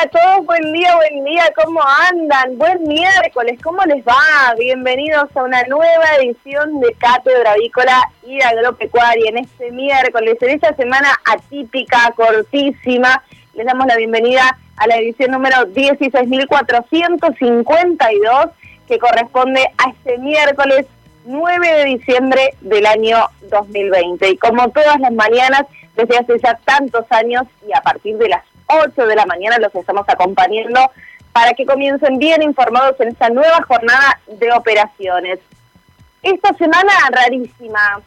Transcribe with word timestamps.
A 0.00 0.06
todos, 0.06 0.46
buen 0.46 0.72
día, 0.72 0.94
buen 0.94 1.24
día, 1.24 1.42
¿cómo 1.56 1.80
andan? 2.08 2.56
Buen 2.56 2.84
miércoles, 2.84 3.58
¿cómo 3.60 3.82
les 3.82 4.04
va? 4.04 4.54
Bienvenidos 4.56 5.28
a 5.34 5.42
una 5.42 5.64
nueva 5.64 6.04
edición 6.20 6.78
de 6.78 6.94
Cátedra 6.94 7.54
Avícola 7.54 8.08
y 8.24 8.40
Agropecuaria 8.40 9.30
en 9.30 9.38
este 9.38 9.72
miércoles, 9.72 10.36
en 10.40 10.50
esta 10.50 10.72
semana 10.76 11.08
atípica, 11.24 12.14
cortísima. 12.14 13.24
Les 13.54 13.66
damos 13.66 13.88
la 13.88 13.96
bienvenida 13.96 14.56
a 14.76 14.86
la 14.86 14.98
edición 14.98 15.32
número 15.32 15.66
16.452 15.74 18.50
que 18.86 19.00
corresponde 19.00 19.68
a 19.78 19.90
este 19.90 20.16
miércoles 20.18 20.86
9 21.24 21.72
de 21.72 21.84
diciembre 21.86 22.54
del 22.60 22.86
año 22.86 23.30
2020. 23.50 24.30
Y 24.30 24.36
como 24.36 24.70
todas 24.70 25.00
las 25.00 25.12
mañanas, 25.12 25.64
desde 25.96 26.18
hace 26.18 26.38
ya 26.38 26.56
tantos 26.64 27.04
años 27.10 27.48
y 27.66 27.72
a 27.72 27.80
partir 27.80 28.16
de 28.16 28.28
las 28.28 28.44
8 28.68 29.06
de 29.06 29.16
la 29.16 29.26
mañana 29.26 29.58
los 29.58 29.74
estamos 29.74 30.04
acompañando 30.08 30.80
para 31.32 31.52
que 31.52 31.66
comiencen 31.66 32.18
bien 32.18 32.42
informados 32.42 32.98
en 33.00 33.08
esta 33.08 33.28
nueva 33.30 33.62
jornada 33.66 34.20
de 34.26 34.52
operaciones. 34.52 35.38
Esta 36.22 36.54
semana 36.54 36.92
rarísima. 37.10 38.00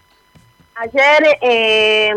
Ayer, 0.76 1.38
eh, 1.42 2.14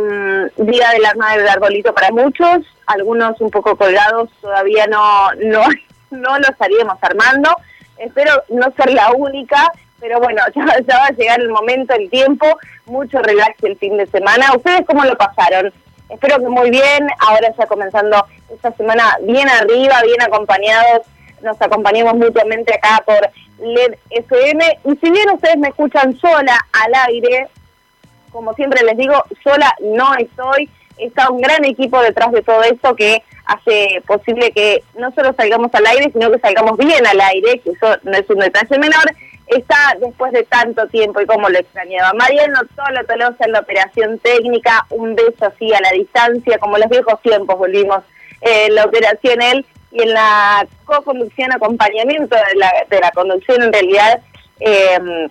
día 0.56 0.90
de 0.90 0.98
la 1.00 1.10
armada 1.10 1.36
del 1.36 1.48
arbolito 1.48 1.92
para 1.92 2.10
muchos, 2.10 2.64
algunos 2.86 3.40
un 3.40 3.50
poco 3.50 3.76
colgados, 3.76 4.30
todavía 4.40 4.86
no, 4.86 5.32
no, 5.34 5.62
no 6.10 6.38
lo 6.38 6.48
estaríamos 6.48 6.98
armando. 7.00 7.54
Espero 7.98 8.32
no 8.48 8.72
ser 8.76 8.92
la 8.92 9.12
única, 9.12 9.70
pero 10.00 10.18
bueno, 10.18 10.42
ya, 10.54 10.64
ya 10.86 10.98
va 10.98 11.06
a 11.06 11.12
llegar 11.12 11.40
el 11.40 11.50
momento, 11.50 11.94
el 11.94 12.10
tiempo, 12.10 12.46
mucho 12.86 13.18
relax 13.20 13.62
el 13.62 13.76
fin 13.76 13.96
de 13.96 14.06
semana. 14.06 14.52
¿Ustedes 14.56 14.82
cómo 14.86 15.04
lo 15.04 15.16
pasaron? 15.16 15.72
Espero 16.08 16.38
que 16.38 16.48
muy 16.48 16.70
bien, 16.70 17.06
ahora 17.18 17.54
ya 17.56 17.66
comenzando 17.66 18.24
esta 18.52 18.72
semana 18.72 19.16
bien 19.22 19.48
arriba, 19.48 20.02
bien 20.02 20.20
acompañados, 20.22 21.06
nos 21.42 21.60
acompañamos 21.60 22.14
mutuamente 22.14 22.74
acá 22.74 23.02
por 23.04 23.20
LED 23.58 23.96
FM 24.10 24.78
y 24.84 24.96
si 24.96 25.10
bien 25.10 25.30
ustedes 25.30 25.56
me 25.58 25.68
escuchan 25.68 26.16
sola 26.18 26.58
al 26.72 26.94
aire, 27.08 27.48
como 28.32 28.52
siempre 28.54 28.82
les 28.84 28.96
digo, 28.96 29.22
sola 29.42 29.74
no 29.80 30.14
estoy, 30.14 30.68
está 30.98 31.30
un 31.30 31.40
gran 31.40 31.64
equipo 31.64 32.00
detrás 32.00 32.32
de 32.32 32.42
todo 32.42 32.62
esto 32.62 32.94
que 32.96 33.22
hace 33.46 34.02
posible 34.06 34.50
que 34.52 34.82
no 34.98 35.12
solo 35.12 35.32
salgamos 35.34 35.72
al 35.74 35.86
aire, 35.86 36.10
sino 36.12 36.30
que 36.30 36.38
salgamos 36.38 36.76
bien 36.78 37.06
al 37.06 37.20
aire, 37.20 37.60
que 37.60 37.70
eso 37.70 37.96
no 38.02 38.12
es 38.12 38.28
un 38.28 38.38
detalle 38.38 38.78
menor, 38.78 39.04
está 39.46 39.96
después 40.00 40.32
de 40.32 40.44
tanto 40.44 40.86
tiempo 40.88 41.20
y 41.20 41.26
como 41.26 41.48
lo 41.48 41.58
extrañaba. 41.58 42.12
Mariano 42.14 42.60
Tolo 42.74 43.04
Tolosa 43.04 43.44
en 43.44 43.52
la 43.52 43.60
operación 43.60 44.18
técnica, 44.18 44.86
un 44.90 45.14
beso 45.14 45.46
así 45.46 45.72
a 45.72 45.80
la 45.80 45.90
distancia, 45.92 46.58
como 46.58 46.78
los 46.78 46.88
viejos 46.88 47.20
tiempos 47.22 47.58
volvimos 47.58 48.02
eh, 48.40 48.68
la 48.70 48.84
operación 48.84 49.40
él 49.42 49.66
y 49.92 50.02
en 50.02 50.12
la 50.12 50.66
co-conducción, 50.84 51.52
acompañamiento 51.52 52.36
de 52.36 52.56
la, 52.56 52.72
de 52.88 53.00
la 53.00 53.10
conducción 53.12 53.62
en 53.62 53.72
realidad. 53.72 54.20
Eh, 54.60 55.28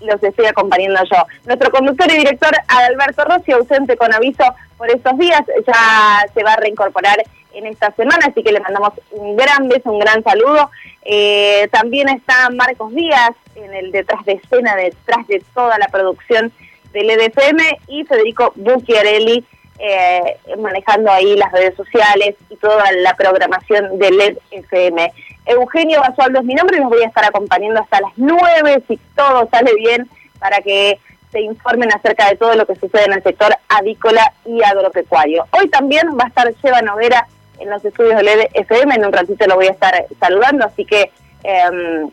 los 0.00 0.22
estoy 0.22 0.46
acompañando 0.46 1.00
yo. 1.10 1.24
Nuestro 1.44 1.70
conductor 1.70 2.06
y 2.12 2.18
director 2.18 2.52
Alberto 2.68 3.24
Rossi, 3.24 3.52
ausente 3.52 3.96
con 3.96 4.14
aviso 4.14 4.44
por 4.76 4.88
estos 4.90 5.18
días, 5.18 5.42
ya 5.66 6.24
se 6.32 6.44
va 6.44 6.52
a 6.52 6.56
reincorporar 6.56 7.16
en 7.58 7.66
esta 7.66 7.90
semana, 7.92 8.26
así 8.26 8.42
que 8.42 8.52
le 8.52 8.60
mandamos 8.60 8.92
un 9.10 9.36
gran 9.36 9.68
beso, 9.68 9.90
un 9.90 9.98
gran 9.98 10.22
saludo. 10.22 10.70
Eh, 11.02 11.68
también 11.70 12.08
está 12.08 12.50
Marcos 12.50 12.94
Díaz 12.94 13.32
en 13.56 13.74
el 13.74 13.92
detrás 13.92 14.24
de 14.24 14.32
escena, 14.32 14.76
detrás 14.76 15.26
de 15.26 15.42
toda 15.54 15.78
la 15.78 15.88
producción 15.88 16.52
del 16.92 17.10
EDFM 17.10 17.62
y 17.88 18.04
Federico 18.04 18.52
Bucchiarelli 18.56 19.44
eh, 19.78 20.36
manejando 20.58 21.10
ahí 21.10 21.36
las 21.36 21.52
redes 21.52 21.76
sociales 21.76 22.34
y 22.50 22.56
toda 22.56 22.90
la 22.92 23.14
programación 23.14 23.98
del 23.98 24.20
EDFM. 24.20 25.12
Eugenio 25.46 26.00
Basualdo 26.00 26.40
es 26.40 26.44
mi 26.44 26.54
nombre 26.54 26.76
y 26.76 26.80
los 26.80 26.90
voy 26.90 27.02
a 27.02 27.06
estar 27.06 27.24
acompañando 27.24 27.80
hasta 27.80 28.00
las 28.00 28.12
9 28.16 28.82
si 28.88 28.98
todo 29.14 29.48
sale 29.50 29.74
bien 29.76 30.08
para 30.40 30.60
que 30.60 30.98
se 31.30 31.40
informen 31.42 31.92
acerca 31.92 32.28
de 32.28 32.36
todo 32.36 32.54
lo 32.54 32.66
que 32.66 32.74
sucede 32.74 33.04
en 33.04 33.12
el 33.12 33.22
sector 33.22 33.54
avícola 33.68 34.32
y 34.44 34.62
agropecuario. 34.62 35.46
Hoy 35.52 35.68
también 35.68 36.08
va 36.18 36.24
a 36.24 36.28
estar 36.28 36.52
Seba 36.60 36.82
Noguera 36.82 37.26
en 37.58 37.70
los 37.70 37.84
estudios 37.84 38.16
del 38.16 38.28
EFM, 38.28 38.94
en 38.94 39.06
un 39.06 39.12
ratito 39.12 39.46
lo 39.46 39.56
voy 39.56 39.66
a 39.66 39.72
estar 39.72 40.06
saludando, 40.20 40.66
así 40.66 40.84
que 40.84 41.10
em, 41.42 42.10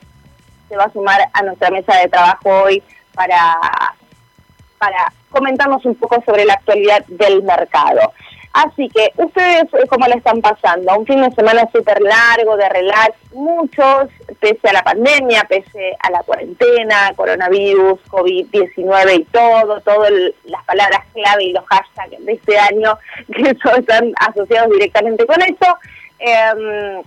se 0.70 0.76
va 0.76 0.86
a 0.86 0.92
sumar 0.92 1.20
a 1.34 1.42
nuestra 1.44 1.70
mesa 1.70 1.98
de 1.98 2.10
trabajo 2.10 2.50
hoy 2.64 2.82
para, 3.14 3.58
para 4.78 5.12
comentarnos 5.30 5.86
un 5.86 5.96
poco 5.96 6.22
sobre 6.26 6.46
la 6.46 6.54
actualidad 6.54 7.06
del 7.08 7.44
mercado. 7.44 8.14
Así 8.56 8.88
que, 8.88 9.12
¿ustedes 9.18 9.66
eh, 9.74 9.86
cómo 9.90 10.08
le 10.08 10.16
están 10.16 10.40
pasando? 10.40 10.98
Un 10.98 11.06
fin 11.06 11.22
de 11.22 11.30
semana 11.32 11.70
súper 11.74 12.02
largo, 12.02 12.56
de 12.56 12.70
relax, 12.70 13.14
muchos, 13.34 14.08
pese 14.40 14.70
a 14.70 14.72
la 14.72 14.82
pandemia, 14.82 15.44
pese 15.44 15.94
a 16.00 16.10
la 16.10 16.24
cuarentena, 16.24 17.12
coronavirus, 17.18 18.00
COVID-19 18.08 19.20
y 19.20 19.24
todo, 19.26 19.82
todas 19.82 20.10
las 20.46 20.64
palabras 20.64 21.02
clave 21.14 21.44
y 21.44 21.52
los 21.52 21.66
hashtags 21.66 22.26
de 22.26 22.32
este 22.32 22.58
año 22.58 22.98
que 23.36 23.50
están 23.50 24.14
asociados 24.26 24.72
directamente 24.72 25.26
con 25.26 25.42
esto. 25.42 25.68
Em, 26.20 27.04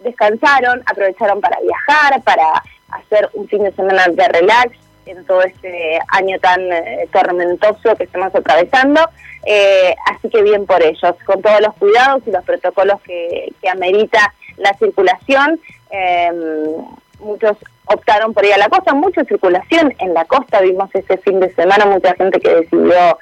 descansaron, 0.00 0.82
aprovecharon 0.84 1.40
para 1.40 1.58
viajar, 1.60 2.20
para 2.24 2.62
hacer 2.90 3.30
un 3.32 3.48
fin 3.48 3.64
de 3.64 3.72
semana 3.72 4.04
de 4.06 4.28
relax 4.28 4.81
en 5.06 5.24
todo 5.24 5.42
este 5.42 5.98
año 6.08 6.38
tan 6.40 6.60
eh, 6.72 7.08
tormentoso 7.12 7.94
que 7.96 8.04
estamos 8.04 8.34
atravesando. 8.34 9.00
Eh, 9.44 9.94
así 10.06 10.28
que 10.28 10.42
bien 10.42 10.66
por 10.66 10.82
ellos, 10.82 11.14
con 11.24 11.42
todos 11.42 11.60
los 11.60 11.74
cuidados 11.74 12.22
y 12.26 12.30
los 12.30 12.44
protocolos 12.44 13.00
que, 13.02 13.52
que 13.60 13.68
amerita 13.68 14.32
la 14.56 14.72
circulación. 14.74 15.60
Em, 15.90 16.86
muchos 17.20 17.56
optaron 17.86 18.32
por 18.32 18.44
ir 18.44 18.54
a 18.54 18.58
la 18.58 18.68
costa, 18.68 18.94
mucha 18.94 19.24
circulación 19.24 19.94
en 19.98 20.14
la 20.14 20.24
costa, 20.24 20.60
vimos 20.60 20.90
ese 20.94 21.18
fin 21.18 21.40
de 21.40 21.52
semana, 21.54 21.86
mucha 21.86 22.14
gente 22.14 22.40
que 22.40 22.54
decidió 22.54 23.18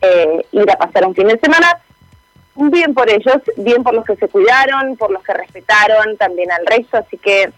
eh, 0.00 0.46
ir 0.52 0.70
a 0.70 0.76
pasar 0.76 1.06
un 1.06 1.14
fin 1.14 1.28
de 1.28 1.38
semana. 1.38 1.78
Bien 2.56 2.94
por 2.94 3.10
ellos, 3.10 3.42
bien 3.56 3.82
por 3.82 3.94
los 3.94 4.04
que 4.04 4.14
se 4.16 4.28
cuidaron, 4.28 4.96
por 4.96 5.10
los 5.10 5.22
que 5.24 5.34
respetaron 5.34 6.16
también 6.16 6.52
al 6.52 6.64
resto, 6.66 6.98
así 6.98 7.18
que 7.18 7.50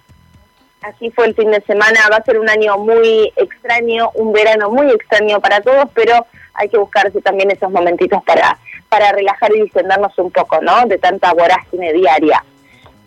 así 0.82 1.11
fue 1.11 1.26
el 1.26 1.34
fin 1.34 1.50
de 1.50 1.61
semana, 1.62 2.00
va 2.11 2.17
a 2.17 2.25
ser 2.25 2.38
un 2.38 2.49
año 2.49 2.78
muy 2.78 3.32
extraño, 3.37 4.11
un 4.14 4.32
verano 4.32 4.70
muy 4.70 4.90
extraño 4.90 5.40
para 5.40 5.61
todos, 5.61 5.87
pero 5.94 6.26
hay 6.55 6.69
que 6.69 6.78
buscarse 6.78 7.20
también 7.20 7.50
esos 7.50 7.70
momentitos 7.70 8.23
para, 8.25 8.58
para 8.88 9.12
relajar 9.12 9.55
y 9.55 9.62
distendernos 9.62 10.17
un 10.19 10.31
poco, 10.31 10.61
¿no? 10.61 10.87
De 10.87 10.99
tanta 10.99 11.32
vorágine 11.32 11.93
diaria. 11.93 12.43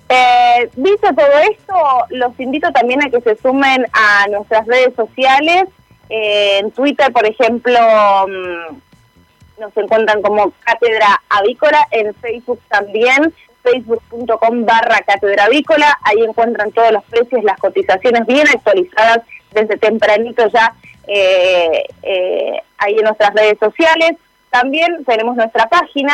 Eh, 0.09 0.69
dicho 0.75 1.07
todo 1.15 1.39
esto, 1.51 1.75
los 2.09 2.39
invito 2.39 2.71
también 2.71 3.03
a 3.03 3.09
que 3.09 3.21
se 3.21 3.35
sumen 3.35 3.85
a 3.93 4.27
nuestras 4.27 4.65
redes 4.65 4.93
sociales. 4.95 5.65
Eh, 6.09 6.59
en 6.59 6.71
Twitter, 6.71 7.11
por 7.11 7.25
ejemplo, 7.27 7.79
mm, 8.27 9.61
nos 9.61 9.77
encuentran 9.77 10.21
como 10.23 10.51
Cátedra 10.63 11.21
Avícola, 11.29 11.87
en 11.91 12.15
Facebook 12.15 12.59
también, 12.69 13.33
facebook.com 13.63 14.65
barra 14.65 14.99
Cátedra 15.05 15.45
Avícola. 15.45 15.97
Ahí 16.03 16.21
encuentran 16.23 16.71
todos 16.71 16.91
los 16.91 17.03
precios, 17.05 17.43
las 17.43 17.59
cotizaciones 17.59 18.25
bien 18.25 18.47
actualizadas 18.47 19.19
desde 19.51 19.77
tempranito 19.77 20.47
ya 20.47 20.73
eh, 21.07 21.83
eh, 22.03 22.61
ahí 22.77 22.95
en 22.95 23.03
nuestras 23.03 23.33
redes 23.33 23.57
sociales. 23.59 24.11
También 24.49 25.03
tenemos 25.05 25.35
nuestra 25.35 25.67
página 25.67 26.13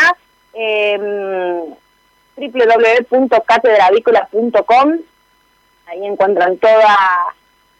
eh, 0.54 1.00
Ahí 5.88 6.06
encuentran 6.06 6.58
toda, 6.58 6.98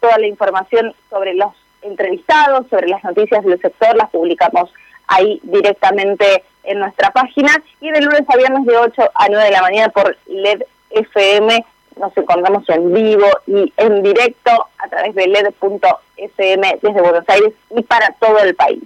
toda 0.00 0.18
la 0.18 0.26
información 0.26 0.94
sobre 1.10 1.34
los 1.34 1.52
entrevistados, 1.82 2.66
sobre 2.68 2.88
las 2.88 3.02
noticias 3.04 3.44
del 3.44 3.60
sector, 3.60 3.96
las 3.96 4.10
publicamos 4.10 4.72
ahí 5.06 5.40
directamente 5.42 6.44
en 6.66 6.80
nuestra 6.80 7.10
página 7.10 7.50
y 7.80 7.90
de 7.90 8.00
lunes 8.00 8.22
a 8.28 8.36
viernes 8.36 8.64
de 8.66 8.76
8 8.76 9.10
a 9.14 9.26
9 9.28 9.44
de 9.44 9.50
la 9.50 9.62
mañana 9.62 9.88
por 9.88 10.16
LED 10.26 10.62
FM 10.90 11.64
nos 11.98 12.16
encontramos 12.16 12.68
en 12.68 12.92
vivo 12.92 13.26
y 13.46 13.72
en 13.76 14.02
directo 14.02 14.50
a 14.78 14.88
través 14.88 15.14
de 15.14 15.26
led.fm 15.28 16.78
desde 16.82 17.00
Buenos 17.00 17.24
Aires 17.28 17.52
y 17.70 17.82
para 17.82 18.08
todo 18.20 18.38
el 18.40 18.54
país. 18.54 18.82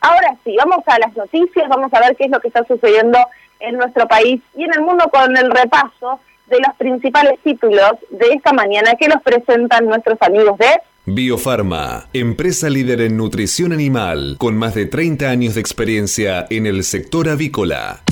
Ahora 0.00 0.36
sí, 0.42 0.56
vamos 0.56 0.82
a 0.86 0.98
las 0.98 1.16
noticias, 1.16 1.68
vamos 1.68 1.92
a 1.94 2.00
ver 2.00 2.16
qué 2.16 2.24
es 2.24 2.30
lo 2.30 2.40
que 2.40 2.48
está 2.48 2.64
sucediendo 2.64 3.18
en 3.60 3.76
nuestro 3.76 4.08
país 4.08 4.40
y 4.56 4.64
en 4.64 4.74
el 4.74 4.80
mundo 4.80 5.08
con 5.12 5.36
el 5.36 5.50
repaso 5.50 6.18
de 6.46 6.58
los 6.58 6.74
principales 6.76 7.38
títulos 7.44 7.92
de 8.10 8.34
esta 8.34 8.52
mañana 8.52 8.94
que 8.98 9.08
los 9.08 9.22
presentan 9.22 9.86
nuestros 9.86 10.20
amigos 10.20 10.58
de 10.58 10.80
Biofarma, 11.04 12.06
empresa 12.12 12.70
líder 12.70 13.00
en 13.00 13.16
nutrición 13.16 13.72
animal, 13.72 14.36
con 14.38 14.56
más 14.56 14.72
de 14.76 14.86
30 14.86 15.28
años 15.28 15.56
de 15.56 15.60
experiencia 15.60 16.46
en 16.48 16.64
el 16.64 16.84
sector 16.84 17.28
avícola. 17.28 18.02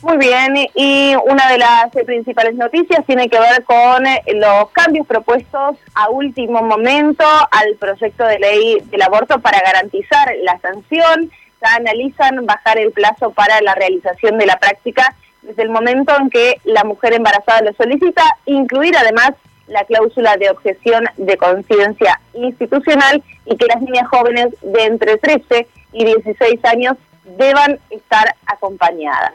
Muy 0.00 0.16
bien, 0.18 0.54
y 0.76 1.14
una 1.26 1.50
de 1.50 1.58
las 1.58 1.90
principales 2.06 2.54
noticias 2.54 3.04
tiene 3.04 3.28
que 3.28 3.40
ver 3.40 3.64
con 3.64 4.04
los 4.38 4.70
cambios 4.70 5.08
propuestos 5.08 5.76
a 5.94 6.08
último 6.08 6.62
momento 6.62 7.24
al 7.50 7.74
proyecto 7.74 8.24
de 8.26 8.38
ley 8.38 8.78
del 8.92 9.02
aborto 9.02 9.40
para 9.40 9.60
garantizar 9.60 10.32
la 10.44 10.56
sanción. 10.60 11.32
ya 11.60 11.74
analizan 11.74 12.46
bajar 12.46 12.78
el 12.78 12.92
plazo 12.92 13.32
para 13.32 13.60
la 13.60 13.74
realización 13.74 14.38
de 14.38 14.46
la 14.46 14.56
práctica 14.56 15.16
desde 15.42 15.64
el 15.64 15.70
momento 15.70 16.16
en 16.16 16.30
que 16.30 16.60
la 16.62 16.84
mujer 16.84 17.12
embarazada 17.12 17.62
lo 17.62 17.72
solicita, 17.72 18.22
incluir 18.46 18.96
además 18.96 19.32
la 19.70 19.84
cláusula 19.84 20.36
de 20.36 20.50
objeción 20.50 21.04
de 21.16 21.36
conciencia 21.36 22.20
institucional 22.34 23.22
y 23.46 23.56
que 23.56 23.66
las 23.66 23.80
niñas 23.80 24.08
jóvenes 24.08 24.48
de 24.60 24.84
entre 24.84 25.16
13 25.16 25.66
y 25.92 26.04
16 26.04 26.64
años 26.64 26.96
deban 27.24 27.78
estar 27.90 28.34
acompañadas. 28.46 29.32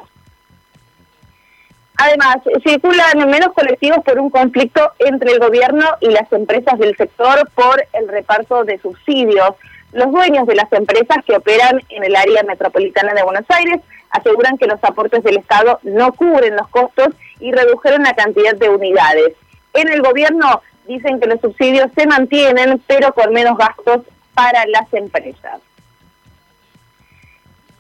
Además, 1.98 2.38
circulan 2.68 3.30
menos 3.30 3.54
colectivos 3.54 4.00
por 4.04 4.20
un 4.20 4.30
conflicto 4.30 4.92
entre 5.00 5.32
el 5.32 5.40
gobierno 5.40 5.86
y 6.02 6.10
las 6.10 6.32
empresas 6.34 6.78
del 6.78 6.96
sector 6.98 7.50
por 7.56 7.86
el 7.94 8.08
reparto 8.10 8.66
de 8.66 8.78
subsidios. 8.80 9.52
Los 9.94 10.12
dueños 10.12 10.46
de 10.46 10.56
las 10.56 10.72
empresas 10.74 11.24
que 11.26 11.38
operan 11.38 11.82
en 11.88 12.04
el 12.04 12.16
área 12.18 12.44
metropolitana 12.44 13.14
de 13.14 13.24
Buenos 13.24 13.46
Aires 13.48 13.80
aseguran 14.10 14.58
que 14.58 14.68
los 14.68 14.84
aportes 14.84 15.24
del 15.24 15.38
Estado 15.38 15.80
no 15.84 16.12
cubren 16.12 16.58
los 16.58 16.68
costos 16.68 17.10
y 17.40 17.54
redujeron 17.54 18.04
la 18.04 18.14
cantidad 18.14 18.56
de 18.56 18.70
unidades. 18.70 19.34
En 19.76 19.90
el 19.90 20.02
gobierno 20.02 20.62
dicen 20.88 21.20
que 21.20 21.28
los 21.28 21.42
subsidios 21.42 21.90
se 21.96 22.08
mantienen, 22.08 22.82
pero 22.88 23.14
con 23.14 23.34
menos 23.34 23.58
gastos 23.58 24.02
para 24.34 24.66
las 24.68 24.92
empresas. 24.94 25.62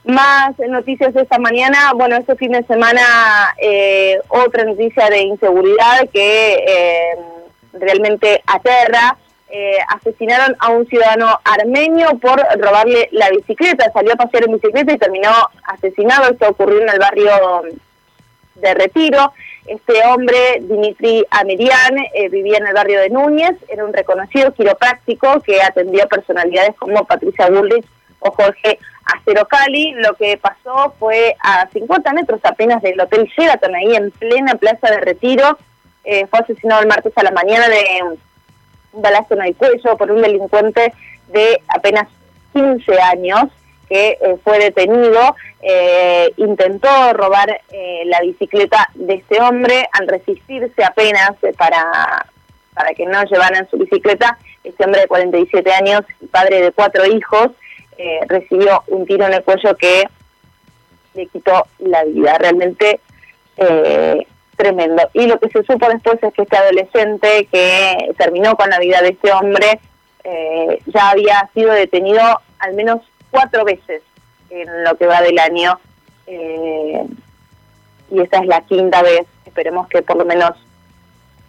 Más 0.05 0.57
noticias 0.59 1.13
de 1.13 1.21
esta 1.21 1.39
mañana. 1.39 1.93
Bueno, 1.95 2.15
este 2.15 2.35
fin 2.35 2.51
de 2.51 2.63
semana 2.63 3.01
eh, 3.57 4.19
otra 4.27 4.63
noticia 4.63 5.09
de 5.09 5.21
inseguridad 5.21 6.07
que 6.13 6.53
eh, 6.55 7.17
realmente 7.73 8.43
aterra. 8.45 9.17
Eh, 9.47 9.77
asesinaron 9.87 10.55
a 10.59 10.69
un 10.69 10.85
ciudadano 10.87 11.39
armenio 11.43 12.17
por 12.19 12.43
robarle 12.59 13.09
la 13.11 13.29
bicicleta. 13.29 13.91
Salió 13.93 14.13
a 14.13 14.17
pasear 14.17 14.43
en 14.45 14.53
bicicleta 14.53 14.93
y 14.93 14.97
terminó 14.97 15.31
asesinado. 15.63 16.31
Esto 16.31 16.49
ocurrió 16.49 16.81
en 16.81 16.89
el 16.89 16.99
barrio 16.99 17.31
de 18.55 18.73
Retiro. 18.73 19.33
Este 19.65 20.05
hombre, 20.05 20.59
Dimitri 20.61 21.25
Amirian, 21.31 21.95
vivía 22.29 22.57
en 22.57 22.67
el 22.67 22.73
barrio 22.73 22.99
de 22.99 23.09
Núñez, 23.09 23.55
era 23.67 23.83
un 23.83 23.93
reconocido 23.93 24.53
quiropráctico 24.53 25.41
que 25.41 25.61
atendió 25.61 26.07
personalidades 26.07 26.75
como 26.75 27.05
Patricia 27.05 27.49
Bullrich 27.49 27.85
o 28.19 28.31
Jorge 28.31 28.79
Cali, 29.49 29.93
lo 29.93 30.13
que 30.15 30.37
pasó 30.37 30.93
fue 30.99 31.35
a 31.41 31.67
50 31.71 32.13
metros 32.13 32.39
apenas 32.43 32.81
del 32.81 32.99
Hotel 32.99 33.29
Sheraton, 33.35 33.75
ahí 33.75 33.95
en 33.95 34.11
plena 34.11 34.55
Plaza 34.55 34.89
de 34.89 34.99
Retiro. 34.99 35.57
Eh, 36.03 36.27
fue 36.27 36.39
asesinado 36.39 36.81
el 36.81 36.87
martes 36.87 37.13
a 37.15 37.23
la 37.23 37.31
mañana 37.31 37.67
de 37.67 37.83
un 38.93 39.01
balazo 39.01 39.33
en 39.35 39.43
el 39.43 39.55
cuello 39.55 39.97
por 39.97 40.11
un 40.11 40.21
delincuente 40.21 40.93
de 41.29 41.61
apenas 41.67 42.07
15 42.53 43.01
años 43.01 43.45
que 43.95 44.17
eh, 44.19 44.37
fue 44.43 44.59
detenido, 44.59 45.35
eh, 45.61 46.33
intentó 46.37 47.13
robar 47.13 47.61
la 48.05 48.21
bicicleta 48.21 48.89
de 48.93 49.15
este 49.15 49.41
hombre 49.41 49.87
al 49.93 50.07
resistirse 50.07 50.83
apenas 50.83 51.31
para, 51.57 52.25
para 52.73 52.93
que 52.93 53.05
no 53.05 53.23
llevaran 53.23 53.67
su 53.69 53.77
bicicleta. 53.77 54.37
Este 54.63 54.83
hombre 54.83 55.01
de 55.01 55.07
47 55.07 55.71
años 55.71 56.01
padre 56.31 56.61
de 56.61 56.71
cuatro 56.71 57.05
hijos 57.05 57.51
eh, 57.97 58.19
recibió 58.27 58.83
un 58.87 59.05
tiro 59.05 59.25
en 59.25 59.33
el 59.33 59.43
cuello 59.43 59.75
que 59.77 60.03
le 61.13 61.27
quitó 61.27 61.65
la 61.79 62.03
vida. 62.03 62.37
Realmente 62.37 62.99
eh, 63.57 64.27
tremendo. 64.57 65.09
Y 65.13 65.27
lo 65.27 65.39
que 65.39 65.49
se 65.49 65.63
supo 65.63 65.87
después 65.87 66.21
es 66.21 66.33
que 66.33 66.41
este 66.41 66.57
adolescente 66.57 67.47
que 67.51 68.11
terminó 68.17 68.55
con 68.55 68.69
la 68.69 68.79
vida 68.79 69.01
de 69.01 69.09
este 69.09 69.31
hombre 69.31 69.79
eh, 70.23 70.79
ya 70.87 71.11
había 71.11 71.49
sido 71.53 71.71
detenido 71.71 72.21
al 72.59 72.73
menos 72.73 73.01
cuatro 73.35 73.65
veces 73.65 74.01
en 74.49 74.83
lo 74.83 74.95
que 74.97 75.07
va 75.07 75.21
del 75.21 75.37
año. 75.39 75.79
y 76.27 78.19
esta 78.21 78.39
es 78.39 78.47
la 78.47 78.61
quinta 78.61 79.01
vez. 79.01 79.25
Esperemos 79.45 79.87
que 79.87 80.01
por 80.01 80.17
lo 80.17 80.25
menos 80.25 80.51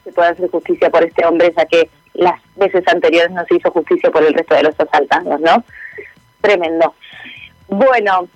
se 0.04 0.12
pueda 0.12 0.30
hacer 0.30 0.50
justicia 0.50 0.90
por 0.90 1.02
este 1.02 1.24
hombre, 1.24 1.52
ya 1.56 1.64
que 1.66 1.88
las 2.14 2.40
veces 2.56 2.86
anteriores 2.88 3.30
no 3.30 3.44
se 3.44 3.56
hizo 3.56 3.70
justicia 3.70 4.10
por 4.10 4.24
el 4.24 4.34
resto 4.34 4.54
de 4.54 4.62
los 4.62 4.78
asaltantes, 4.78 5.40
¿no? 5.40 5.64
tremendo. 6.40 6.94
Bueno, 7.68 8.28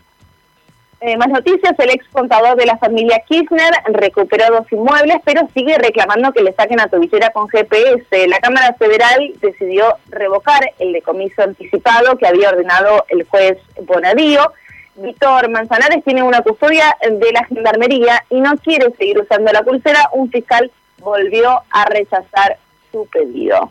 eh, 1.02 1.16
más 1.16 1.28
noticias, 1.28 1.72
el 1.78 1.90
ex 1.90 2.06
contador 2.08 2.56
de 2.56 2.66
la 2.66 2.76
familia 2.76 3.22
Kirchner 3.26 3.72
recuperó 3.86 4.44
dos 4.50 4.70
inmuebles, 4.70 5.16
pero 5.24 5.48
sigue 5.54 5.78
reclamando 5.78 6.30
que 6.32 6.42
le 6.42 6.52
saquen 6.52 6.78
a 6.78 6.88
tobillera 6.88 7.30
con 7.30 7.48
GPS. 7.48 8.28
La 8.28 8.38
Cámara 8.38 8.74
Federal 8.78 9.32
decidió 9.40 9.96
revocar 10.10 10.60
el 10.78 10.92
decomiso 10.92 11.42
anticipado 11.42 12.18
que 12.18 12.26
había 12.26 12.50
ordenado 12.50 13.06
el 13.08 13.24
juez 13.24 13.56
Bonadío. 13.82 14.52
Víctor 14.96 15.48
Manzanares 15.48 16.04
tiene 16.04 16.22
una 16.22 16.42
custodia 16.42 16.94
de 17.00 17.32
la 17.32 17.46
Gendarmería 17.46 18.22
y 18.28 18.38
no 18.42 18.58
quiere 18.58 18.92
seguir 18.98 19.20
usando 19.20 19.50
la 19.52 19.62
pulsera. 19.62 20.10
Un 20.12 20.30
fiscal 20.30 20.70
volvió 20.98 21.62
a 21.70 21.86
rechazar 21.86 22.58
su 22.92 23.06
pedido. 23.06 23.70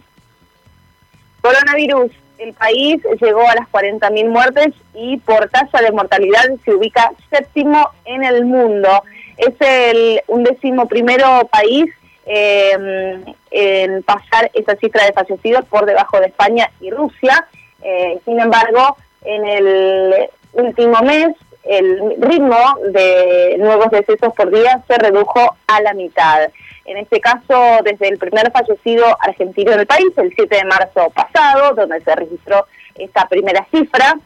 Coronavirus 1.41 2.11
el 2.39 2.53
país 2.53 3.01
llegó 3.21 3.47
a 3.47 3.55
las 3.55 3.67
40.000 3.71 4.29
muertes 4.29 4.73
y 4.93 5.17
por 5.17 5.49
tasa 5.49 5.81
de 5.81 5.91
mortalidad 5.91 6.45
se 6.63 6.73
ubica 6.73 7.11
séptimo 7.29 7.89
en 8.05 8.23
el 8.23 8.45
mundo. 8.45 9.03
Es 9.37 9.53
el 9.59 10.21
undécimo 10.27 10.87
primero 10.87 11.47
país 11.51 11.85
em, 12.25 13.23
en 13.51 14.03
pasar 14.03 14.49
esa 14.53 14.75
cifra 14.77 15.05
de 15.05 15.13
fallecidos 15.13 15.65
por 15.65 15.85
debajo 15.85 16.19
de 16.19 16.27
España 16.27 16.69
y 16.79 16.91
Rusia. 16.91 17.47
Eh, 17.81 18.19
sin 18.25 18.39
embargo, 18.39 18.97
en 19.23 19.45
el 19.45 20.29
último 20.53 20.99
mes 21.01 21.35
el 21.63 22.15
ritmo 22.19 22.57
de 22.91 23.57
nuevos 23.59 23.91
decesos 23.91 24.33
por 24.33 24.49
día 24.49 24.81
se 24.87 24.97
redujo 24.97 25.55
a 25.67 25.81
la 25.81 25.93
mitad. 25.93 26.49
En 26.89 26.97
este 26.97 27.21
caso, 27.21 27.81
desde 27.83 28.07
el 28.07 28.17
primer 28.17 28.51
fallecido 28.51 29.05
argentino 29.21 29.73
en 29.73 29.81
el 29.81 29.85
país, 29.85 30.07
el 30.17 30.33
7 30.35 30.55
de 30.55 30.65
marzo 30.65 31.11
pasado, 31.11 31.75
donde 31.75 32.01
se 32.01 32.15
registró 32.15 32.65
esta 32.95 33.27
primera 33.27 33.63
cifra, 33.69 34.17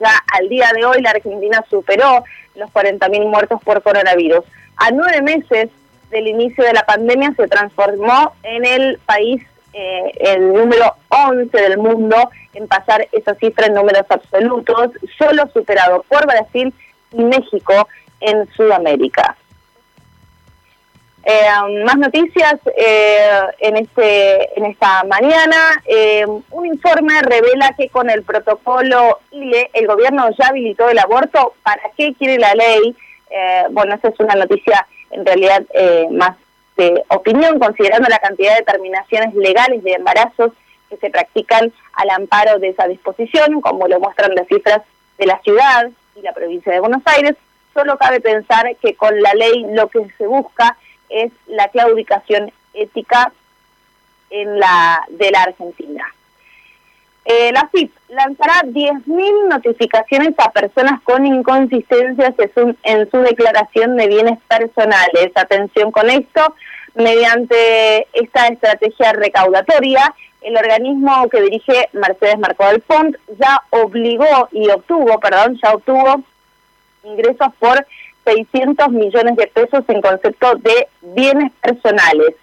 ya 0.00 0.10
al 0.32 0.48
día 0.48 0.72
de 0.74 0.84
hoy 0.84 1.00
la 1.00 1.10
Argentina 1.10 1.64
superó 1.70 2.24
los 2.56 2.68
40.000 2.70 3.28
muertos 3.28 3.62
por 3.62 3.80
coronavirus. 3.84 4.44
A 4.76 4.90
nueve 4.90 5.22
meses 5.22 5.70
del 6.10 6.26
inicio 6.26 6.64
de 6.64 6.72
la 6.72 6.82
pandemia 6.82 7.32
se 7.36 7.46
transformó 7.46 8.32
en 8.42 8.64
el 8.64 8.98
país 9.06 9.40
eh, 9.72 10.10
el 10.18 10.52
número 10.52 10.96
11 11.10 11.56
del 11.56 11.78
mundo 11.78 12.16
en 12.54 12.66
pasar 12.66 13.06
esa 13.12 13.36
cifra 13.36 13.66
en 13.66 13.74
números 13.74 14.04
absolutos, 14.08 14.90
solo 15.16 15.48
superado 15.52 16.04
por 16.08 16.26
Brasil 16.26 16.74
y 17.12 17.22
México 17.22 17.86
en 18.18 18.48
Sudamérica. 18.56 19.36
Eh, 21.30 21.84
más 21.84 21.98
noticias 21.98 22.54
eh, 22.74 23.40
en 23.58 23.76
este 23.76 24.58
en 24.58 24.64
esta 24.64 25.04
mañana. 25.04 25.82
un 26.50 26.64
informe 26.64 27.20
revela 27.20 27.74
que 27.76 27.90
con 27.90 28.08
el 28.08 28.22
protocolo 28.22 29.18
ILE 29.32 29.68
el 29.74 29.86
gobierno 29.86 30.26
ya 30.38 30.46
habilitó 30.46 30.88
el 30.88 30.98
aborto. 30.98 31.52
¿Para 31.62 31.82
qué 31.98 32.14
quiere 32.14 32.38
la 32.38 32.54
ley? 32.54 32.96
bueno, 33.72 33.94
esa 33.96 34.08
es 34.08 34.18
una 34.20 34.36
noticia 34.36 34.86
en 35.10 35.26
realidad 35.26 35.62
más 36.10 36.34
de 36.78 37.04
opinión, 37.08 37.58
considerando 37.58 38.08
la 38.08 38.20
cantidad 38.20 38.56
de 38.56 38.64
terminaciones 38.64 39.34
legales 39.34 39.84
de 39.84 39.92
embarazos 39.92 40.52
que 40.88 40.96
se 40.96 41.10
practican 41.10 41.70
al 41.92 42.08
amparo 42.08 42.58
de 42.58 42.70
esa 42.70 42.88
disposición, 42.88 43.60
como 43.60 43.86
lo 43.86 44.00
muestran 44.00 44.34
las 44.34 44.48
cifras 44.48 44.80
de 45.18 45.26
la 45.26 45.38
ciudad 45.40 45.90
y 46.16 46.22
la 46.22 46.32
provincia 46.32 46.72
de 46.72 46.80
Buenos 46.80 47.02
Aires, 47.04 47.34
solo 47.74 47.98
cabe 47.98 48.20
pensar 48.20 48.74
que 48.76 48.94
con 48.94 49.20
la 49.20 49.34
ley 49.34 49.66
lo 49.74 49.88
que 49.88 50.06
se 50.16 50.26
busca 50.26 50.74
es 51.08 51.32
la 51.46 51.68
claudicación 51.68 52.52
ética 52.74 53.32
en 54.30 54.58
la 54.58 55.00
de 55.08 55.30
la 55.30 55.42
Argentina. 55.42 56.06
Eh, 57.30 57.52
la 57.52 57.68
FIP 57.68 57.92
lanzará 58.08 58.62
10.000 58.62 59.48
notificaciones 59.48 60.32
a 60.38 60.50
personas 60.50 61.02
con 61.02 61.26
inconsistencias 61.26 62.34
en 62.84 63.10
su, 63.10 63.18
declaración 63.18 63.96
de 63.96 64.06
bienes 64.06 64.38
personales. 64.48 65.30
Atención 65.34 65.90
con 65.90 66.08
esto, 66.08 66.54
mediante 66.94 68.08
esta 68.14 68.46
estrategia 68.46 69.12
recaudatoria, 69.12 70.14
el 70.40 70.56
organismo 70.56 71.28
que 71.28 71.42
dirige 71.42 71.90
Mercedes 71.92 72.38
Marco 72.38 72.64
del 72.64 72.80
Pont 72.80 73.16
ya 73.38 73.62
obligó 73.70 74.48
y 74.50 74.70
obtuvo, 74.70 75.20
perdón, 75.20 75.58
ya 75.62 75.74
obtuvo 75.74 76.22
ingresos 77.04 77.48
por 77.58 77.86
600 78.28 78.90
millones 78.90 79.36
de 79.36 79.46
pesos 79.46 79.84
en 79.88 80.02
concepto 80.02 80.54
de 80.56 80.88
bienes 81.00 81.50
personales. 81.62 82.34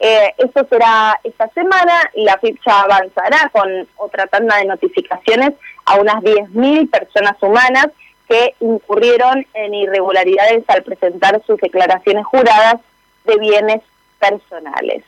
Eh, 0.00 0.34
esto 0.38 0.66
será 0.70 1.20
esta 1.22 1.48
semana 1.50 2.10
la 2.14 2.38
FIP 2.38 2.58
ya 2.66 2.80
avanzará 2.80 3.50
con 3.52 3.86
otra 3.96 4.26
tanda 4.26 4.56
de 4.56 4.64
notificaciones 4.64 5.52
a 5.84 5.96
unas 5.96 6.16
10.000 6.16 6.90
personas 6.90 7.36
humanas 7.40 7.88
que 8.28 8.54
incurrieron 8.60 9.46
en 9.54 9.74
irregularidades 9.74 10.64
al 10.68 10.82
presentar 10.82 11.40
sus 11.46 11.60
declaraciones 11.60 12.24
juradas 12.24 12.76
de 13.24 13.36
bienes 13.38 13.82
personales. 14.18 15.04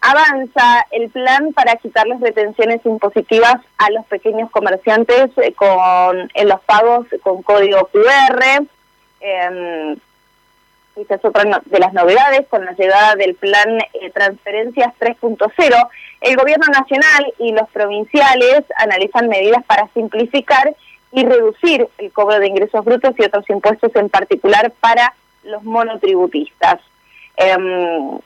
Avanza 0.00 0.86
el 0.90 1.10
plan 1.10 1.52
para 1.52 1.76
quitarles 1.76 2.20
retenciones 2.20 2.80
impositivas 2.84 3.56
a 3.78 3.90
los 3.90 4.06
pequeños 4.06 4.50
comerciantes 4.50 5.30
eh, 5.36 5.52
con 5.52 6.30
en 6.34 6.48
los 6.48 6.60
pagos 6.62 7.06
con 7.22 7.42
código 7.42 7.88
QR. 7.92 8.66
Eh, 9.20 9.96
esta 10.96 11.14
es 11.14 11.24
otra 11.24 11.62
de 11.64 11.78
las 11.78 11.92
novedades 11.92 12.46
con 12.48 12.64
la 12.64 12.72
llegada 12.72 13.14
del 13.14 13.34
plan 13.34 13.78
eh, 13.94 14.10
Transferencias 14.10 14.92
3.0. 14.98 15.88
El 16.20 16.36
gobierno 16.36 16.66
nacional 16.66 17.32
y 17.38 17.52
los 17.52 17.68
provinciales 17.70 18.64
analizan 18.76 19.28
medidas 19.28 19.64
para 19.64 19.88
simplificar 19.94 20.74
y 21.12 21.24
reducir 21.24 21.88
el 21.98 22.12
cobro 22.12 22.38
de 22.38 22.48
ingresos 22.48 22.84
brutos 22.84 23.14
y 23.18 23.24
otros 23.24 23.48
impuestos, 23.48 23.94
en 23.96 24.08
particular 24.08 24.72
para 24.80 25.14
los 25.44 25.62
monotributistas. 25.62 26.80
Em, 27.36 28.18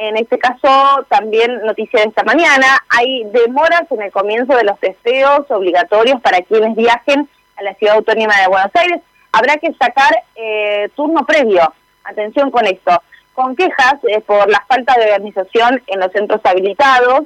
en 0.00 0.16
este 0.16 0.38
caso, 0.38 1.04
también 1.08 1.62
noticia 1.64 2.00
de 2.00 2.08
esta 2.08 2.22
mañana, 2.24 2.66
hay 2.88 3.24
demoras 3.24 3.82
en 3.90 4.00
el 4.00 4.10
comienzo 4.10 4.56
de 4.56 4.64
los 4.64 4.78
testeos 4.80 5.42
obligatorios 5.50 6.20
para 6.22 6.40
quienes 6.40 6.74
viajen 6.74 7.28
a 7.56 7.62
la 7.62 7.74
ciudad 7.74 7.96
autónoma 7.96 8.34
de 8.40 8.48
Buenos 8.48 8.70
Aires. 8.74 9.02
Habrá 9.30 9.58
que 9.58 9.72
sacar 9.74 10.10
eh, 10.36 10.88
turno 10.96 11.26
previo. 11.26 11.72
Atención 12.04 12.50
con 12.50 12.66
esto. 12.66 13.02
Con 13.34 13.54
quejas 13.54 13.96
eh, 14.08 14.22
por 14.22 14.48
la 14.48 14.64
falta 14.66 14.94
de 14.98 15.12
organización 15.12 15.82
en 15.86 16.00
los 16.00 16.10
centros 16.12 16.40
habilitados, 16.44 17.24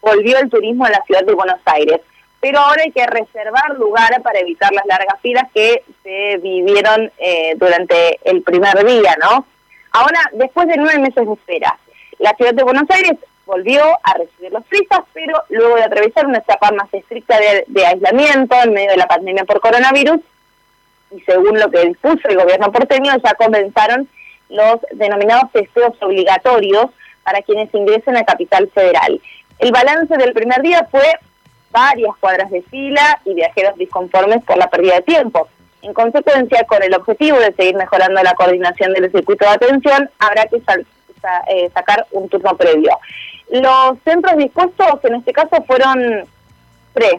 volvió 0.00 0.38
el 0.38 0.50
turismo 0.50 0.86
a 0.86 0.90
la 0.90 1.02
ciudad 1.04 1.24
de 1.24 1.34
Buenos 1.34 1.60
Aires 1.66 2.00
pero 2.40 2.58
ahora 2.58 2.82
hay 2.82 2.90
que 2.90 3.06
reservar 3.06 3.76
lugar 3.76 4.22
para 4.22 4.40
evitar 4.40 4.72
las 4.72 4.86
largas 4.86 5.20
filas 5.20 5.44
que 5.52 5.84
se 6.02 6.38
vivieron 6.38 7.12
eh, 7.18 7.54
durante 7.56 8.18
el 8.24 8.40
primer 8.40 8.82
día, 8.84 9.14
¿no? 9.20 9.44
Ahora, 9.92 10.20
después 10.32 10.68
de 10.68 10.76
nueve 10.76 10.98
meses 10.98 11.26
de 11.26 11.32
espera, 11.32 11.78
la 12.18 12.34
ciudad 12.34 12.54
de 12.54 12.62
Buenos 12.62 12.88
Aires 12.90 13.18
volvió 13.46 13.82
a 14.02 14.14
recibir 14.14 14.52
los 14.52 14.64
turistas, 14.66 15.00
pero 15.12 15.42
luego 15.48 15.76
de 15.76 15.84
atravesar 15.84 16.26
una 16.26 16.38
etapa 16.38 16.70
más 16.70 16.92
estricta 16.92 17.36
de, 17.66 17.86
aislamiento 17.86 18.54
en 18.62 18.72
medio 18.72 18.90
de 18.90 18.96
la 18.96 19.08
pandemia 19.08 19.44
por 19.44 19.60
coronavirus, 19.60 20.20
y 21.10 21.20
según 21.22 21.58
lo 21.58 21.68
que 21.70 21.86
dispuso 21.86 22.28
el 22.28 22.38
gobierno 22.38 22.70
porteño, 22.70 23.12
ya 23.24 23.34
comenzaron 23.34 24.08
los 24.48 24.76
denominados 24.92 25.50
testeos 25.52 25.94
obligatorios 26.00 26.86
para 27.24 27.42
quienes 27.42 27.74
ingresen 27.74 28.16
a 28.16 28.24
Capital 28.24 28.70
Federal. 28.72 29.20
El 29.58 29.72
balance 29.72 30.16
del 30.16 30.32
primer 30.32 30.62
día 30.62 30.86
fue 30.90 31.04
varias 31.72 32.16
cuadras 32.18 32.50
de 32.50 32.62
fila 32.62 33.20
y 33.24 33.34
viajeros 33.34 33.76
disconformes 33.76 34.42
por 34.44 34.56
la 34.58 34.70
pérdida 34.70 34.96
de 34.96 35.02
tiempo. 35.02 35.48
En 35.82 35.94
consecuencia, 35.94 36.64
con 36.64 36.82
el 36.82 36.94
objetivo 36.94 37.38
de 37.38 37.52
seguir 37.54 37.74
mejorando 37.74 38.22
la 38.22 38.34
coordinación 38.34 38.92
del 38.92 39.10
circuito 39.10 39.46
de 39.46 39.52
atención, 39.52 40.10
habrá 40.18 40.46
que 40.46 40.56
eh, 41.48 41.70
sacar 41.72 42.06
un 42.12 42.28
turno 42.28 42.56
previo. 42.56 42.98
Los 43.50 43.98
centros 44.04 44.36
dispuestos 44.36 45.04
en 45.04 45.16
este 45.16 45.32
caso 45.32 45.62
fueron 45.66 46.24
tres. 46.92 47.16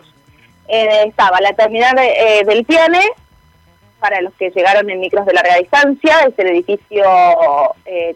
Eh, 0.68 1.06
estaba 1.08 1.42
la 1.42 1.54
terminal 1.54 1.98
eh, 2.00 2.44
del 2.46 2.64
Piane, 2.66 3.02
para 4.00 4.22
los 4.22 4.34
que 4.34 4.50
llegaron 4.50 4.90
en 4.90 5.00
micros 5.00 5.26
de 5.26 5.34
larga 5.34 5.58
distancia, 5.58 6.22
es 6.22 6.34
el 6.40 6.48
edificio 6.48 7.04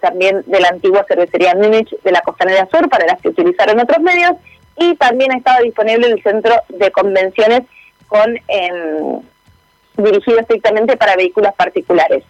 también 0.02 0.42
de 0.48 0.60
la 0.60 0.70
antigua 0.70 1.06
cervecería 1.08 1.54
Múnich 1.54 1.96
de 2.02 2.12
la 2.12 2.22
Costanera 2.22 2.68
Sur, 2.72 2.90
para 2.90 3.06
las 3.06 3.22
que 3.22 3.30
utilizaron 3.30 3.80
otros 3.80 4.02
medios, 4.02 4.32
y 4.78 4.96
también 4.96 5.32
estaba 5.34 5.60
disponible 5.60 6.08
el 6.08 6.24
centro 6.24 6.56
de 6.70 6.92
convenciones 6.92 7.62
con 8.08 8.36
em, 8.48 9.22
dirigido 9.98 10.40
estrictamente 10.40 10.98
para 10.98 11.16
vehículos 11.16 11.54
particulares. 11.56 12.24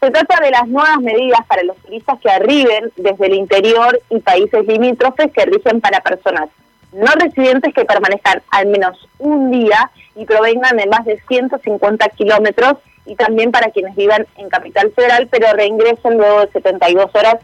Se 0.00 0.10
trata 0.10 0.42
de 0.42 0.50
las 0.50 0.66
nuevas 0.66 0.98
medidas 1.00 1.40
para 1.46 1.62
los 1.62 1.76
turistas 1.78 2.18
que 2.20 2.30
arriben 2.30 2.90
desde 2.96 3.26
el 3.26 3.34
interior 3.34 4.00
y 4.08 4.20
países 4.20 4.66
limítrofes 4.66 5.30
que 5.32 5.44
rigen 5.44 5.80
para 5.80 6.00
personas 6.00 6.48
no 6.92 7.12
residentes 7.12 7.74
que 7.74 7.84
permanezcan 7.84 8.42
al 8.50 8.66
menos 8.66 9.08
un 9.18 9.50
día 9.50 9.90
y 10.16 10.24
provengan 10.24 10.76
de 10.76 10.86
más 10.86 11.04
de 11.04 11.20
150 11.28 12.08
kilómetros 12.10 12.74
y 13.06 13.14
también 13.14 13.50
para 13.52 13.70
quienes 13.70 13.94
vivan 13.96 14.26
en 14.36 14.48
Capital 14.48 14.92
Federal 14.92 15.28
pero 15.30 15.52
reingresen 15.52 16.16
luego 16.16 16.40
de 16.40 16.52
72 16.52 17.10
horas. 17.14 17.36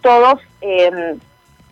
Todos 0.00 0.40
eh, 0.60 1.16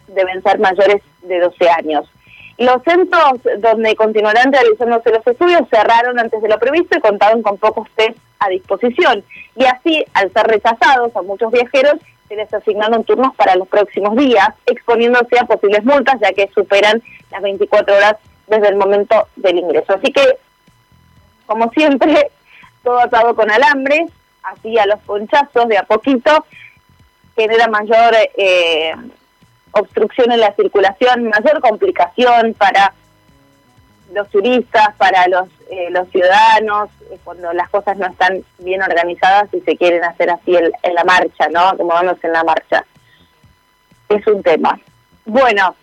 deben 0.09 0.43
ser 0.43 0.59
mayores 0.59 1.03
de 1.23 1.41
12 1.41 1.69
años. 1.71 2.09
Los 2.59 2.83
centros 2.85 3.41
donde 3.59 3.95
continuarán 3.97 4.53
realizándose 4.53 5.11
los 5.11 5.27
estudios 5.27 5.69
cerraron 5.71 6.19
antes 6.19 6.41
de 6.41 6.49
lo 6.49 6.59
previsto 6.59 6.97
y 6.97 7.03
contaban 7.03 7.43
con 7.43 7.59
pocos 7.59 7.87
test 7.97 8.19
a 8.39 8.49
disposición. 8.49 9.23
Y 9.57 9.65
así, 9.65 10.05
al 10.15 10.33
ser 10.33 10.47
rechazados 10.47 11.15
a 11.15 11.23
muchos 11.23 11.53
viajeros, 11.53 11.97
se 12.29 12.37
les 12.37 12.53
asignaron 12.53 13.05
turnos 13.05 13.35
para 13.37 13.57
los 13.57 13.69
próximos 13.69 14.17
días, 14.17 14.49
exponiéndose 14.65 15.39
a 15.39 15.45
posibles 15.45 15.85
multas, 15.85 16.17
ya 16.21 16.33
que 16.33 16.51
superan 16.55 17.03
las 17.31 17.43
24 17.43 17.95
horas 17.95 18.17
desde 18.47 18.69
el 18.69 18.77
momento 18.77 19.29
del 19.37 19.59
ingreso. 19.59 19.93
Así 19.93 20.11
que, 20.11 20.39
como 21.45 21.71
siempre, 21.73 22.31
todo 22.83 23.01
atado 23.01 23.35
con 23.35 23.51
alambres, 23.51 24.11
así 24.43 24.79
a 24.79 24.87
los 24.87 25.01
ponchazos 25.01 25.69
de 25.69 25.77
a 25.77 25.83
poquito, 25.83 26.45
genera 27.37 27.69
mayor... 27.69 28.15
Eh, 28.37 28.95
obstrucción 29.73 30.33
en 30.33 30.41
la 30.41 30.55
circulación, 30.55 31.29
mayor 31.29 31.61
complicación 31.61 32.55
para 32.55 32.93
los 34.13 34.29
turistas, 34.31 34.95
para 34.97 35.27
los, 35.29 35.49
eh, 35.71 35.89
los 35.91 36.09
ciudadanos, 36.11 36.91
eh, 37.11 37.19
cuando 37.25 37.53
las 37.53 37.69
cosas 37.71 37.97
no 37.97 38.07
están 38.07 38.45
bien 38.59 38.83
organizadas 38.83 39.53
y 39.53 39.61
se 39.61 39.77
quieren 39.77 40.05
hacer 40.05 40.31
así 40.31 40.57
en, 40.57 40.95
la 40.95 41.05
marcha, 41.05 41.49
¿no? 41.51 41.77
Como 41.77 41.91
vamos 41.91 42.17
en 42.23 42.33
la 42.33 42.45
marcha. 42.45 42.85
Es 44.09 44.27
un 44.27 44.43
tema. 44.43 44.79
Bueno, 45.25 45.75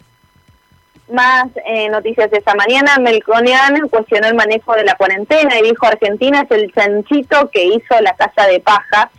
más 1.12 1.48
eh, 1.66 1.90
noticias 1.90 2.32
de 2.32 2.38
esta 2.38 2.56
mañana. 2.56 2.98
Melconian 2.98 3.90
cuestionó 3.90 4.28
el 4.28 4.36
manejo 4.36 4.74
de 4.74 4.86
la 4.86 4.96
cuarentena 4.96 5.60
y 5.60 5.64
dijo 5.64 5.86
Argentina 5.86 6.42
es 6.42 6.52
el 6.52 6.74
chanchito 6.74 7.50
que 7.52 7.66
hizo 7.66 8.00
la 8.02 8.16
casa 8.16 8.48
de 8.48 8.60
paja, 8.60 9.10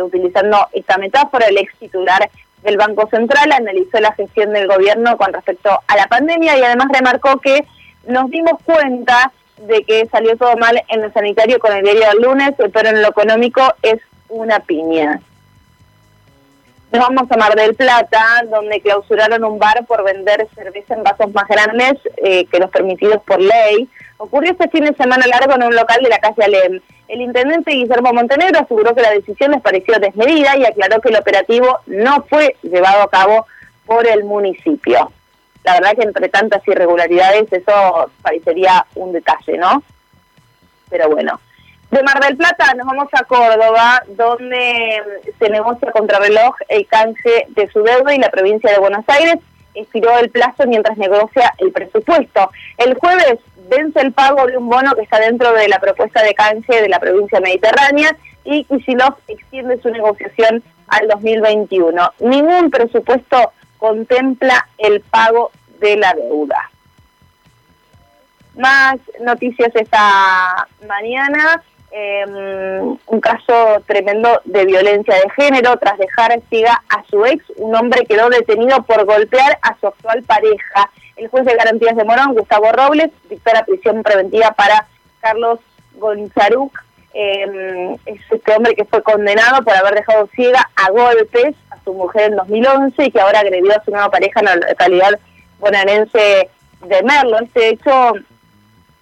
utilizando 0.00 0.68
esta 0.74 0.96
metáfora, 0.96 1.46
el 1.46 1.58
ex 1.58 1.76
titular 1.76 2.30
del 2.62 2.76
Banco 2.76 3.08
Central 3.08 3.52
analizó 3.52 4.00
la 4.00 4.12
gestión 4.12 4.52
del 4.52 4.68
gobierno 4.68 5.16
con 5.16 5.32
respecto 5.32 5.70
a 5.86 5.96
la 5.96 6.06
pandemia 6.06 6.56
y 6.58 6.62
además 6.62 6.88
remarcó 6.92 7.38
que 7.40 7.64
nos 8.06 8.30
dimos 8.30 8.54
cuenta 8.64 9.32
de 9.58 9.84
que 9.84 10.06
salió 10.10 10.36
todo 10.36 10.56
mal 10.56 10.82
en 10.88 11.02
lo 11.02 11.12
sanitario 11.12 11.58
con 11.58 11.72
el 11.72 11.82
diario 11.82 12.08
del 12.08 12.22
lunes, 12.22 12.52
pero 12.72 12.88
en 12.88 13.02
lo 13.02 13.08
económico 13.08 13.62
es 13.82 14.00
una 14.28 14.60
piña. 14.60 15.20
Nos 16.92 17.08
vamos 17.08 17.30
a 17.30 17.36
Mar 17.38 17.54
del 17.54 17.74
Plata, 17.74 18.44
donde 18.50 18.82
clausuraron 18.82 19.42
un 19.44 19.58
bar 19.58 19.86
por 19.86 20.04
vender 20.04 20.46
cerveza 20.54 20.92
en 20.92 21.02
vasos 21.02 21.32
más 21.32 21.48
grandes 21.48 21.94
eh, 22.18 22.44
que 22.44 22.58
los 22.58 22.68
permitidos 22.68 23.22
por 23.22 23.40
ley. 23.40 23.88
Ocurrió 24.18 24.52
este 24.52 24.68
fin 24.68 24.84
de 24.84 24.94
semana 24.94 25.26
largo 25.26 25.54
en 25.54 25.62
un 25.62 25.74
local 25.74 26.00
de 26.02 26.10
la 26.10 26.18
calle 26.18 26.44
Alem. 26.44 26.80
El 27.08 27.22
intendente 27.22 27.70
Guillermo 27.70 28.12
Montenegro 28.12 28.60
aseguró 28.60 28.94
que 28.94 29.00
la 29.00 29.10
decisión 29.10 29.52
les 29.52 29.62
pareció 29.62 29.98
desmedida 29.98 30.54
y 30.58 30.66
aclaró 30.66 31.00
que 31.00 31.08
el 31.08 31.16
operativo 31.16 31.78
no 31.86 32.26
fue 32.28 32.56
llevado 32.60 33.04
a 33.04 33.10
cabo 33.10 33.46
por 33.86 34.06
el 34.06 34.24
municipio. 34.24 35.10
La 35.64 35.72
verdad 35.72 35.94
que 35.94 36.02
entre 36.02 36.28
tantas 36.28 36.60
irregularidades 36.68 37.50
eso 37.50 38.10
parecería 38.20 38.84
un 38.96 39.12
detalle, 39.12 39.56
¿no? 39.56 39.82
Pero 40.90 41.08
bueno. 41.08 41.40
De 41.92 42.02
Mar 42.02 42.20
del 42.20 42.38
Plata 42.38 42.72
nos 42.72 42.86
vamos 42.86 43.08
a 43.12 43.22
Córdoba, 43.24 44.02
donde 44.16 45.02
se 45.38 45.50
negocia 45.50 45.92
contra 45.92 46.18
reloj 46.20 46.56
el 46.70 46.86
canje 46.86 47.44
de 47.48 47.70
su 47.70 47.82
deuda 47.82 48.14
y 48.14 48.18
la 48.18 48.30
provincia 48.30 48.72
de 48.72 48.78
Buenos 48.78 49.04
Aires 49.08 49.36
expiró 49.74 50.18
el 50.18 50.30
plazo 50.30 50.66
mientras 50.66 50.96
negocia 50.96 51.52
el 51.58 51.70
presupuesto. 51.70 52.50
El 52.78 52.94
jueves 52.94 53.40
vence 53.68 54.00
el 54.00 54.12
pago 54.12 54.46
de 54.46 54.56
un 54.56 54.70
bono 54.70 54.94
que 54.94 55.02
está 55.02 55.20
dentro 55.20 55.52
de 55.52 55.68
la 55.68 55.80
propuesta 55.80 56.22
de 56.22 56.32
canje 56.32 56.80
de 56.80 56.88
la 56.88 56.98
provincia 56.98 57.40
mediterránea 57.40 58.16
y 58.44 58.64
Kicillof 58.64 59.18
extiende 59.28 59.78
su 59.82 59.90
negociación 59.90 60.62
al 60.88 61.08
2021. 61.08 62.10
Ningún 62.20 62.70
presupuesto 62.70 63.52
contempla 63.76 64.66
el 64.78 65.02
pago 65.02 65.50
de 65.78 65.98
la 65.98 66.14
deuda. 66.14 66.70
Más 68.56 68.96
noticias 69.20 69.70
esta 69.74 70.66
mañana. 70.88 71.62
Em, 71.94 72.96
un 73.06 73.20
caso 73.20 73.82
tremendo 73.86 74.40
de 74.46 74.64
violencia 74.64 75.14
de 75.14 75.28
género. 75.36 75.76
Tras 75.76 75.98
dejar 75.98 76.40
siga 76.48 76.82
a 76.88 77.04
su 77.04 77.26
ex, 77.26 77.44
un 77.56 77.76
hombre 77.76 78.06
quedó 78.06 78.30
detenido 78.30 78.82
por 78.84 79.04
golpear 79.04 79.58
a 79.60 79.76
su 79.78 79.88
actual 79.88 80.22
pareja. 80.22 80.90
El 81.16 81.28
juez 81.28 81.44
de 81.44 81.54
garantías 81.54 81.94
de 81.94 82.04
Morón, 82.04 82.32
Gustavo 82.32 82.72
Robles, 82.72 83.10
dictó 83.28 83.52
la 83.52 83.66
prisión 83.66 84.02
preventiva 84.02 84.52
para 84.52 84.86
Carlos 85.20 85.60
Gonzaruk. 85.96 86.82
Em, 87.12 87.92
es 88.06 88.20
este 88.30 88.56
hombre 88.56 88.74
que 88.74 88.86
fue 88.86 89.02
condenado 89.02 89.62
por 89.62 89.76
haber 89.76 89.96
dejado 89.96 90.30
ciega 90.34 90.70
a 90.74 90.90
golpes 90.90 91.54
a 91.68 91.76
su 91.84 91.92
mujer 91.92 92.30
en 92.30 92.36
2011 92.36 93.04
y 93.04 93.10
que 93.10 93.20
ahora 93.20 93.40
agredió 93.40 93.70
a 93.70 93.84
su 93.84 93.90
nueva 93.90 94.10
pareja 94.10 94.40
en 94.40 94.46
la 94.46 94.56
localidad 94.56 95.20
bonaerense 95.60 96.48
de 96.86 97.02
Merlo. 97.02 97.38
Este 97.40 97.68
hecho 97.68 98.14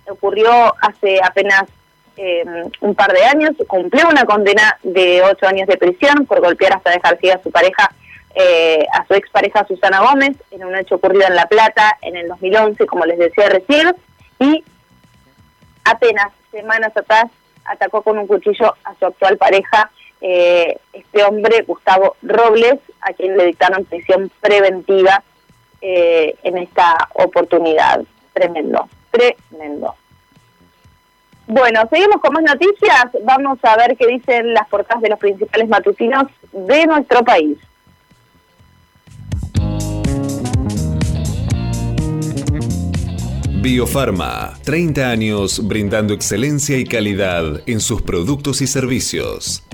ocurrió 0.09 0.75
hace 0.83 1.21
apenas 1.23 1.67
eh, 2.23 2.45
un 2.81 2.95
par 2.95 3.13
de 3.15 3.25
años, 3.25 3.53
cumplió 3.67 4.07
una 4.09 4.25
condena 4.25 4.79
de 4.83 5.23
ocho 5.23 5.47
años 5.47 5.67
de 5.67 5.79
prisión 5.79 6.27
por 6.27 6.41
golpear 6.41 6.75
hasta 6.75 6.91
dejar 6.91 7.19
ciega 7.19 7.37
a 7.37 7.43
su 7.43 7.51
pareja 7.51 7.91
eh, 8.35 8.87
a 8.93 9.05
su 9.07 9.15
expareja 9.15 9.67
Susana 9.67 10.01
Gómez 10.03 10.37
en 10.51 10.65
un 10.65 10.77
hecho 10.77 10.97
ocurrido 10.97 11.27
en 11.27 11.35
La 11.35 11.47
Plata 11.47 11.99
en 12.03 12.17
el 12.17 12.29
2011, 12.29 12.87
como 12.87 13.05
les 13.05 13.19
decía 13.19 13.49
recién, 13.49 13.93
y 14.39 14.63
apenas 15.85 16.29
semanas 16.53 16.97
atrás 16.97 17.25
atacó 17.65 18.03
con 18.03 18.19
un 18.19 18.27
cuchillo 18.27 18.75
a 18.85 18.95
su 18.99 19.07
actual 19.07 19.37
pareja, 19.37 19.91
eh, 20.21 20.79
este 20.93 21.25
hombre, 21.25 21.65
Gustavo 21.67 22.17
Robles, 22.23 22.79
a 23.01 23.13
quien 23.15 23.37
le 23.37 23.47
dictaron 23.47 23.85
prisión 23.85 24.31
preventiva 24.41 25.25
eh, 25.81 26.37
en 26.43 26.59
esta 26.59 27.09
oportunidad. 27.15 28.03
Tremendo, 28.33 28.89
tremendo. 29.11 29.95
Bueno, 31.53 31.81
seguimos 31.91 32.21
con 32.21 32.33
más 32.33 32.45
noticias. 32.45 33.07
Vamos 33.25 33.59
a 33.63 33.77
ver 33.77 33.97
qué 33.97 34.07
dicen 34.07 34.55
las 34.55 34.69
portadas 34.69 35.03
de 35.03 35.09
los 35.09 35.19
principales 35.19 35.69
matutinos 35.69 36.25
de 36.53 36.87
nuestro 36.87 37.25
país. 37.25 37.59
Biofarma, 43.61 44.55
30 44.65 45.11
años 45.11 45.67
brindando 45.67 46.15
excelencia 46.15 46.79
y 46.79 46.85
calidad 46.85 47.63
en 47.67 47.81
sus 47.81 48.01
productos 48.01 48.63
y 48.63 48.69
servicios. 48.69 49.65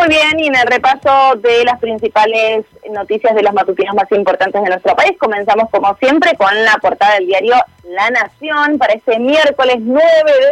Muy 0.00 0.08
bien, 0.08 0.40
y 0.40 0.46
en 0.46 0.54
el 0.54 0.66
repaso 0.66 1.36
de 1.36 1.62
las 1.62 1.78
principales 1.78 2.64
noticias 2.90 3.34
de 3.34 3.42
los 3.42 3.52
matutinos 3.52 3.94
más 3.94 4.10
importantes 4.12 4.62
de 4.62 4.70
nuestro 4.70 4.96
país, 4.96 5.12
comenzamos 5.18 5.68
como 5.68 5.94
siempre 5.98 6.34
con 6.38 6.48
la 6.64 6.78
portada 6.80 7.16
del 7.16 7.26
diario 7.26 7.54
La 7.84 8.08
Nación 8.08 8.78
para 8.78 8.94
este 8.94 9.18
miércoles 9.18 9.76
9 9.80 10.02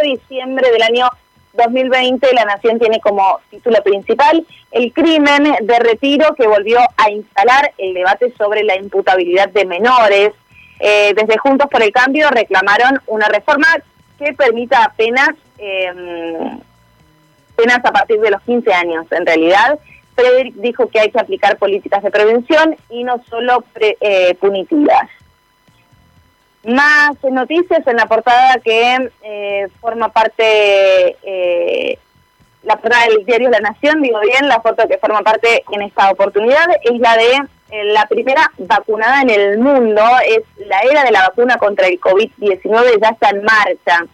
de 0.02 0.08
diciembre 0.10 0.70
del 0.70 0.82
año 0.82 1.08
2020. 1.54 2.34
La 2.34 2.44
Nación 2.44 2.78
tiene 2.78 3.00
como 3.00 3.40
título 3.48 3.82
principal 3.82 4.46
el 4.70 4.92
crimen 4.92 5.44
de 5.62 5.78
retiro 5.78 6.34
que 6.34 6.46
volvió 6.46 6.80
a 6.98 7.10
instalar 7.10 7.72
el 7.78 7.94
debate 7.94 8.34
sobre 8.36 8.64
la 8.64 8.76
imputabilidad 8.76 9.48
de 9.48 9.64
menores. 9.64 10.32
Eh, 10.78 11.14
desde 11.16 11.38
Juntos 11.38 11.68
por 11.70 11.82
el 11.82 11.90
Cambio 11.90 12.28
reclamaron 12.28 13.00
una 13.06 13.28
reforma 13.28 13.66
que 14.18 14.34
permita 14.34 14.84
apenas, 14.84 15.30
eh, 15.56 16.58
apenas 17.58 17.84
a 17.84 17.92
partir 17.92 18.20
de 18.20 18.30
los 18.30 18.40
15 18.42 18.72
años. 18.72 19.06
En 19.10 19.26
realidad, 19.26 19.78
Frederick 20.14 20.54
dijo 20.54 20.88
que 20.88 21.00
hay 21.00 21.10
que 21.10 21.18
aplicar 21.18 21.58
políticas 21.58 22.02
de 22.02 22.10
prevención 22.10 22.76
y 22.88 23.02
no 23.02 23.22
solo 23.28 23.64
eh, 23.80 24.34
punitivas. 24.36 25.08
Más 26.64 27.16
noticias 27.24 27.84
en 27.86 27.96
la 27.96 28.06
portada 28.06 28.58
que 28.62 29.10
eh, 29.22 29.68
forma 29.80 30.08
parte, 30.10 31.16
eh, 31.22 31.98
la 32.62 32.76
portada 32.76 33.06
del 33.06 33.24
diario 33.24 33.50
La 33.50 33.60
Nación, 33.60 34.02
digo 34.02 34.20
bien, 34.20 34.48
la 34.48 34.60
foto 34.60 34.86
que 34.86 34.98
forma 34.98 35.22
parte 35.22 35.64
en 35.72 35.82
esta 35.82 36.10
oportunidad 36.10 36.66
es 36.82 36.98
la 37.00 37.16
de 37.16 37.42
eh, 37.70 37.84
la 37.92 38.06
primera 38.06 38.52
vacunada 38.58 39.22
en 39.22 39.30
el 39.30 39.58
mundo, 39.58 40.02
es 40.26 40.42
la 40.66 40.80
era 40.80 41.04
de 41.04 41.10
la 41.10 41.22
vacuna 41.28 41.56
contra 41.56 41.88
el 41.88 42.00
COVID-19, 42.00 43.00
ya 43.00 43.08
está 43.08 43.30
en 43.30 43.42
marcha. 43.42 44.04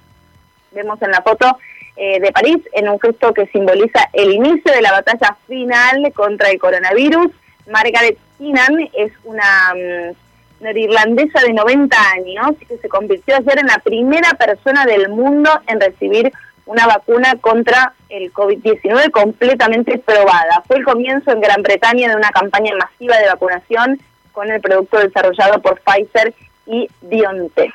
Vemos 0.72 1.00
en 1.02 1.10
la 1.10 1.22
foto 1.22 1.58
de 1.96 2.32
París, 2.32 2.58
en 2.72 2.88
un 2.88 2.98
gesto 2.98 3.32
que 3.32 3.46
simboliza 3.46 4.08
el 4.12 4.32
inicio 4.32 4.72
de 4.72 4.82
la 4.82 4.92
batalla 4.92 5.36
final 5.46 6.12
contra 6.12 6.50
el 6.50 6.58
coronavirus. 6.58 7.28
Margaret 7.70 8.18
Keenan 8.38 8.90
es 8.92 9.12
una 9.24 9.72
irlandesa 10.74 11.40
de 11.40 11.52
90 11.52 11.96
años 12.12 12.56
que 12.66 12.78
se 12.78 12.88
convirtió 12.88 13.36
ayer 13.36 13.58
en 13.58 13.66
la 13.66 13.78
primera 13.78 14.30
persona 14.34 14.84
del 14.86 15.08
mundo 15.08 15.50
en 15.66 15.80
recibir 15.80 16.32
una 16.66 16.86
vacuna 16.86 17.36
contra 17.40 17.92
el 18.08 18.32
COVID-19 18.32 19.10
completamente 19.10 19.98
probada. 19.98 20.62
Fue 20.66 20.78
el 20.78 20.84
comienzo 20.84 21.30
en 21.30 21.40
Gran 21.40 21.62
Bretaña 21.62 22.08
de 22.08 22.16
una 22.16 22.30
campaña 22.30 22.72
masiva 22.76 23.18
de 23.18 23.26
vacunación 23.26 24.00
con 24.32 24.50
el 24.50 24.60
producto 24.60 24.98
desarrollado 24.98 25.60
por 25.60 25.80
Pfizer 25.80 26.34
y 26.66 26.88
BioNTech. 27.02 27.72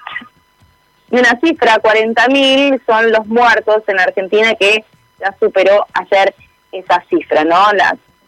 Y 1.12 1.18
una 1.18 1.40
cifra, 1.40 1.82
40.000 1.82 2.82
son 2.86 3.12
los 3.12 3.26
muertos 3.28 3.84
en 3.88 4.00
Argentina 4.00 4.54
que 4.56 4.84
ya 5.20 5.36
superó 5.40 5.86
ayer 5.94 6.36
esa 6.72 7.04
cifra, 7.10 7.44
¿no? 7.44 7.58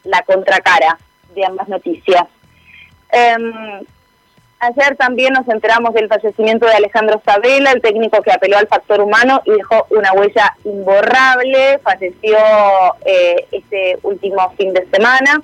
La, 0.03 0.23
contracara 0.23 0.97
de 1.35 1.45
ambas 1.45 1.67
noticias. 1.67 2.25
Em, 3.11 3.85
Ayer 4.63 4.95
también 4.95 5.33
nos 5.33 5.47
enteramos 5.47 5.91
del 5.95 6.07
fallecimiento 6.07 6.67
de 6.67 6.73
Alejandro 6.73 7.19
Sabela, 7.25 7.71
el 7.71 7.81
técnico 7.81 8.21
que 8.21 8.31
apeló 8.31 8.59
al 8.59 8.67
factor 8.67 9.01
humano 9.01 9.41
y 9.43 9.53
dejó 9.53 9.87
una 9.89 10.13
huella 10.13 10.55
imborrable. 10.63 11.79
Falleció 11.79 12.37
eh, 13.03 13.47
este 13.51 13.97
último 14.03 14.53
fin 14.59 14.71
de 14.71 14.87
semana. 14.91 15.41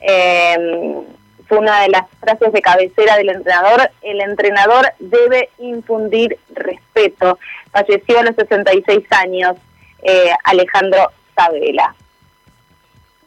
Eh, 0.00 1.06
fue 1.48 1.58
una 1.58 1.82
de 1.82 1.88
las 1.88 2.02
frases 2.20 2.52
de 2.52 2.62
cabecera 2.62 3.16
del 3.16 3.30
entrenador. 3.30 3.90
El 4.02 4.20
entrenador 4.20 4.92
debe 4.98 5.50
infundir 5.58 6.38
respeto. 6.54 7.38
Falleció 7.70 8.20
a 8.20 8.24
los 8.24 8.36
66 8.36 9.04
años 9.10 9.56
eh, 10.02 10.30
Alejandro 10.44 11.10
Sabela. 11.34 11.94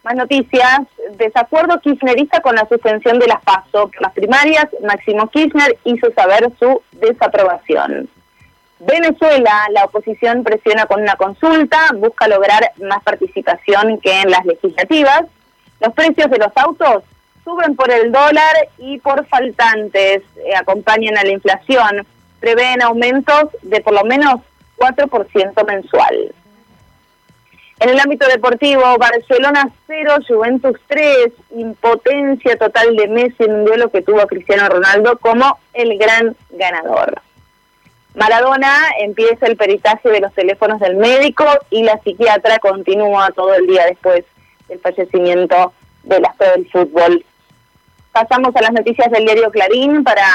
Más 0.03 0.15
noticias. 0.15 0.81
Desacuerdo 1.17 1.79
kirchnerista 1.81 2.41
con 2.41 2.55
la 2.55 2.67
suspensión 2.67 3.19
de 3.19 3.27
las 3.27 3.41
PASO. 3.41 3.91
Las 3.99 4.13
primarias, 4.13 4.67
Máximo 4.81 5.27
Kirchner 5.27 5.77
hizo 5.83 6.11
saber 6.13 6.51
su 6.59 6.81
desaprobación. 6.91 8.09
Venezuela, 8.79 9.67
la 9.71 9.83
oposición 9.85 10.43
presiona 10.43 10.85
con 10.85 11.01
una 11.01 11.15
consulta, 11.17 11.77
busca 11.95 12.29
lograr 12.29 12.71
más 12.81 13.03
participación 13.03 13.99
que 13.99 14.21
en 14.21 14.31
las 14.31 14.45
legislativas. 14.45 15.23
Los 15.81 15.93
precios 15.93 16.29
de 16.29 16.37
los 16.37 16.51
autos 16.55 17.03
suben 17.43 17.75
por 17.75 17.91
el 17.91 18.11
dólar 18.11 18.69
y 18.77 18.99
por 18.99 19.25
faltantes, 19.27 20.23
eh, 20.37 20.55
acompañan 20.55 21.17
a 21.17 21.23
la 21.23 21.31
inflación. 21.31 22.05
Prevén 22.39 22.81
aumentos 22.81 23.49
de 23.61 23.81
por 23.81 23.93
lo 23.93 24.03
menos 24.03 24.41
4% 24.77 25.65
mensual. 25.65 26.33
En 27.81 27.89
el 27.89 27.99
ámbito 27.99 28.27
deportivo, 28.27 28.97
Barcelona 28.97 29.69
0, 29.87 30.15
Juventus 30.27 30.77
3, 30.87 31.29
impotencia 31.51 32.57
total 32.57 32.95
de 32.95 33.07
Messi 33.07 33.43
en 33.43 33.53
un 33.53 33.65
duelo 33.65 33.89
que 33.89 34.01
tuvo 34.01 34.19
a 34.19 34.27
Cristiano 34.27 34.67
Ronaldo 34.67 35.17
como 35.17 35.57
el 35.73 35.97
gran 35.97 36.35
ganador. 36.49 37.21
Maradona 38.15 38.75
empieza 38.99 39.45
el 39.45 39.55
peritaje 39.55 40.09
de 40.09 40.19
los 40.19 40.33
teléfonos 40.33 40.81
del 40.81 40.97
médico 40.97 41.45
y 41.69 41.83
la 41.83 41.97
psiquiatra 41.99 42.59
continúa 42.59 43.29
todo 43.33 43.53
el 43.53 43.65
día 43.65 43.85
después 43.85 44.25
del 44.67 44.79
fallecimiento 44.79 45.71
del 46.03 46.25
astro 46.25 46.51
del 46.51 46.69
fútbol. 46.69 47.25
Pasamos 48.11 48.55
a 48.55 48.61
las 48.61 48.71
noticias 48.71 49.11
del 49.11 49.25
diario 49.25 49.51
Clarín 49.51 50.03
para 50.03 50.25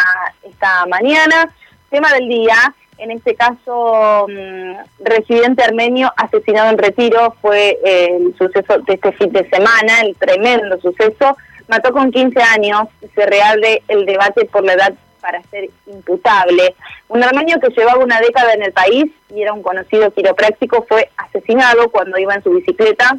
esta 0.42 0.86
mañana. 0.86 1.52
Tema 1.90 2.12
del 2.12 2.28
día, 2.28 2.74
en 2.98 3.10
este 3.10 3.34
caso 3.34 4.26
mm, 4.28 5.04
residente 5.04 5.64
armenio 5.64 6.12
asesinado 6.16 6.70
en 6.70 6.78
retiro 6.78 7.34
fue 7.42 7.78
el 7.84 8.34
suceso 8.38 8.78
de 8.78 8.94
este 8.94 9.12
fin 9.12 9.32
de 9.32 9.48
semana, 9.50 10.00
el 10.02 10.14
tremendo 10.16 10.80
suceso. 10.80 11.36
Mató 11.66 11.92
con 11.92 12.12
15 12.12 12.40
años, 12.42 12.88
se 13.14 13.26
reabre 13.26 13.82
el 13.88 14.06
debate 14.06 14.44
por 14.44 14.64
la 14.64 14.74
edad 14.74 14.94
para 15.20 15.42
ser 15.44 15.70
imputable. 15.86 16.76
Un 17.08 17.24
armenio 17.24 17.58
que 17.58 17.70
llevaba 17.70 18.04
una 18.04 18.20
década 18.20 18.52
en 18.52 18.62
el 18.62 18.72
país 18.72 19.06
y 19.34 19.42
era 19.42 19.52
un 19.52 19.62
conocido 19.62 20.12
quiropráctico 20.12 20.84
fue 20.88 21.10
asesinado 21.16 21.90
cuando 21.90 22.18
iba 22.18 22.34
en 22.34 22.42
su 22.42 22.50
bicicleta 22.50 23.16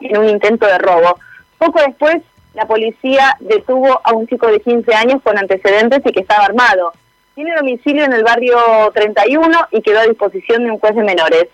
en 0.00 0.16
un 0.16 0.28
intento 0.28 0.66
de 0.66 0.78
robo. 0.78 1.18
Poco 1.58 1.80
después, 1.80 2.22
la 2.54 2.66
policía 2.66 3.36
detuvo 3.40 4.00
a 4.04 4.12
un 4.12 4.26
chico 4.26 4.46
de 4.46 4.60
15 4.60 4.94
años 4.94 5.22
con 5.22 5.36
antecedentes 5.36 6.00
y 6.04 6.12
que 6.12 6.20
estaba 6.20 6.44
armado. 6.44 6.92
Tiene 7.34 7.54
domicilio 7.56 8.04
en 8.04 8.12
el 8.12 8.22
barrio 8.22 8.56
31 8.94 9.68
y 9.72 9.82
quedó 9.82 10.00
a 10.00 10.06
disposición 10.06 10.64
de 10.64 10.70
un 10.70 10.78
juez 10.78 10.94
de 10.94 11.02
menores. 11.02 11.46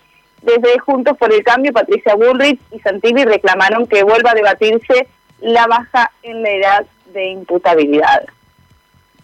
Desde 0.43 0.79
Juntos 0.79 1.17
por 1.17 1.33
el 1.33 1.43
Cambio, 1.43 1.73
Patricia 1.73 2.15
Bullrich 2.15 2.59
y 2.71 2.79
Santilli 2.79 3.25
reclamaron 3.25 3.87
que 3.87 4.03
vuelva 4.03 4.31
a 4.31 4.35
debatirse 4.35 5.07
la 5.39 5.65
baja 5.65 6.11
en 6.21 6.43
la 6.43 6.51
edad 6.51 6.85
de 7.13 7.25
imputabilidad. 7.29 8.23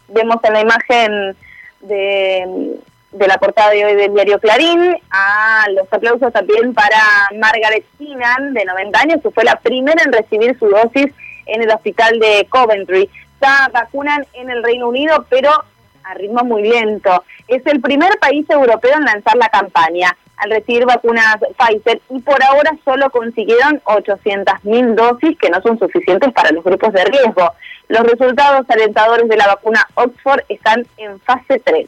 Vemos 0.08 0.38
en 0.44 0.54
la 0.54 0.62
imagen 0.62 1.36
de, 1.82 2.80
de 3.12 3.28
la 3.28 3.38
portada 3.38 3.70
de 3.72 3.86
hoy 3.86 3.96
del 3.96 4.14
diario 4.14 4.40
Clarín 4.40 4.98
a 5.12 5.66
los 5.76 5.92
aplausos 5.92 6.34
también 6.34 6.74
para 6.74 6.98
Margaret 7.38 7.86
Keenan, 8.00 8.56
de 8.56 8.66
90 8.66 9.00
años, 9.00 9.20
que 9.22 9.30
fue 9.30 9.44
la 9.44 9.60
primera 9.60 10.02
en 10.04 10.12
recibir 10.12 10.58
su 10.58 10.68
dosis 10.68 11.14
en 11.48 11.62
el 11.62 11.70
hospital 11.70 12.20
de 12.20 12.48
Coventry. 12.50 13.10
Ya 13.42 13.70
vacunan 13.72 14.26
en 14.34 14.50
el 14.50 14.64
Reino 14.64 14.88
Unido, 14.88 15.26
pero 15.30 15.52
a 16.04 16.14
ritmo 16.14 16.44
muy 16.44 16.68
lento. 16.68 17.24
Es 17.48 17.66
el 17.66 17.82
primer 17.82 18.18
país 18.20 18.46
europeo 18.50 18.94
en 18.96 19.06
lanzar 19.06 19.36
la 19.36 19.50
campaña 19.50 20.16
al 20.38 20.52
recibir 20.52 20.86
vacunas 20.86 21.38
Pfizer 21.58 22.00
y 22.10 22.20
por 22.20 22.42
ahora 22.44 22.72
solo 22.86 23.10
consiguieron 23.10 23.82
800.000 23.86 24.96
dosis 24.96 25.38
que 25.38 25.50
no 25.50 25.62
son 25.62 25.80
suficientes 25.80 26.32
para 26.32 26.52
los 26.52 26.64
grupos 26.64 26.94
de 26.94 27.04
riesgo. 27.06 27.52
Los 27.88 28.04
resultados 28.04 28.66
alentadores 28.70 29.28
de 29.28 29.38
la 29.38 29.48
vacuna 29.48 29.88
Oxford 29.96 30.42
están 30.48 30.86
en 30.98 31.20
fase 31.22 31.60
3. 31.64 31.88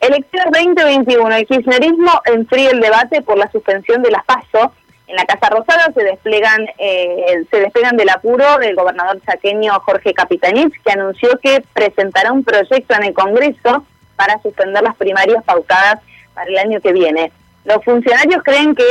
Elecciones 0.00 0.52
2021. 0.52 1.36
El 1.36 1.46
kirchnerismo 1.46 2.12
enfría 2.24 2.70
el 2.70 2.80
debate 2.80 3.20
por 3.20 3.36
la 3.36 3.50
suspensión 3.50 4.02
de 4.02 4.10
las 4.10 4.24
PASO 4.24 4.72
En 5.10 5.16
la 5.16 5.24
Casa 5.24 5.48
Rosada 5.50 5.90
se 5.92 6.04
desplegan, 6.04 6.68
eh, 6.78 7.44
se 7.50 7.58
despegan 7.58 7.96
del 7.96 8.10
apuro 8.10 8.58
del 8.58 8.76
gobernador 8.76 9.20
chaqueño 9.26 9.72
Jorge 9.80 10.14
Capitanich, 10.14 10.72
que 10.84 10.92
anunció 10.92 11.30
que 11.42 11.64
presentará 11.72 12.30
un 12.30 12.44
proyecto 12.44 12.94
en 12.94 13.02
el 13.02 13.12
Congreso 13.12 13.84
para 14.14 14.40
suspender 14.40 14.84
las 14.84 14.94
primarias 14.94 15.42
pautadas 15.42 15.96
para 16.32 16.48
el 16.48 16.56
año 16.58 16.80
que 16.80 16.92
viene. 16.92 17.32
Los 17.64 17.84
funcionarios 17.84 18.40
creen 18.44 18.76
que 18.76 18.84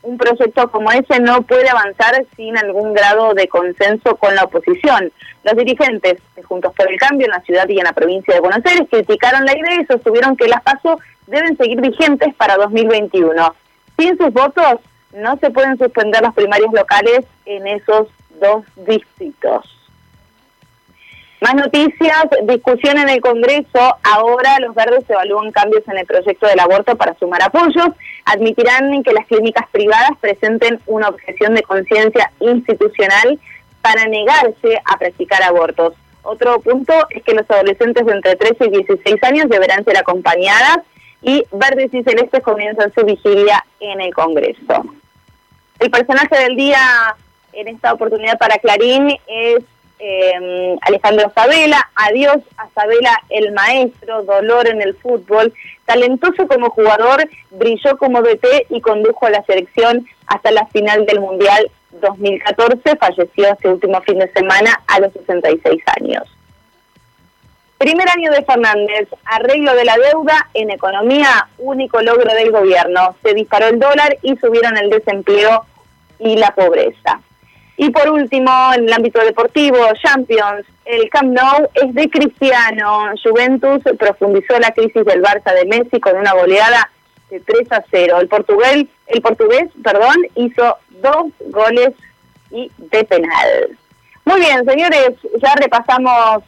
un 0.00 0.16
proyecto 0.16 0.70
como 0.70 0.90
ese 0.90 1.20
no 1.20 1.42
puede 1.42 1.68
avanzar 1.68 2.24
sin 2.34 2.56
algún 2.56 2.94
grado 2.94 3.34
de 3.34 3.46
consenso 3.46 4.16
con 4.16 4.34
la 4.34 4.44
oposición. 4.44 5.12
Los 5.44 5.54
dirigentes 5.54 6.16
de 6.34 6.42
Juntos 6.44 6.72
por 6.74 6.90
el 6.90 6.98
Cambio 6.98 7.26
en 7.26 7.32
la 7.32 7.42
ciudad 7.42 7.68
y 7.68 7.76
en 7.76 7.84
la 7.84 7.92
provincia 7.92 8.32
de 8.32 8.40
Buenos 8.40 8.64
Aires 8.64 8.88
criticaron 8.90 9.44
la 9.44 9.52
idea 9.52 9.82
y 9.82 9.84
sostuvieron 9.84 10.34
que 10.34 10.48
las 10.48 10.62
PASO 10.62 10.98
deben 11.26 11.58
seguir 11.58 11.82
vigentes 11.82 12.34
para 12.36 12.56
2021. 12.56 13.54
Sin 13.98 14.16
sus 14.16 14.32
votos 14.32 14.80
no 15.12 15.36
se 15.38 15.50
pueden 15.50 15.78
suspender 15.78 16.22
las 16.22 16.34
primarias 16.34 16.72
locales 16.72 17.20
en 17.44 17.66
esos 17.66 18.08
dos 18.40 18.64
distritos. 18.76 19.76
Más 21.40 21.54
noticias, 21.54 22.26
discusión 22.44 22.98
en 22.98 23.08
el 23.08 23.20
Congreso. 23.22 23.96
Ahora 24.02 24.58
los 24.60 24.74
verdes 24.74 25.08
evalúan 25.08 25.52
cambios 25.52 25.82
en 25.88 25.96
el 25.96 26.06
proyecto 26.06 26.46
del 26.46 26.60
aborto 26.60 26.96
para 26.96 27.14
sumar 27.18 27.42
apoyos. 27.42 27.88
Admitirán 28.26 29.02
que 29.02 29.12
las 29.14 29.26
clínicas 29.26 29.66
privadas 29.70 30.10
presenten 30.20 30.80
una 30.86 31.08
objeción 31.08 31.54
de 31.54 31.62
conciencia 31.62 32.30
institucional 32.40 33.40
para 33.80 34.04
negarse 34.06 34.82
a 34.84 34.98
practicar 34.98 35.42
abortos. 35.42 35.94
Otro 36.22 36.60
punto 36.60 36.92
es 37.08 37.22
que 37.22 37.32
los 37.32 37.50
adolescentes 37.50 38.04
de 38.04 38.12
entre 38.12 38.36
13 38.36 38.66
y 38.66 38.70
16 38.84 39.24
años 39.24 39.48
deberán 39.48 39.82
ser 39.86 39.96
acompañadas 39.96 40.80
y 41.22 41.44
verdes 41.52 41.92
y 41.92 42.02
celestes 42.02 42.42
comienzan 42.42 42.92
su 42.92 43.04
vigilia 43.04 43.64
en 43.80 44.00
el 44.00 44.14
Congreso. 44.14 44.84
El 45.78 45.90
personaje 45.90 46.36
del 46.38 46.56
día 46.56 46.78
en 47.52 47.68
esta 47.68 47.92
oportunidad 47.92 48.38
para 48.38 48.58
Clarín 48.58 49.16
es 49.26 49.64
eh, 49.98 50.76
Alejandro 50.82 51.30
Sabela, 51.34 51.90
adiós 51.94 52.38
a 52.56 52.68
Sabela 52.70 53.20
el 53.28 53.52
maestro, 53.52 54.22
dolor 54.22 54.66
en 54.66 54.80
el 54.80 54.94
fútbol, 54.96 55.52
talentoso 55.84 56.46
como 56.46 56.70
jugador, 56.70 57.28
brilló 57.50 57.98
como 57.98 58.22
DT 58.22 58.66
y 58.70 58.80
condujo 58.80 59.26
a 59.26 59.30
la 59.30 59.44
selección 59.44 60.06
hasta 60.26 60.50
la 60.52 60.66
final 60.68 61.04
del 61.04 61.20
Mundial 61.20 61.70
2014, 62.00 62.96
falleció 62.96 63.48
este 63.48 63.68
último 63.68 64.00
fin 64.02 64.18
de 64.18 64.32
semana 64.32 64.80
a 64.86 65.00
los 65.00 65.12
66 65.12 65.82
años. 66.00 66.24
Primer 67.80 68.06
año 68.10 68.30
de 68.30 68.44
Fernández, 68.44 69.08
arreglo 69.24 69.74
de 69.74 69.86
la 69.86 69.96
deuda 69.96 70.50
en 70.52 70.68
economía, 70.68 71.48
único 71.56 72.02
logro 72.02 72.30
del 72.34 72.50
gobierno. 72.50 73.16
Se 73.22 73.32
disparó 73.32 73.68
el 73.68 73.78
dólar 73.78 74.18
y 74.20 74.36
subieron 74.36 74.76
el 74.76 74.90
desempleo 74.90 75.64
y 76.18 76.36
la 76.36 76.50
pobreza. 76.50 77.22
Y 77.78 77.88
por 77.88 78.10
último, 78.10 78.50
en 78.74 78.84
el 78.84 78.92
ámbito 78.92 79.24
deportivo, 79.24 79.78
Champions, 79.94 80.66
el 80.84 81.08
Camp 81.08 81.32
Nou 81.32 81.70
es 81.72 81.94
de 81.94 82.10
Cristiano. 82.10 83.14
Juventus 83.24 83.80
profundizó 83.98 84.58
la 84.58 84.72
crisis 84.72 85.06
del 85.06 85.22
Barça 85.22 85.54
de 85.54 85.64
Messi 85.64 86.00
con 86.00 86.18
una 86.18 86.34
goleada 86.34 86.90
de 87.30 87.40
3 87.40 87.72
a 87.72 87.82
0. 87.90 88.20
El 88.20 88.28
portugués, 88.28 88.84
el 89.06 89.22
portugués 89.22 89.70
perdón, 89.82 90.16
hizo 90.34 90.76
dos 91.00 91.32
goles 91.48 91.92
y 92.50 92.70
de 92.76 93.04
penal. 93.04 93.78
Muy 94.26 94.38
bien, 94.40 94.66
señores, 94.66 95.12
ya 95.40 95.54
repasamos 95.54 96.44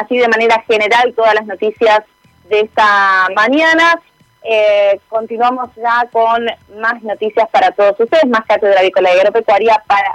así 0.00 0.18
de 0.18 0.28
manera 0.28 0.62
general 0.66 1.12
todas 1.14 1.34
las 1.34 1.46
noticias 1.46 2.00
de 2.48 2.60
esta 2.60 3.28
mañana. 3.34 4.00
Eh, 4.42 4.98
continuamos 5.08 5.70
ya 5.76 6.08
con 6.10 6.46
más 6.80 7.02
noticias 7.02 7.48
para 7.50 7.70
todos 7.72 7.98
ustedes, 7.98 8.26
más 8.28 8.44
cátedra 8.46 8.80
avícola 8.80 9.14
y 9.14 9.18
agropecuaria 9.18 9.82
para, 9.86 10.14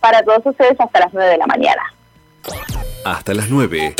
para 0.00 0.22
todos 0.22 0.46
ustedes 0.46 0.78
hasta 0.78 1.00
las 1.00 1.12
9 1.12 1.30
de 1.30 1.38
la 1.38 1.46
mañana. 1.46 1.82
Hasta 3.04 3.34
las 3.34 3.48
9. 3.48 3.94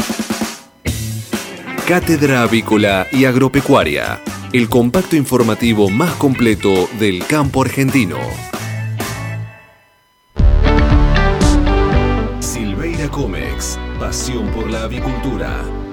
Cátedra 1.87 2.43
Avícola 2.43 3.07
y 3.13 3.27
Agropecuaria, 3.27 4.21
el 4.53 4.69
compacto 4.69 5.15
informativo 5.15 5.89
más 5.89 6.15
completo 6.15 6.89
del 6.99 7.25
campo 7.27 7.63
argentino. 7.63 8.19
Comex, 13.09 13.79
pasión 13.99 14.49
por 14.49 14.71
la 14.71 14.85
avicultura. 14.85 15.76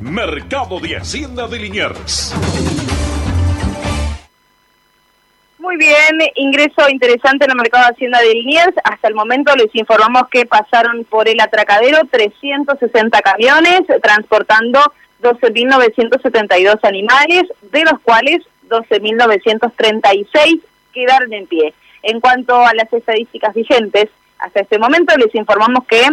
Mercado 0.00 0.80
de 0.80 0.96
Hacienda 0.96 1.48
de 1.48 1.58
Liniers. 1.58 2.34
Muy 5.58 5.76
bien, 5.76 6.18
ingreso 6.36 6.88
interesante 6.88 7.46
en 7.46 7.50
el 7.50 7.56
mercado 7.56 7.86
de 7.86 7.94
Hacienda 7.94 8.20
de 8.20 8.34
Liniers. 8.34 8.74
Hasta 8.84 9.08
el 9.08 9.14
momento 9.14 9.56
les 9.56 9.74
informamos 9.74 10.28
que 10.30 10.46
pasaron 10.46 11.04
por 11.04 11.28
el 11.28 11.40
atracadero 11.40 11.98
360 12.10 13.20
camiones 13.22 13.80
transportando 14.02 14.80
12.972 15.22 16.78
animales, 16.82 17.44
de 17.72 17.84
los 17.84 17.98
cuales 18.00 18.42
12.936 18.68 20.60
quedaron 20.92 21.32
en 21.32 21.46
pie. 21.46 21.74
En 22.06 22.20
cuanto 22.20 22.54
a 22.54 22.74
las 22.74 22.92
estadísticas 22.92 23.54
vigentes, 23.54 24.10
hasta 24.38 24.60
este 24.60 24.78
momento 24.78 25.16
les 25.16 25.34
informamos 25.34 25.86
que 25.86 26.06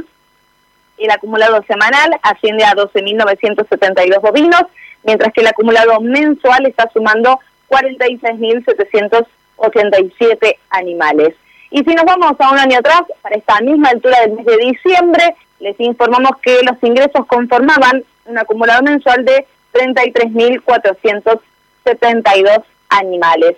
el 0.97 1.11
acumulado 1.11 1.61
semanal 1.63 2.17
asciende 2.21 2.63
a 2.63 2.73
12.972 2.73 4.21
bovinos, 4.21 4.63
mientras 5.03 5.33
que 5.33 5.41
el 5.41 5.47
acumulado 5.47 5.99
mensual 5.99 6.65
está 6.65 6.89
sumando 6.93 7.41
46.787 7.67 10.55
animales. 10.69 11.35
Y 11.71 11.79
si 11.79 11.93
nos 11.93 12.05
vamos 12.05 12.39
a 12.39 12.51
un 12.51 12.59
año 12.59 12.77
atrás, 12.77 13.01
para 13.21 13.35
esta 13.35 13.59
misma 13.59 13.89
altura 13.89 14.21
del 14.21 14.31
mes 14.31 14.45
de 14.45 14.55
diciembre, 14.57 15.35
les 15.59 15.77
informamos 15.81 16.37
que 16.41 16.63
los 16.63 16.81
ingresos 16.83 17.25
conformaban 17.25 18.05
un 18.25 18.37
acumulado 18.37 18.81
mensual 18.81 19.25
de 19.25 19.45
33.472 19.73 22.63
animales. 22.87 23.57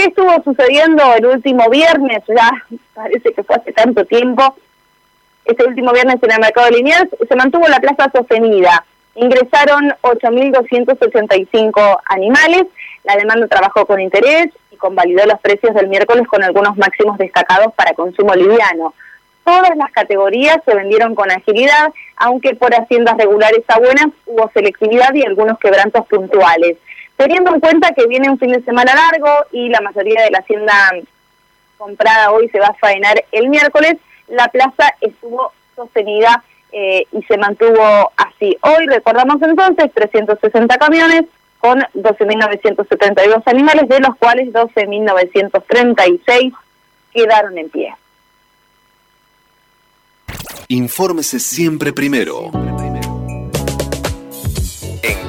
¿Qué 0.00 0.06
estuvo 0.06 0.32
sucediendo 0.42 1.02
el 1.12 1.26
último 1.26 1.68
viernes? 1.68 2.22
Ya 2.26 2.50
parece 2.94 3.34
que 3.34 3.42
fue 3.42 3.56
hace 3.56 3.70
tanto 3.70 4.02
tiempo. 4.06 4.56
Este 5.44 5.62
último 5.62 5.92
viernes 5.92 6.16
en 6.22 6.32
el 6.32 6.40
mercado 6.40 6.68
de 6.68 6.78
Liniers 6.78 7.10
se 7.28 7.36
mantuvo 7.36 7.68
la 7.68 7.80
plaza 7.80 8.10
sostenida. 8.10 8.82
Ingresaron 9.14 9.92
8.285 10.00 11.98
animales. 12.06 12.64
La 13.04 13.14
demanda 13.16 13.46
trabajó 13.46 13.84
con 13.84 14.00
interés 14.00 14.46
y 14.70 14.76
convalidó 14.76 15.26
los 15.26 15.38
precios 15.40 15.74
del 15.74 15.88
miércoles 15.88 16.26
con 16.28 16.42
algunos 16.42 16.78
máximos 16.78 17.18
destacados 17.18 17.74
para 17.74 17.92
consumo 17.92 18.34
liviano. 18.34 18.94
Todas 19.44 19.76
las 19.76 19.92
categorías 19.92 20.60
se 20.64 20.74
vendieron 20.74 21.14
con 21.14 21.30
agilidad, 21.30 21.92
aunque 22.16 22.54
por 22.54 22.74
haciendas 22.74 23.18
regulares 23.18 23.64
a 23.68 23.78
buenas 23.78 24.06
hubo 24.24 24.50
selectividad 24.54 25.12
y 25.12 25.26
algunos 25.26 25.58
quebrantos 25.58 26.06
puntuales. 26.06 26.78
Teniendo 27.20 27.52
en 27.52 27.60
cuenta 27.60 27.92
que 27.92 28.06
viene 28.06 28.30
un 28.30 28.38
fin 28.38 28.50
de 28.50 28.62
semana 28.62 28.94
largo 28.94 29.28
y 29.52 29.68
la 29.68 29.82
mayoría 29.82 30.22
de 30.22 30.30
la 30.30 30.38
hacienda 30.38 30.72
comprada 31.76 32.30
hoy 32.30 32.48
se 32.48 32.58
va 32.58 32.68
a 32.68 32.78
faenar 32.80 33.22
el 33.30 33.50
miércoles, 33.50 33.96
la 34.28 34.48
plaza 34.48 34.94
estuvo 35.02 35.52
sostenida 35.76 36.42
eh, 36.72 37.04
y 37.12 37.22
se 37.24 37.36
mantuvo 37.36 38.10
así. 38.16 38.56
Hoy 38.62 38.86
recordamos 38.86 39.36
entonces 39.42 39.92
360 39.92 40.78
camiones 40.78 41.24
con 41.58 41.80
12.972 41.92 43.42
animales, 43.44 43.86
de 43.86 44.00
los 44.00 44.16
cuales 44.16 44.48
12.936 44.54 46.54
quedaron 47.12 47.58
en 47.58 47.68
pie. 47.68 47.94
Infórmese 50.68 51.38
siempre 51.38 51.92
primero. 51.92 52.50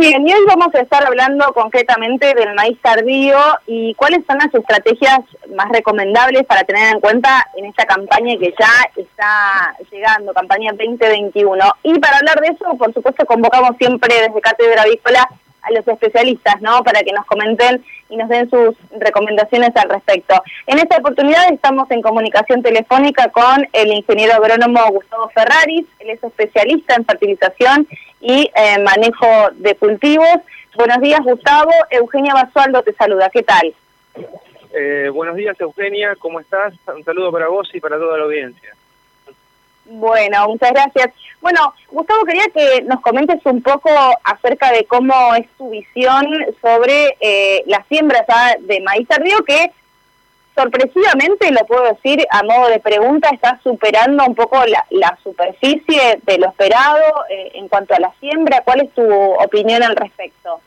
Bien, 0.00 0.26
y 0.26 0.32
hoy 0.32 0.40
vamos 0.46 0.74
a 0.74 0.80
estar 0.80 1.06
hablando 1.06 1.52
concretamente 1.52 2.32
del 2.34 2.54
maíz 2.54 2.80
tardío 2.80 3.38
y 3.66 3.94
cuáles 3.94 4.24
son 4.26 4.38
las 4.38 4.52
estrategias 4.52 5.20
más 5.54 5.68
recomendables 5.68 6.44
para 6.44 6.64
tener 6.64 6.94
en 6.94 7.00
cuenta 7.00 7.46
en 7.54 7.66
esta 7.66 7.84
campaña 7.84 8.34
que 8.38 8.54
ya 8.58 8.72
está 8.96 9.76
llegando, 9.92 10.32
campaña 10.32 10.72
2021. 10.72 11.64
Y 11.82 11.98
para 11.98 12.16
hablar 12.16 12.40
de 12.40 12.48
eso, 12.48 12.78
por 12.78 12.94
supuesto, 12.94 13.26
convocamos 13.26 13.72
siempre 13.78 14.14
desde 14.14 14.40
Cátedra 14.40 14.82
Avícola 14.82 15.28
a 15.60 15.70
los 15.72 15.86
especialistas, 15.86 16.62
¿no? 16.62 16.82
Para 16.82 17.02
que 17.02 17.12
nos 17.12 17.26
comenten 17.26 17.84
y 18.08 18.16
nos 18.16 18.30
den 18.30 18.48
sus 18.48 18.74
recomendaciones 18.98 19.70
al 19.76 19.90
respecto. 19.90 20.42
En 20.66 20.78
esta 20.78 20.96
oportunidad 20.96 21.52
estamos 21.52 21.90
en 21.90 22.00
comunicación 22.00 22.62
telefónica 22.62 23.28
con 23.28 23.68
el 23.74 23.92
ingeniero 23.92 24.32
agrónomo 24.32 24.80
Gustavo 24.92 25.28
Ferraris, 25.34 25.84
él 25.98 26.08
es 26.08 26.24
especialista 26.24 26.94
en 26.94 27.04
fertilización 27.04 27.86
y 28.20 28.50
eh, 28.54 28.78
manejo 28.82 29.26
de 29.54 29.74
cultivos. 29.76 30.36
Buenos 30.76 31.00
días, 31.00 31.20
Gustavo. 31.22 31.72
Eugenia 31.90 32.34
Basualdo 32.34 32.82
te 32.82 32.92
saluda. 32.94 33.30
¿Qué 33.30 33.42
tal? 33.42 33.74
Eh, 34.72 35.10
buenos 35.12 35.36
días, 35.36 35.60
Eugenia. 35.60 36.14
¿Cómo 36.16 36.40
estás? 36.40 36.74
Un 36.94 37.04
saludo 37.04 37.32
para 37.32 37.48
vos 37.48 37.68
y 37.74 37.80
para 37.80 37.96
toda 37.96 38.18
la 38.18 38.24
audiencia. 38.24 38.74
Bueno, 39.86 40.46
muchas 40.46 40.70
gracias. 40.70 41.10
Bueno, 41.40 41.74
Gustavo, 41.90 42.24
quería 42.24 42.46
que 42.54 42.82
nos 42.82 43.00
comentes 43.00 43.40
un 43.44 43.60
poco 43.60 43.90
acerca 44.22 44.70
de 44.70 44.84
cómo 44.84 45.34
es 45.34 45.48
tu 45.58 45.70
visión 45.70 46.24
sobre 46.62 47.16
eh, 47.18 47.64
las 47.66 47.84
siembras 47.88 48.24
de 48.60 48.80
maíz 48.80 49.08
tardío, 49.08 49.38
que 49.44 49.72
sorpresivamente, 50.54 51.50
lo 51.52 51.64
puedo 51.66 51.84
decir 51.84 52.26
a 52.30 52.42
modo 52.42 52.68
de 52.68 52.80
pregunta, 52.80 53.30
está 53.32 53.60
superando 53.62 54.24
un 54.24 54.34
poco 54.34 54.62
la, 54.90 55.18
superficie 55.22 56.20
de 56.22 56.38
lo 56.38 56.48
esperado 56.48 57.24
eh, 57.28 57.52
en 57.54 57.68
cuanto 57.68 57.94
a 57.94 58.00
la 58.00 58.12
siembra. 58.20 58.62
¿Cuál 58.64 58.82
es 58.82 58.90
tu 58.92 59.02
opinión 59.02 59.82
al 59.82 59.96
respecto? 59.96 60.60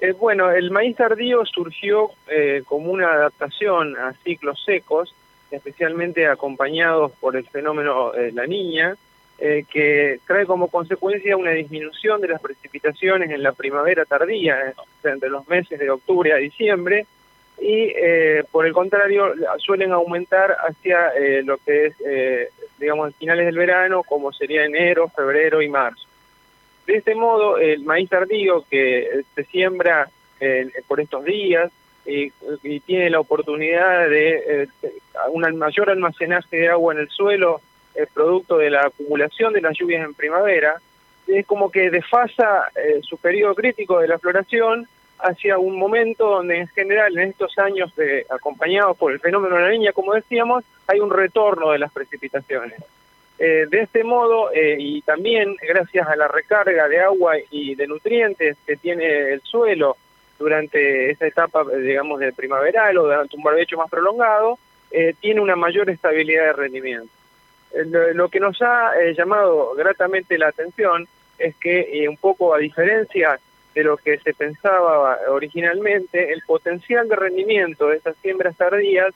Eh, 0.00 0.12
bueno, 0.12 0.50
el 0.50 0.70
maíz 0.70 0.96
tardío 0.96 1.44
surgió 1.44 2.10
eh, 2.28 2.62
como 2.66 2.90
una 2.90 3.08
adaptación 3.12 3.96
a 3.96 4.14
ciclos 4.24 4.62
secos, 4.64 5.14
especialmente 5.50 6.26
acompañados 6.26 7.12
por 7.20 7.36
el 7.36 7.46
fenómeno 7.46 8.12
de 8.12 8.32
la 8.32 8.46
niña, 8.46 8.96
que 9.38 10.20
trae 10.26 10.44
como 10.44 10.68
consecuencia 10.68 11.34
una 11.34 11.52
disminución 11.52 12.20
de 12.20 12.28
las 12.28 12.42
precipitaciones 12.42 13.30
en 13.30 13.42
la 13.42 13.52
primavera 13.52 14.04
tardía, 14.04 14.74
entre 15.02 15.30
los 15.30 15.48
meses 15.48 15.78
de 15.78 15.88
octubre 15.88 16.34
a 16.34 16.36
diciembre, 16.36 17.06
y 17.60 17.92
eh, 17.94 18.42
por 18.50 18.66
el 18.66 18.72
contrario 18.72 19.34
suelen 19.58 19.92
aumentar 19.92 20.56
hacia 20.66 21.10
eh, 21.10 21.42
lo 21.42 21.58
que 21.58 21.86
es, 21.86 21.94
eh, 22.06 22.48
digamos, 22.78 23.14
finales 23.16 23.44
del 23.44 23.58
verano, 23.58 24.02
como 24.02 24.32
sería 24.32 24.64
enero, 24.64 25.08
febrero 25.14 25.60
y 25.60 25.68
marzo. 25.68 26.06
De 26.86 26.96
este 26.96 27.14
modo, 27.14 27.58
el 27.58 27.84
maíz 27.84 28.08
tardío 28.08 28.64
que 28.68 29.22
se 29.34 29.44
siembra 29.44 30.08
por 30.88 31.00
estos 31.00 31.22
días 31.22 31.70
y, 32.06 32.32
tiene 32.80 33.10
la 33.10 33.20
oportunidad 33.20 34.08
de 34.08 34.66
un 35.30 35.58
mayor 35.58 35.90
almacenaje 35.90 36.56
de 36.56 36.68
agua 36.70 36.94
en 36.94 37.00
el 37.00 37.10
suelo, 37.10 37.60
producto 38.14 38.56
de 38.56 38.70
la 38.70 38.86
acumulación 38.86 39.52
de 39.52 39.60
las 39.60 39.76
lluvias 39.76 40.02
en 40.02 40.14
primavera, 40.14 40.80
es 41.26 41.46
como 41.46 41.70
que 41.70 41.90
desfasa 41.90 42.70
su 43.02 43.18
periodo 43.18 43.54
crítico 43.54 44.00
de 44.00 44.08
la 44.08 44.18
floración 44.18 44.88
hacia 45.22 45.58
un 45.58 45.78
momento 45.78 46.28
donde 46.28 46.58
en 46.58 46.68
general 46.68 47.16
en 47.18 47.30
estos 47.30 47.58
años 47.58 47.94
de, 47.96 48.26
acompañados 48.30 48.96
por 48.96 49.12
el 49.12 49.20
fenómeno 49.20 49.56
de 49.56 49.62
la 49.62 49.70
niña, 49.70 49.92
como 49.92 50.14
decíamos, 50.14 50.64
hay 50.86 51.00
un 51.00 51.10
retorno 51.10 51.70
de 51.70 51.78
las 51.78 51.92
precipitaciones. 51.92 52.80
Eh, 53.42 53.66
de 53.70 53.80
este 53.80 54.04
modo, 54.04 54.52
eh, 54.52 54.76
y 54.78 55.00
también 55.00 55.56
gracias 55.66 56.06
a 56.06 56.14
la 56.14 56.28
recarga 56.28 56.88
de 56.88 57.00
agua 57.00 57.36
y 57.50 57.74
de 57.74 57.86
nutrientes 57.86 58.58
que 58.66 58.76
tiene 58.76 59.32
el 59.32 59.40
suelo 59.40 59.96
durante 60.38 61.10
esta 61.10 61.26
etapa, 61.26 61.64
digamos, 61.64 62.20
de 62.20 62.34
primaveral 62.34 62.98
o 62.98 63.04
durante 63.04 63.36
un 63.36 63.42
barbecho 63.42 63.78
más 63.78 63.88
prolongado, 63.88 64.58
eh, 64.90 65.14
tiene 65.20 65.40
una 65.40 65.56
mayor 65.56 65.88
estabilidad 65.88 66.44
de 66.44 66.52
rendimiento. 66.52 67.12
lo 68.14 68.28
que 68.28 68.40
nos 68.40 68.60
ha 68.60 68.92
llamado 69.16 69.74
gratamente 69.74 70.36
la 70.36 70.48
atención 70.48 71.06
es 71.38 71.54
que 71.56 72.04
un 72.08 72.16
poco 72.16 72.52
a 72.52 72.58
diferencia 72.58 73.38
de 73.74 73.84
lo 73.84 73.96
que 73.96 74.18
se 74.18 74.34
pensaba 74.34 75.18
originalmente, 75.28 76.32
el 76.32 76.42
potencial 76.42 77.08
de 77.08 77.16
rendimiento 77.16 77.88
de 77.88 77.96
estas 77.96 78.16
siembras 78.16 78.56
tardías, 78.56 79.14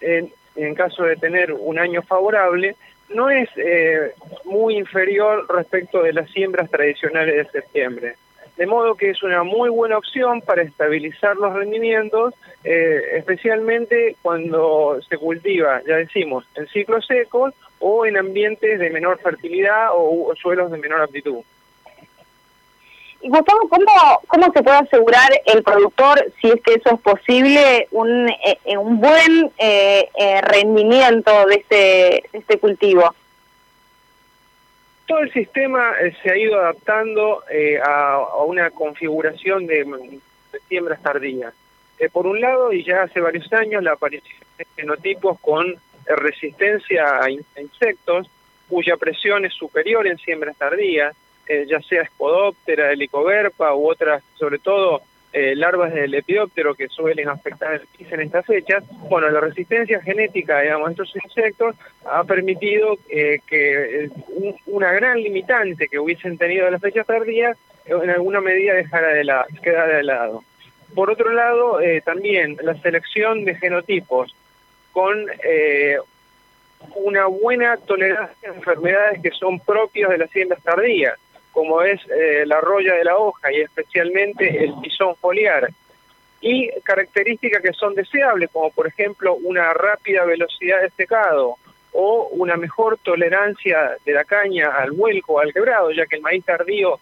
en, 0.00 0.30
caso 0.74 1.04
de 1.04 1.16
tener 1.16 1.52
un 1.52 1.78
año 1.78 2.02
favorable, 2.02 2.76
no 3.10 3.30
es 3.30 3.48
eh, 3.56 4.12
muy 4.44 4.76
inferior 4.76 5.46
respecto 5.48 6.02
de 6.02 6.12
las 6.12 6.30
siembras 6.30 6.70
tradicionales 6.70 7.36
de 7.36 7.60
septiembre. 7.60 8.14
De 8.56 8.66
modo 8.66 8.94
que 8.94 9.10
es 9.10 9.22
una 9.22 9.42
muy 9.42 9.68
buena 9.68 9.98
opción 9.98 10.40
para 10.40 10.62
estabilizar 10.62 11.36
los 11.36 11.52
rendimientos, 11.52 12.34
eh, 12.64 13.00
especialmente 13.14 14.16
cuando 14.22 14.98
se 15.06 15.18
cultiva, 15.18 15.82
ya 15.86 15.96
decimos, 15.96 16.46
en 16.54 16.66
ciclos 16.68 17.06
secos 17.06 17.52
o 17.80 18.06
en 18.06 18.16
ambientes 18.16 18.78
de 18.78 18.90
menor 18.90 19.18
fertilidad 19.20 19.90
o 19.92 20.34
suelos 20.36 20.70
de 20.70 20.78
menor 20.78 21.02
aptitud. 21.02 21.42
Y 23.20 23.28
Gustavo, 23.28 23.68
¿cómo, 23.68 24.20
¿cómo 24.26 24.52
se 24.52 24.62
puede 24.62 24.76
asegurar 24.76 25.30
el 25.46 25.62
productor, 25.62 26.32
si 26.40 26.48
es 26.48 26.60
que 26.62 26.74
eso 26.74 26.94
es 26.94 27.00
posible, 27.00 27.88
un, 27.90 28.28
eh, 28.28 28.58
eh, 28.64 28.76
un 28.76 29.00
buen 29.00 29.50
eh, 29.58 30.08
rendimiento 30.42 31.46
de 31.46 31.54
este, 31.56 32.24
este 32.32 32.58
cultivo? 32.58 33.14
Todo 35.06 35.20
el 35.20 35.32
sistema 35.32 35.92
se 36.22 36.30
ha 36.30 36.36
ido 36.36 36.58
adaptando 36.58 37.42
a, 37.82 38.44
una 38.44 38.70
configuración 38.70 39.66
de, 39.66 40.18
siembras 40.68 41.00
tardías. 41.00 41.54
por 42.12 42.26
un 42.26 42.40
lado, 42.40 42.72
y 42.72 42.84
ya 42.84 43.02
hace 43.02 43.20
varios 43.20 43.50
años, 43.52 43.82
la 43.82 43.92
aparición 43.92 44.38
de 44.58 44.66
genotipos 44.76 45.38
con 45.40 45.76
resistencia 46.06 47.22
a 47.22 47.30
insectos, 47.30 48.28
cuya 48.68 48.96
presión 48.96 49.44
es 49.44 49.54
superior 49.54 50.06
en 50.06 50.18
siembras 50.18 50.56
tardías, 50.56 51.14
eh, 51.48 51.66
ya 51.68 51.80
sea 51.80 52.04
Spodoptera, 52.06 52.92
Helicoverpa 52.92 53.74
u 53.74 53.88
otras, 53.90 54.22
sobre 54.34 54.58
todo 54.58 55.02
eh, 55.32 55.54
larvas 55.54 55.92
del 55.92 56.10
lepidóptero 56.12 56.74
que 56.74 56.88
suelen 56.88 57.28
afectar 57.28 57.74
el 57.74 57.80
maíz 57.98 58.12
en 58.12 58.20
estas 58.22 58.46
fechas, 58.46 58.84
bueno, 59.10 59.28
la 59.28 59.40
resistencia 59.40 60.00
genética, 60.00 60.60
digamos, 60.62 60.88
de 60.88 60.92
estos 61.02 61.16
insectos 61.24 61.74
ha 62.06 62.24
permitido 62.24 62.96
eh, 63.10 63.40
que 63.46 64.04
eh, 64.04 64.10
un- 64.28 64.56
una 64.66 64.92
gran 64.92 65.20
limitante 65.22 65.88
que 65.88 65.98
hubiesen 65.98 66.38
tenido 66.38 66.66
en 66.66 66.72
las 66.72 66.80
fechas 66.80 67.06
tardías, 67.06 67.56
en 67.84 68.10
alguna 68.10 68.40
medida 68.40 68.74
dejara 68.74 69.08
de 69.08 69.24
la, 69.24 69.46
quedara 69.62 69.96
de 69.98 70.02
lado. 70.04 70.42
Por 70.94 71.10
otro 71.10 71.30
lado, 71.32 71.78
también 72.04 72.56
la 72.62 72.74
selección 72.80 73.44
de 73.44 73.54
genotipos 73.56 74.34
con 74.92 75.26
una 76.94 77.26
buena 77.26 77.76
tolerancia 77.76 78.50
a 78.50 78.54
enfermedades 78.54 79.20
que 79.22 79.30
son 79.30 79.60
propias 79.60 80.10
de 80.10 80.18
las 80.18 80.30
siembras 80.30 80.62
tardías, 80.62 81.14
como 81.56 81.80
es 81.80 81.98
eh, 82.10 82.44
la 82.44 82.60
roya 82.60 82.96
de 82.96 83.04
la 83.04 83.16
hoja 83.16 83.50
y 83.50 83.62
especialmente 83.62 84.62
el 84.62 84.78
tizón 84.82 85.16
foliar, 85.16 85.70
y 86.42 86.68
características 86.82 87.62
que 87.62 87.72
son 87.72 87.94
deseables, 87.94 88.50
como 88.52 88.70
por 88.72 88.86
ejemplo 88.86 89.36
una 89.36 89.72
rápida 89.72 90.26
velocidad 90.26 90.82
de 90.82 90.90
secado 90.90 91.56
o 91.92 92.28
una 92.32 92.58
mejor 92.58 92.98
tolerancia 93.02 93.96
de 94.04 94.12
la 94.12 94.24
caña 94.24 94.68
al 94.68 94.90
vuelco 94.90 95.40
al 95.40 95.54
quebrado, 95.54 95.92
ya 95.92 96.04
que 96.04 96.16
el 96.16 96.22
maíz 96.22 96.44
tardío 96.44 97.00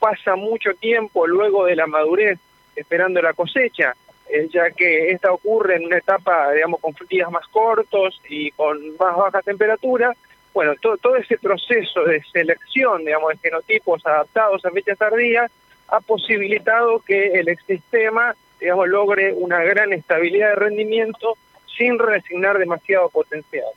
pasa 0.00 0.34
mucho 0.34 0.74
tiempo 0.74 1.28
luego 1.28 1.66
de 1.66 1.76
la 1.76 1.86
madurez 1.86 2.40
esperando 2.74 3.22
la 3.22 3.34
cosecha, 3.34 3.94
eh, 4.28 4.48
ya 4.52 4.72
que 4.72 5.10
esta 5.10 5.30
ocurre 5.30 5.76
en 5.76 5.86
una 5.86 5.98
etapa, 5.98 6.50
digamos, 6.50 6.80
con 6.80 6.92
días 7.08 7.30
más 7.30 7.46
cortos 7.46 8.20
y 8.28 8.50
con 8.50 8.96
más 8.96 9.16
bajas 9.16 9.44
temperaturas. 9.44 10.16
Bueno, 10.54 10.74
todo, 10.80 10.96
todo 10.98 11.16
ese 11.16 11.38
proceso 11.38 12.04
de 12.04 12.22
selección, 12.32 13.04
digamos, 13.04 13.30
de 13.32 13.38
genotipos 13.38 14.04
adaptados 14.04 14.64
a 14.64 14.70
fechas 14.70 14.98
tardías 14.98 15.50
ha 15.88 16.00
posibilitado 16.00 17.00
que 17.00 17.38
el 17.40 17.56
sistema, 17.66 18.34
digamos, 18.60 18.88
logre 18.88 19.32
una 19.34 19.62
gran 19.62 19.92
estabilidad 19.92 20.50
de 20.50 20.54
rendimiento 20.56 21.36
sin 21.76 21.98
resignar 21.98 22.58
demasiado 22.58 23.08
potencial. 23.08 23.68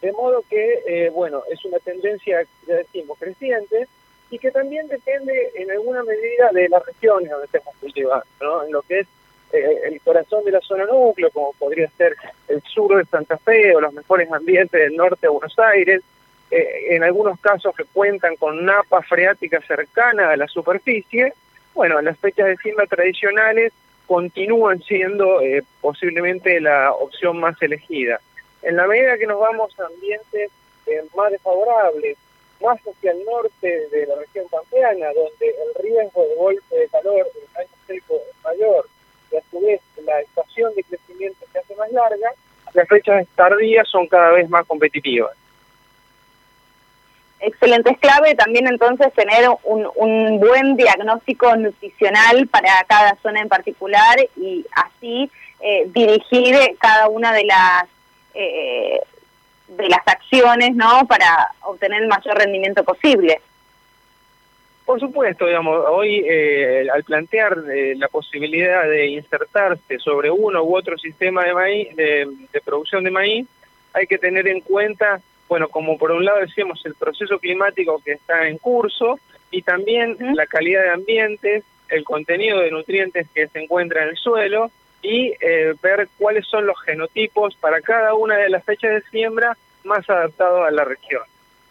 De 0.00 0.12
modo 0.12 0.42
que, 0.48 0.82
eh, 0.86 1.10
bueno, 1.10 1.42
es 1.50 1.64
una 1.64 1.78
tendencia, 1.78 2.44
ya 2.66 2.74
decimos, 2.74 3.18
creciente 3.18 3.86
y 4.30 4.38
que 4.38 4.50
también 4.50 4.88
depende 4.88 5.52
en 5.54 5.70
alguna 5.70 6.02
medida 6.02 6.50
de 6.52 6.68
las 6.68 6.84
regiones 6.84 7.30
donde 7.30 7.46
estemos 7.46 7.74
cultivando, 7.80 8.26
¿no? 8.40 8.64
En 8.64 8.72
lo 8.72 8.82
que 8.82 9.00
es 9.00 9.06
eh, 9.52 9.80
el 9.84 10.00
corazón 10.00 10.44
de 10.44 10.52
la 10.52 10.60
zona 10.60 10.86
núcleo, 10.86 11.30
como 11.30 11.52
podría 11.52 11.88
ser 11.90 12.16
el 12.48 12.62
sur 12.62 12.96
de 12.96 13.04
Santa 13.04 13.36
Fe 13.38 13.76
o 13.76 13.80
los 13.80 13.92
mejores 13.92 14.32
ambientes 14.32 14.80
del 14.80 14.96
norte 14.96 15.18
de 15.22 15.28
Buenos 15.28 15.58
Aires, 15.58 16.02
eh, 16.54 16.94
en 16.94 17.02
algunos 17.02 17.40
casos 17.40 17.74
que 17.74 17.84
cuentan 17.84 18.36
con 18.36 18.62
napa 18.62 19.00
freática 19.00 19.58
cercana 19.62 20.32
a 20.32 20.36
la 20.36 20.46
superficie, 20.46 21.32
bueno, 21.72 22.02
las 22.02 22.18
fechas 22.18 22.46
de 22.46 22.58
siembra 22.58 22.84
tradicionales 22.84 23.72
continúan 24.06 24.82
siendo 24.82 25.40
eh, 25.40 25.62
posiblemente 25.80 26.60
la 26.60 26.92
opción 26.92 27.40
más 27.40 27.56
elegida. 27.62 28.20
En 28.60 28.76
la 28.76 28.86
medida 28.86 29.16
que 29.16 29.26
nos 29.26 29.40
vamos 29.40 29.72
a 29.80 29.86
ambientes 29.86 30.50
eh, 30.86 31.02
más 31.16 31.32
desfavorables, 31.32 32.18
más 32.60 32.78
hacia 32.80 33.12
el 33.12 33.24
norte 33.24 33.88
de 33.90 34.06
la 34.06 34.16
región 34.16 34.44
pampeana, 34.50 35.06
donde 35.14 35.48
el 35.48 35.82
riesgo 35.82 36.22
de 36.22 36.34
golpe 36.34 36.76
de 36.76 36.88
calor 36.88 37.26
en 37.34 37.60
año 37.62 37.76
seco 37.86 38.20
es 38.30 38.44
mayor, 38.44 38.86
y 39.30 39.36
a 39.36 39.40
su 39.50 39.58
vez 39.58 39.80
la 40.04 40.20
estación 40.20 40.74
de 40.74 40.84
crecimiento 40.84 41.46
se 41.50 41.60
hace 41.60 41.74
más 41.76 41.90
larga, 41.92 42.30
las 42.74 42.86
fechas 42.88 43.26
tardías 43.36 43.88
son 43.88 44.06
cada 44.06 44.32
vez 44.32 44.50
más 44.50 44.66
competitivas. 44.66 45.32
Excelente, 47.44 47.90
es 47.90 47.98
clave 47.98 48.36
también 48.36 48.68
entonces 48.68 49.12
tener 49.14 49.48
un, 49.64 49.88
un 49.96 50.38
buen 50.38 50.76
diagnóstico 50.76 51.56
nutricional 51.56 52.46
para 52.46 52.84
cada 52.86 53.16
zona 53.20 53.40
en 53.40 53.48
particular 53.48 54.16
y 54.36 54.64
así 54.72 55.28
eh, 55.60 55.88
dirigir 55.88 56.56
cada 56.78 57.08
una 57.08 57.32
de 57.32 57.44
las 57.44 57.84
eh, 58.34 59.00
de 59.66 59.88
las 59.88 60.06
acciones, 60.06 60.74
¿no? 60.76 61.04
Para 61.08 61.48
obtener 61.62 62.02
el 62.02 62.08
mayor 62.08 62.38
rendimiento 62.38 62.84
posible. 62.84 63.40
Por 64.84 65.00
supuesto, 65.00 65.46
digamos, 65.46 65.84
hoy 65.88 66.24
eh, 66.24 66.86
al 66.92 67.02
plantear 67.02 67.56
eh, 67.72 67.94
la 67.96 68.06
posibilidad 68.06 68.84
de 68.88 69.06
insertarse 69.06 69.98
sobre 69.98 70.30
uno 70.30 70.62
u 70.62 70.76
otro 70.76 70.96
sistema 70.96 71.44
de 71.44 71.54
maíz, 71.54 71.96
de, 71.96 72.28
de 72.52 72.60
producción 72.60 73.02
de 73.02 73.10
maíz, 73.10 73.46
hay 73.94 74.06
que 74.06 74.18
tener 74.18 74.46
en 74.46 74.60
cuenta, 74.60 75.20
bueno, 75.52 75.68
como 75.68 75.98
por 75.98 76.12
un 76.12 76.24
lado 76.24 76.40
decíamos, 76.40 76.80
el 76.86 76.94
proceso 76.94 77.38
climático 77.38 78.00
que 78.02 78.12
está 78.12 78.48
en 78.48 78.56
curso 78.56 79.18
y 79.50 79.60
también 79.60 80.16
la 80.34 80.46
calidad 80.46 80.82
de 80.82 80.88
ambientes, 80.88 81.62
el 81.90 82.04
contenido 82.04 82.60
de 82.60 82.70
nutrientes 82.70 83.26
que 83.34 83.48
se 83.48 83.58
encuentra 83.60 84.02
en 84.02 84.08
el 84.08 84.16
suelo 84.16 84.70
y 85.02 85.34
eh, 85.42 85.74
ver 85.82 86.08
cuáles 86.16 86.46
son 86.46 86.64
los 86.64 86.80
genotipos 86.80 87.54
para 87.56 87.82
cada 87.82 88.14
una 88.14 88.38
de 88.38 88.48
las 88.48 88.64
fechas 88.64 88.92
de 88.92 89.02
siembra 89.10 89.54
más 89.84 90.08
adaptados 90.08 90.66
a 90.66 90.70
la 90.70 90.84
región. 90.84 91.20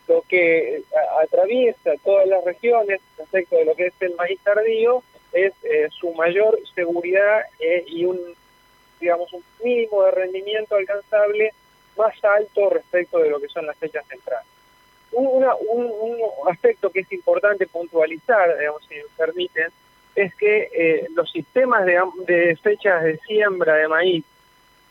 Lo 0.08 0.22
que 0.30 0.84
a- 0.96 1.24
atraviesa 1.24 1.94
todas 2.04 2.28
las 2.28 2.44
regiones 2.46 3.02
respecto 3.18 3.56
de 3.56 3.66
lo 3.66 3.74
que 3.74 3.88
es 3.88 3.94
el 4.02 4.14
maíz 4.14 4.40
tardío 4.44 5.02
es 5.34 5.54
eh, 5.64 5.88
su 5.90 6.14
mayor 6.14 6.60
seguridad 6.76 7.46
eh, 7.60 7.84
y 7.88 8.06
un 8.06 8.20
digamos 9.00 9.34
un 9.34 9.44
mínimo 9.64 10.04
de 10.04 10.12
rendimiento 10.12 10.76
alcanzable 10.76 11.52
más 12.02 12.24
alto 12.24 12.70
respecto 12.70 13.20
de 13.20 13.30
lo 13.30 13.40
que 13.40 13.48
son 13.48 13.66
las 13.66 13.78
fechas 13.78 14.06
centrales. 14.08 14.48
Un, 15.12 15.28
una- 15.28 15.56
un, 15.56 16.18
aspecto 16.50 16.90
que 16.90 17.02
es 17.02 17.12
importante 17.12 17.68
puntualizar, 17.68 18.58
digamos, 18.58 18.84
si 18.88 18.96
me 18.96 19.04
permiten, 19.18 19.68
es 20.16 20.34
que 20.36 20.70
eh, 20.74 21.08
los 21.16 21.30
sistemas 21.32 21.86
de, 21.86 22.00
de 22.28 22.56
fechas 22.58 23.04
de 23.04 23.18
siembra 23.20 23.76
de 23.76 23.88
maíz 23.88 24.24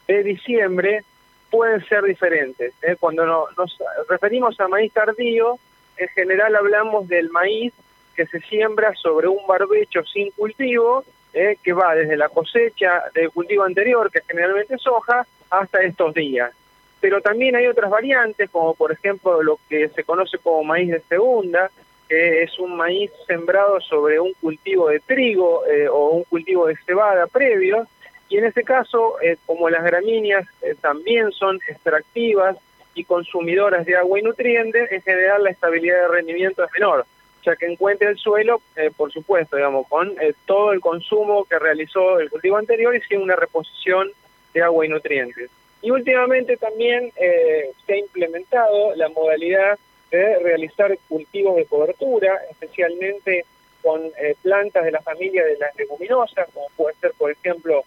de 0.06 0.22
diciembre 0.22 1.04
pueden 1.50 1.84
ser 1.86 2.02
diferentes. 2.04 2.72
¿eh? 2.82 2.96
Cuando 2.98 3.26
no- 3.26 3.46
nos 3.56 3.76
referimos 4.08 4.58
a 4.60 4.68
maíz 4.68 4.92
tardío, 4.92 5.58
en 5.96 6.08
general 6.08 6.54
hablamos 6.56 7.08
del 7.08 7.30
maíz 7.30 7.72
que 8.16 8.26
se 8.26 8.40
siembra 8.40 8.94
sobre 8.94 9.28
un 9.28 9.46
barbecho 9.46 10.04
sin 10.04 10.30
cultivo, 10.32 11.04
¿eh? 11.32 11.56
que 11.62 11.72
va 11.72 11.94
desde 11.94 12.16
la 12.16 12.28
cosecha 12.28 13.04
del 13.14 13.30
cultivo 13.30 13.64
anterior, 13.64 14.10
que 14.10 14.20
generalmente 14.26 14.74
es 14.74 14.82
soja, 14.82 15.26
hasta 15.50 15.80
estos 15.82 16.14
días. 16.14 16.52
Pero 17.00 17.20
también 17.20 17.56
hay 17.56 17.66
otras 17.66 17.90
variantes, 17.90 18.50
como 18.50 18.74
por 18.74 18.92
ejemplo 18.92 19.42
lo 19.42 19.58
que 19.68 19.88
se 19.88 20.04
conoce 20.04 20.38
como 20.38 20.62
maíz 20.64 20.90
de 20.90 21.00
segunda, 21.08 21.70
que 22.10 22.42
es 22.42 22.58
un 22.58 22.76
maíz 22.76 23.10
sembrado 23.28 23.80
sobre 23.80 24.18
un 24.18 24.32
cultivo 24.34 24.88
de 24.88 24.98
trigo 24.98 25.64
eh, 25.66 25.88
o 25.88 26.10
un 26.10 26.24
cultivo 26.24 26.66
de 26.66 26.76
cebada 26.84 27.28
previo, 27.28 27.86
y 28.28 28.36
en 28.36 28.44
ese 28.44 28.64
caso, 28.64 29.20
eh, 29.22 29.36
como 29.46 29.70
las 29.70 29.84
gramíneas 29.84 30.46
eh, 30.60 30.74
también 30.80 31.30
son 31.30 31.60
extractivas 31.68 32.56
y 32.94 33.04
consumidoras 33.04 33.86
de 33.86 33.96
agua 33.96 34.18
y 34.18 34.22
nutrientes, 34.22 34.90
en 34.90 35.02
general 35.02 35.44
la 35.44 35.50
estabilidad 35.50 36.02
de 36.02 36.08
rendimiento 36.08 36.64
es 36.64 36.70
menor, 36.72 37.06
ya 37.44 37.54
que 37.54 37.66
encuentra 37.66 38.10
el 38.10 38.18
suelo, 38.18 38.60
por 38.96 39.12
supuesto, 39.12 39.56
digamos, 39.56 39.86
con 39.88 40.14
todo 40.44 40.72
el 40.72 40.80
consumo 40.80 41.44
que 41.44 41.58
realizó 41.58 42.18
el 42.18 42.28
cultivo 42.28 42.56
anterior 42.56 42.94
y 42.94 43.00
sin 43.02 43.22
una 43.22 43.36
reposición 43.36 44.10
de 44.52 44.62
agua 44.62 44.84
y 44.84 44.88
nutrientes. 44.88 45.48
Y 45.82 45.90
últimamente 45.90 46.56
también 46.56 47.12
eh, 47.16 47.72
se 47.86 47.94
ha 47.94 47.96
implementado 47.96 48.94
la 48.96 49.08
modalidad 49.08 49.78
de 50.10 50.38
realizar 50.40 50.96
cultivos 51.08 51.56
de 51.56 51.64
cobertura, 51.66 52.40
especialmente 52.50 53.44
con 53.82 54.10
eh, 54.18 54.34
plantas 54.42 54.84
de 54.84 54.90
la 54.90 55.00
familia 55.00 55.44
de 55.44 55.56
las 55.56 55.74
leguminosas, 55.76 56.48
como 56.52 56.66
puede 56.76 56.96
ser, 56.96 57.12
por 57.16 57.30
ejemplo, 57.30 57.84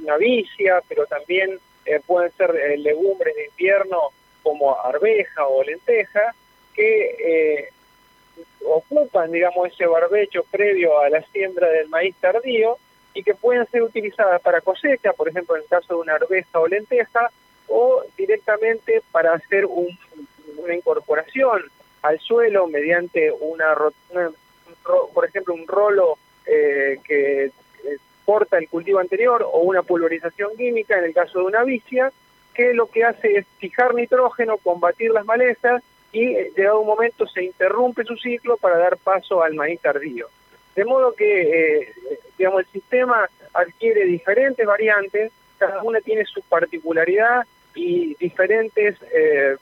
una 0.00 0.16
vicia, 0.16 0.82
pero 0.88 1.06
también 1.06 1.58
eh, 1.84 2.00
pueden 2.06 2.32
ser 2.32 2.54
eh, 2.56 2.78
legumbres 2.78 3.34
de 3.34 3.46
invierno 3.46 4.10
como 4.42 4.78
arveja 4.78 5.46
o 5.46 5.62
lenteja, 5.62 6.34
que 6.74 7.68
ocupan, 8.64 9.30
digamos, 9.30 9.68
ese 9.68 9.86
barbecho 9.86 10.44
previo 10.50 10.98
a 10.98 11.08
la 11.08 11.22
siembra 11.26 11.68
del 11.68 11.88
maíz 11.88 12.16
tardío 12.20 12.78
y 13.14 13.22
que 13.22 13.34
pueden 13.34 13.66
ser 13.70 13.82
utilizadas 13.82 14.40
para 14.42 14.60
cosecha, 14.60 15.12
por 15.12 15.28
ejemplo, 15.28 15.56
en 15.56 15.62
el 15.62 15.68
caso 15.68 15.94
de 15.94 16.00
una 16.00 16.14
arveja 16.14 16.58
o 16.60 16.66
lenteja, 16.66 17.30
o 17.68 18.02
directamente 18.18 19.02
para 19.12 19.32
hacer 19.34 19.64
un- 19.66 19.96
una 20.58 20.74
incorporación 20.74 21.62
al 22.02 22.18
suelo 22.20 22.66
mediante 22.66 23.32
una, 23.40 23.74
una- 24.10 24.30
por 25.14 25.24
ejemplo, 25.24 25.54
un 25.54 25.66
rolo 25.66 26.18
eh, 26.46 26.98
que 27.04 27.50
corta 28.26 28.58
el 28.58 28.68
cultivo 28.68 28.98
anterior 28.98 29.42
o 29.50 29.60
una 29.60 29.82
pulverización 29.82 30.56
química 30.56 30.98
en 30.98 31.04
el 31.04 31.14
caso 31.14 31.38
de 31.38 31.44
una 31.46 31.62
vicia, 31.64 32.12
que 32.52 32.74
lo 32.74 32.86
que 32.86 33.04
hace 33.04 33.38
es 33.38 33.46
fijar 33.58 33.94
nitrógeno, 33.94 34.58
combatir 34.58 35.10
las 35.10 35.24
malezas 35.24 35.82
y 36.12 36.34
eh, 36.34 36.52
llegado 36.56 36.80
un 36.80 36.86
momento 36.86 37.26
se 37.26 37.42
interrumpe 37.44 38.04
su 38.04 38.16
ciclo 38.16 38.56
para 38.58 38.78
dar 38.78 38.96
paso 38.98 39.42
al 39.42 39.54
maíz 39.54 39.80
tardío. 39.80 40.28
De 40.74 40.84
modo 40.84 41.14
que, 41.14 41.82
eh, 41.82 41.94
digamos, 42.36 42.60
el 42.60 42.66
sistema 42.66 43.28
adquiere 43.52 44.04
diferentes 44.04 44.66
variantes, 44.66 45.32
cada 45.58 45.82
una 45.82 46.00
tiene 46.00 46.24
su 46.24 46.42
particularidad 46.42 47.46
y 47.74 48.14
diferentes 48.16 48.96
eh, 49.12 49.56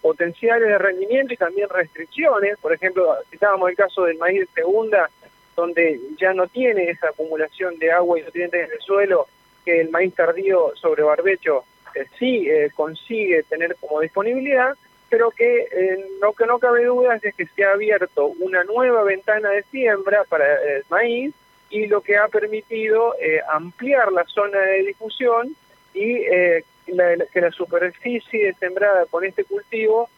potenciales 0.00 0.68
de 0.68 0.78
rendimiento 0.78 1.32
y 1.32 1.36
también 1.36 1.68
restricciones. 1.68 2.58
Por 2.58 2.72
ejemplo, 2.72 3.16
citábamos 3.30 3.70
el 3.70 3.76
caso 3.76 4.04
del 4.04 4.18
maíz 4.18 4.48
segunda, 4.54 5.10
donde 5.56 6.00
ya 6.18 6.32
no 6.32 6.46
tiene 6.46 6.90
esa 6.90 7.08
acumulación 7.08 7.78
de 7.78 7.92
agua 7.92 8.18
y 8.18 8.22
nutrientes 8.22 8.66
en 8.66 8.72
el 8.72 8.80
suelo 8.80 9.26
que 9.64 9.80
el 9.80 9.90
maíz 9.90 10.14
tardío 10.14 10.72
sobre 10.76 11.02
barbecho 11.02 11.64
eh, 11.94 12.06
sí 12.18 12.48
eh, 12.48 12.70
consigue 12.74 13.42
tener 13.44 13.76
como 13.80 14.00
disponibilidad, 14.00 14.74
pero 15.12 15.30
que 15.30 15.68
eh, 15.70 16.06
lo 16.22 16.32
que 16.32 16.46
no 16.46 16.58
cabe 16.58 16.86
duda 16.86 17.20
es 17.22 17.34
que 17.34 17.44
se 17.44 17.64
ha 17.64 17.72
abierto 17.72 18.28
una 18.40 18.64
nueva 18.64 19.02
ventana 19.02 19.50
de 19.50 19.62
siembra 19.64 20.24
para 20.24 20.54
el 20.54 20.84
maíz 20.88 21.34
y 21.68 21.86
lo 21.86 22.00
que 22.00 22.16
ha 22.16 22.28
permitido 22.28 23.14
ampliar 23.50 24.10
la 24.10 24.24
zona 24.24 24.58
de 24.58 24.84
difusión 24.84 25.54
y 25.92 26.22
que 26.22 27.40
la 27.40 27.50
superficie 27.50 28.54
sembrada 28.54 29.04
con 29.10 29.22
este 29.24 29.44
cultivo 29.44 30.08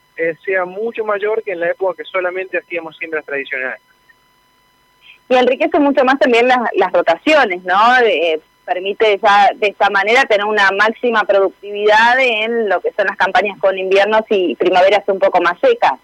sea 0.45 0.65
mucho 0.65 1.05
mayor 1.05 1.43
que 1.43 1.53
en 1.53 1.61
la 1.61 1.71
época 1.71 2.03
que 2.03 2.09
solamente 2.09 2.59
hacíamos 2.59 2.97
siembras 2.97 3.25
tradicionales 3.25 3.81
y 5.29 5.35
enriquece 5.35 5.79
mucho 5.81 6.05
más 6.05 6.19
también 6.19 6.47
las, 6.47 6.61
las 6.75 6.93
rotaciones, 6.93 7.65
¿no? 7.65 7.75
Permite 8.65 9.19
ya 9.23 9.51
de 9.55 9.69
esta 9.69 9.91
manera 9.91 10.25
tener 10.25 10.47
una 10.47 10.71
máxima 10.71 11.25
productividad 11.25 12.19
en 12.19 12.69
lo 12.69 12.81
que 12.81 12.93
son 12.93 13.07
las 13.07 13.17
campañas 13.17 13.59
con 13.59 13.79
inviernos 13.79 14.23
y 14.31 14.55
primaveras 14.57 15.05
un 15.09 15.19
poco 15.19 15.41
más 15.41 15.59
secas. 15.61 15.95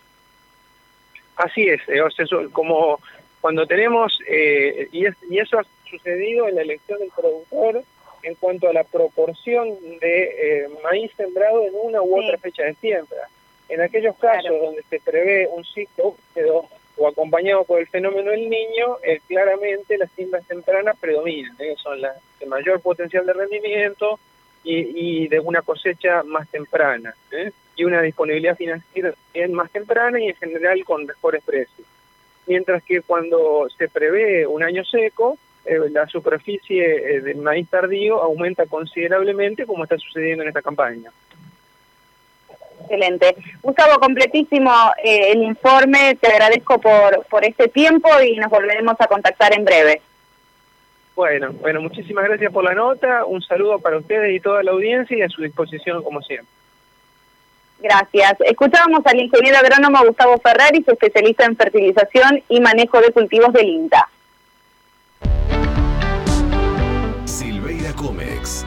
Así 1.36 1.68
es, 1.68 1.80
eh, 1.88 2.02
o 2.02 2.10
sea, 2.10 2.26
como 2.52 3.00
cuando 3.40 3.66
tenemos, 3.66 4.18
eh, 4.28 4.88
y, 4.92 5.06
y 5.30 5.38
eso 5.38 5.58
ha 5.58 5.64
sucedido 5.88 6.46
en 6.48 6.56
la 6.56 6.62
elección 6.62 6.98
del 6.98 7.10
productor 7.16 7.82
en 8.22 8.34
cuanto 8.34 8.68
a 8.68 8.72
la 8.72 8.84
proporción 8.84 9.68
de 10.00 10.22
eh, 10.22 10.68
maíz 10.84 11.10
sembrado 11.16 11.64
en 11.64 11.72
una 11.74 12.02
u 12.02 12.20
otra 12.22 12.38
fecha 12.38 12.64
de 12.64 12.74
siembra. 12.74 13.28
En 13.68 13.80
aquellos 13.80 14.16
casos 14.16 14.50
donde 14.60 14.82
se 14.90 15.00
prevé 15.00 15.46
un 15.46 15.64
ciclo 15.64 16.16
húmedo 16.34 16.66
o 17.00 17.08
acompañado 17.08 17.64
por 17.64 17.80
el 17.80 17.86
fenómeno 17.86 18.30
del 18.30 18.50
niño, 18.50 18.98
eh, 19.02 19.20
claramente 19.26 19.96
las 19.96 20.12
siembras 20.12 20.46
tempranas 20.46 20.98
predominan, 21.00 21.56
¿eh? 21.58 21.74
son 21.82 21.98
las 21.98 22.14
de 22.38 22.44
mayor 22.44 22.78
potencial 22.80 23.24
de 23.24 23.32
rendimiento 23.32 24.20
y, 24.62 25.26
de 25.28 25.40
una 25.40 25.62
cosecha 25.62 26.22
más 26.22 26.46
temprana, 26.50 27.14
¿eh? 27.32 27.52
y 27.74 27.84
una 27.84 28.02
disponibilidad 28.02 28.54
financiera 28.54 29.14
más 29.48 29.70
temprana 29.70 30.20
y 30.20 30.28
en 30.28 30.36
general 30.36 30.84
con 30.84 31.06
mejores 31.06 31.42
precios. 31.42 31.86
Mientras 32.46 32.82
que 32.82 33.00
cuando 33.00 33.66
se 33.78 33.88
prevé 33.88 34.46
un 34.46 34.62
año 34.62 34.84
seco, 34.84 35.38
la 35.64 36.06
superficie 36.06 37.20
del 37.22 37.36
maíz 37.38 37.68
tardío 37.70 38.22
aumenta 38.22 38.66
considerablemente 38.66 39.64
como 39.64 39.84
está 39.84 39.96
sucediendo 39.96 40.42
en 40.42 40.48
esta 40.48 40.62
campaña. 40.62 41.10
Excelente. 42.90 43.36
Gustavo, 43.62 44.00
completísimo 44.00 44.72
eh, 45.04 45.30
el 45.30 45.44
informe. 45.44 46.16
Te 46.20 46.26
agradezco 46.26 46.80
por, 46.80 47.24
por 47.26 47.44
este 47.44 47.68
tiempo 47.68 48.08
y 48.20 48.34
nos 48.36 48.50
volveremos 48.50 48.96
a 48.98 49.06
contactar 49.06 49.56
en 49.56 49.64
breve. 49.64 50.02
Bueno, 51.14 51.52
bueno, 51.52 51.80
muchísimas 51.80 52.24
gracias 52.24 52.52
por 52.52 52.64
la 52.64 52.74
nota. 52.74 53.24
Un 53.24 53.42
saludo 53.42 53.78
para 53.78 53.98
ustedes 53.98 54.34
y 54.34 54.40
toda 54.40 54.64
la 54.64 54.72
audiencia 54.72 55.16
y 55.16 55.22
a 55.22 55.28
su 55.28 55.40
disposición 55.40 56.02
como 56.02 56.20
siempre. 56.22 56.48
Gracias. 57.78 58.34
Escuchábamos 58.40 59.06
al 59.06 59.20
ingeniero 59.20 59.58
agrónomo 59.58 60.04
Gustavo 60.04 60.38
Ferraris, 60.38 60.86
especialista 60.88 61.44
en 61.44 61.56
fertilización 61.56 62.42
y 62.48 62.60
manejo 62.60 63.00
de 63.00 63.12
cultivos 63.12 63.52
del 63.52 63.68
INTA. 63.68 64.08
Silveira 67.24 67.92
Comex 67.92 68.66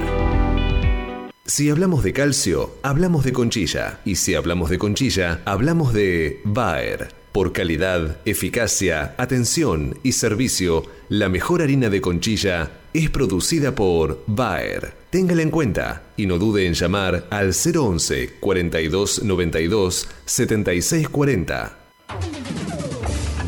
Si 1.46 1.70
hablamos 1.70 2.04
de 2.04 2.12
calcio, 2.14 2.76
hablamos 2.84 3.24
de 3.26 3.34
conchilla. 3.34 4.02
Y 4.06 4.18
si 4.18 4.36
hablamos 4.36 4.70
de 4.70 4.78
conchilla, 4.78 5.42
hablamos 5.46 5.94
de 5.94 6.42
Bayer. 6.44 7.16
Por 7.32 7.54
calidad, 7.54 8.18
eficacia, 8.26 9.16
atención 9.18 9.98
y 10.04 10.12
servicio, 10.12 10.84
la 11.10 11.28
mejor 11.28 11.64
harina 11.64 11.90
de 11.90 12.02
conchilla 12.02 12.70
es 12.94 13.10
producida 13.10 13.74
por 13.74 14.24
Bayer. 14.28 14.94
Téngala 15.10 15.42
en 15.42 15.52
cuenta 15.52 16.04
y 16.18 16.26
no 16.26 16.38
dude 16.38 16.66
en 16.66 16.74
llamar 16.74 17.24
al 17.30 17.54
011 17.54 18.40
42 18.40 19.24
92 19.24 20.10
76 20.26 21.10
40. 21.10 21.78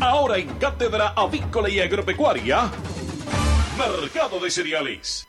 Ahora 0.00 0.38
en 0.38 0.48
Cátedra 0.54 1.14
Avícola 1.16 1.70
y 1.70 1.80
Agropecuaria, 1.80 2.70
Mercado 3.78 4.40
de 4.40 4.50
Cereales. 4.50 5.26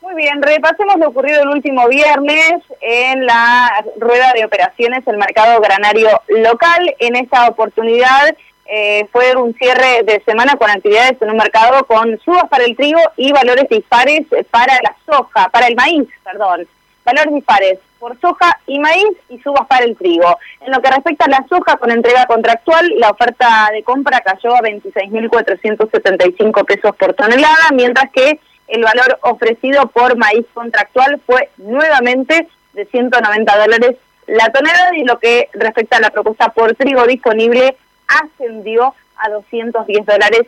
Muy 0.00 0.14
bien, 0.14 0.40
repasemos 0.40 0.96
lo 0.98 1.08
ocurrido 1.08 1.42
el 1.42 1.48
último 1.48 1.88
viernes 1.88 2.62
en 2.80 3.26
la 3.26 3.84
rueda 3.98 4.32
de 4.32 4.44
operaciones 4.44 5.04
del 5.04 5.18
mercado 5.18 5.60
granario 5.60 6.08
local. 6.28 6.94
En 7.00 7.16
esta 7.16 7.48
oportunidad 7.48 8.36
eh, 8.70 9.08
fue 9.10 9.34
un 9.34 9.54
cierre 9.54 10.02
de 10.04 10.22
semana 10.26 10.56
con 10.56 10.70
actividades 10.70 11.16
en 11.22 11.30
un 11.30 11.38
mercado 11.38 11.86
con 11.86 12.20
subas 12.20 12.44
para 12.50 12.64
el 12.64 12.76
trigo 12.76 13.00
y 13.16 13.32
valores 13.32 13.66
dispares 13.70 14.26
para 14.50 14.74
la 14.82 14.94
soja, 15.06 15.48
para 15.48 15.68
el 15.68 15.74
maíz, 15.74 16.06
perdón. 16.22 16.68
Valores 17.04 17.32
dispares 17.32 17.78
por 17.98 18.20
soja 18.20 18.60
y 18.66 18.78
maíz 18.78 19.08
y 19.30 19.38
subas 19.38 19.66
para 19.66 19.86
el 19.86 19.96
trigo. 19.96 20.38
En 20.60 20.70
lo 20.70 20.82
que 20.82 20.90
respecta 20.90 21.24
a 21.24 21.30
la 21.30 21.46
soja 21.48 21.78
con 21.78 21.90
entrega 21.90 22.26
contractual, 22.26 22.92
la 22.96 23.08
oferta 23.08 23.70
de 23.72 23.82
compra 23.82 24.20
cayó 24.20 24.54
a 24.54 24.60
26.475 24.60 26.66
pesos 26.66 26.94
por 26.96 27.14
tonelada, 27.14 27.70
mientras 27.72 28.10
que 28.10 28.38
el 28.68 28.82
valor 28.82 29.18
ofrecido 29.22 29.86
por 29.86 30.18
maíz 30.18 30.44
contractual 30.52 31.18
fue 31.26 31.48
nuevamente 31.56 32.46
de 32.74 32.84
190 32.84 33.58
dólares 33.58 33.96
la 34.26 34.52
tonelada 34.52 34.94
y 34.94 35.04
lo 35.04 35.18
que 35.18 35.48
respecta 35.54 35.96
a 35.96 36.00
la 36.00 36.10
propuesta 36.10 36.50
por 36.50 36.74
trigo 36.74 37.06
disponible 37.06 37.74
ascendió 38.08 38.94
a 39.16 39.30
210 39.30 40.06
dólares 40.06 40.42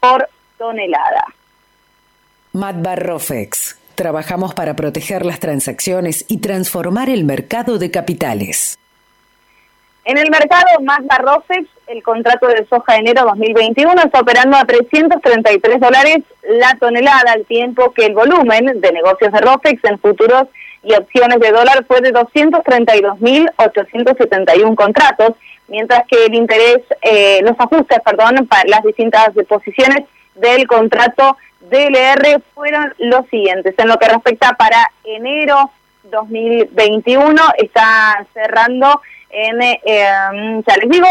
por 0.00 0.28
tonelada. 0.56 1.24
Matbarrofex. 2.52 3.78
Trabajamos 3.94 4.54
para 4.54 4.76
proteger 4.76 5.26
las 5.26 5.40
transacciones 5.40 6.24
y 6.28 6.38
transformar 6.38 7.10
el 7.10 7.24
mercado 7.24 7.78
de 7.78 7.90
capitales. 7.90 8.78
En 10.04 10.16
el 10.16 10.30
mercado 10.30 10.64
Mazda 10.80 11.18
el 11.88 12.02
contrato 12.02 12.46
de 12.46 12.66
soja 12.66 12.94
de 12.94 13.00
enero 13.00 13.24
2021 13.26 13.92
está 14.02 14.20
operando 14.20 14.56
a 14.56 14.64
333 14.64 15.80
dólares 15.80 16.20
la 16.48 16.74
tonelada, 16.80 17.32
al 17.32 17.44
tiempo 17.44 17.92
que 17.92 18.06
el 18.06 18.14
volumen 18.14 18.80
de 18.80 18.92
negocios 18.92 19.30
de 19.32 19.40
Rofex 19.40 19.84
en 19.84 19.98
futuros 19.98 20.44
y 20.82 20.94
opciones 20.94 21.38
de 21.40 21.50
dólar 21.50 21.84
fue 21.86 22.00
de 22.00 22.14
232.871 22.14 24.74
contratos, 24.74 25.32
mientras 25.68 26.04
que 26.06 26.26
el 26.26 26.34
interés, 26.34 26.80
eh, 27.02 27.40
los 27.42 27.58
ajustes, 27.58 27.98
perdón, 28.04 28.46
para 28.46 28.68
las 28.68 28.82
distintas 28.82 29.30
posiciones 29.48 30.04
del 30.34 30.66
contrato 30.66 31.36
DLR 31.60 32.40
fueron 32.54 32.94
los 32.98 33.26
siguientes. 33.28 33.74
En 33.78 33.88
lo 33.88 33.98
que 33.98 34.08
respecta 34.08 34.52
para 34.52 34.90
enero 35.04 35.70
2021, 36.04 37.42
está 37.58 38.26
cerrando 38.32 39.00
en, 39.30 39.60
eh, 39.62 39.78
ya 39.84 40.76
les 40.76 40.88
digo, 40.88 41.08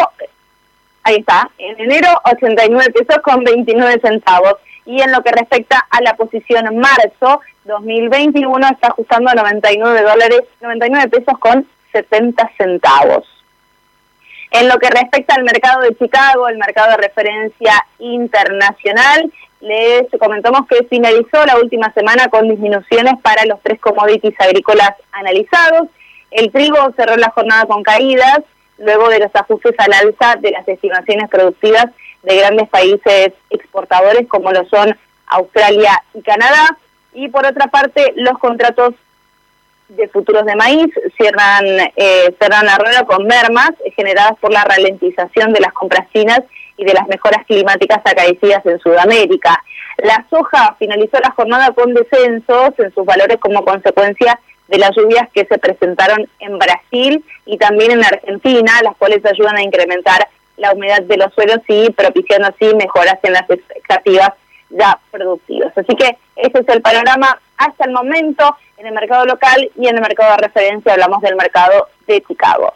ahí 1.03 1.18
está, 1.18 1.49
en 1.58 1.80
enero 1.80 2.10
89 2.26 2.91
pesos 2.91 3.22
con 3.24 3.43
29 3.43 3.99
centavos. 4.01 4.55
Y 4.86 5.01
en 5.01 5.12
lo 5.12 5.22
que 5.22 5.32
respecta 5.32 5.86
a 5.89 6.01
la 6.01 6.16
posición 6.16 6.78
marzo 6.78 7.41
2021, 7.66 8.68
está 8.68 8.88
ajustando 8.88 9.30
a 9.30 9.36
99 9.36 10.01
dólares, 10.01 10.41
99 10.62 11.10
pesos 11.10 11.38
con 11.39 11.68
70 11.91 12.51
centavos. 12.58 13.36
En 14.52 14.70
lo 14.70 14.78
que 14.80 14.89
respecta 14.89 15.36
al 15.36 15.43
mercado 15.43 15.82
de 15.82 15.95
Chicago, 15.95 16.48
el 16.48 16.58
mercado 16.58 16.91
de 16.91 17.08
referencia 17.08 17.86
internacional, 18.00 19.32
les 19.60 20.08
comentamos 20.20 20.68
que 20.68 20.86
finalizó 20.86 21.45
la 21.45 21.58
última 21.58 21.91
semana 21.93 22.28
con 22.30 22.48
disminuciones 22.48 23.16
para 23.22 23.45
los 23.45 23.62
tres 23.62 23.80
commodities 23.80 24.39
agrícolas 24.39 24.91
analizados. 25.12 25.89
El 26.32 26.52
trigo 26.52 26.78
cerró 26.95 27.16
la 27.18 27.32
jornada 27.32 27.66
con 27.66 27.84
caídas, 27.84 28.39
luego 28.78 29.10
de 29.10 29.20
los 29.20 29.36
ajustes 29.36 29.74
al 29.80 29.93
alza 29.93 30.36
de 30.39 30.52
las 30.52 30.68
estimaciones 30.68 31.30
productivas 31.30 31.88
de 32.24 32.38
grandes 32.38 32.70
países 32.70 33.34
exportadores 33.50 34.28
como 34.28 34.52
lo 34.52 34.66
son 34.70 34.98
Australia 35.28 36.04
y 36.14 36.22
Canadá. 36.22 36.78
Y 37.14 37.30
por 37.30 37.45
otra 37.45 37.68
parte, 37.68 38.14
los 38.16 38.38
contratos 38.38 38.93
de 39.89 40.07
futuros 40.09 40.45
de 40.45 40.55
maíz 40.55 40.88
cierran, 41.17 41.65
eh, 41.95 42.35
cerran 42.39 42.67
arroyo 42.67 43.05
con 43.05 43.25
mermas 43.25 43.71
generadas 43.95 44.33
por 44.39 44.51
la 44.51 44.63
ralentización 44.63 45.53
de 45.53 45.61
las 45.61 45.73
compras 45.73 46.07
chinas 46.13 46.41
y 46.75 46.85
de 46.85 46.93
las 46.93 47.07
mejoras 47.07 47.45
climáticas 47.45 47.99
acaecidas 48.03 48.65
en 48.65 48.79
Sudamérica. 48.79 49.63
La 49.97 50.25
soja 50.29 50.75
finalizó 50.77 51.17
la 51.23 51.31
jornada 51.31 51.71
con 51.71 51.93
descensos 51.93 52.73
en 52.77 52.93
sus 52.93 53.05
valores 53.05 53.38
como 53.39 53.65
consecuencia 53.65 54.39
de 54.67 54.77
las 54.77 54.91
lluvias 54.95 55.29
que 55.33 55.45
se 55.45 55.57
presentaron 55.57 56.27
en 56.39 56.59
Brasil 56.59 57.23
y 57.45 57.57
también 57.57 57.91
en 57.91 58.03
Argentina, 58.03 58.73
las 58.83 58.95
cuales 58.97 59.25
ayudan 59.25 59.55
a 59.55 59.63
incrementar 59.63 60.27
la 60.57 60.73
humedad 60.73 61.01
de 61.01 61.17
los 61.17 61.33
suelos 61.33 61.59
y 61.67 61.89
propiciando 61.91 62.49
así 62.49 62.75
mejoras 62.75 63.17
en 63.23 63.33
las 63.33 63.49
expectativas 63.49 64.31
ya 64.69 64.99
productivas. 65.11 65.75
Así 65.77 65.95
que 65.95 66.17
ese 66.35 66.59
es 66.59 66.67
el 66.67 66.81
panorama 66.81 67.39
hasta 67.58 67.86
el 67.86 67.91
momento 67.91 68.58
en 68.78 68.88
el 68.88 68.93
mercado 68.93 69.26
local 69.26 69.70
y 69.76 69.88
en 69.88 69.95
el 69.95 70.01
mercado 70.01 70.32
de 70.32 70.47
referencia 70.47 70.93
hablamos 70.93 71.22
del 71.22 71.36
mercado 71.36 71.88
de 72.05 72.22
Chicago. 72.22 72.74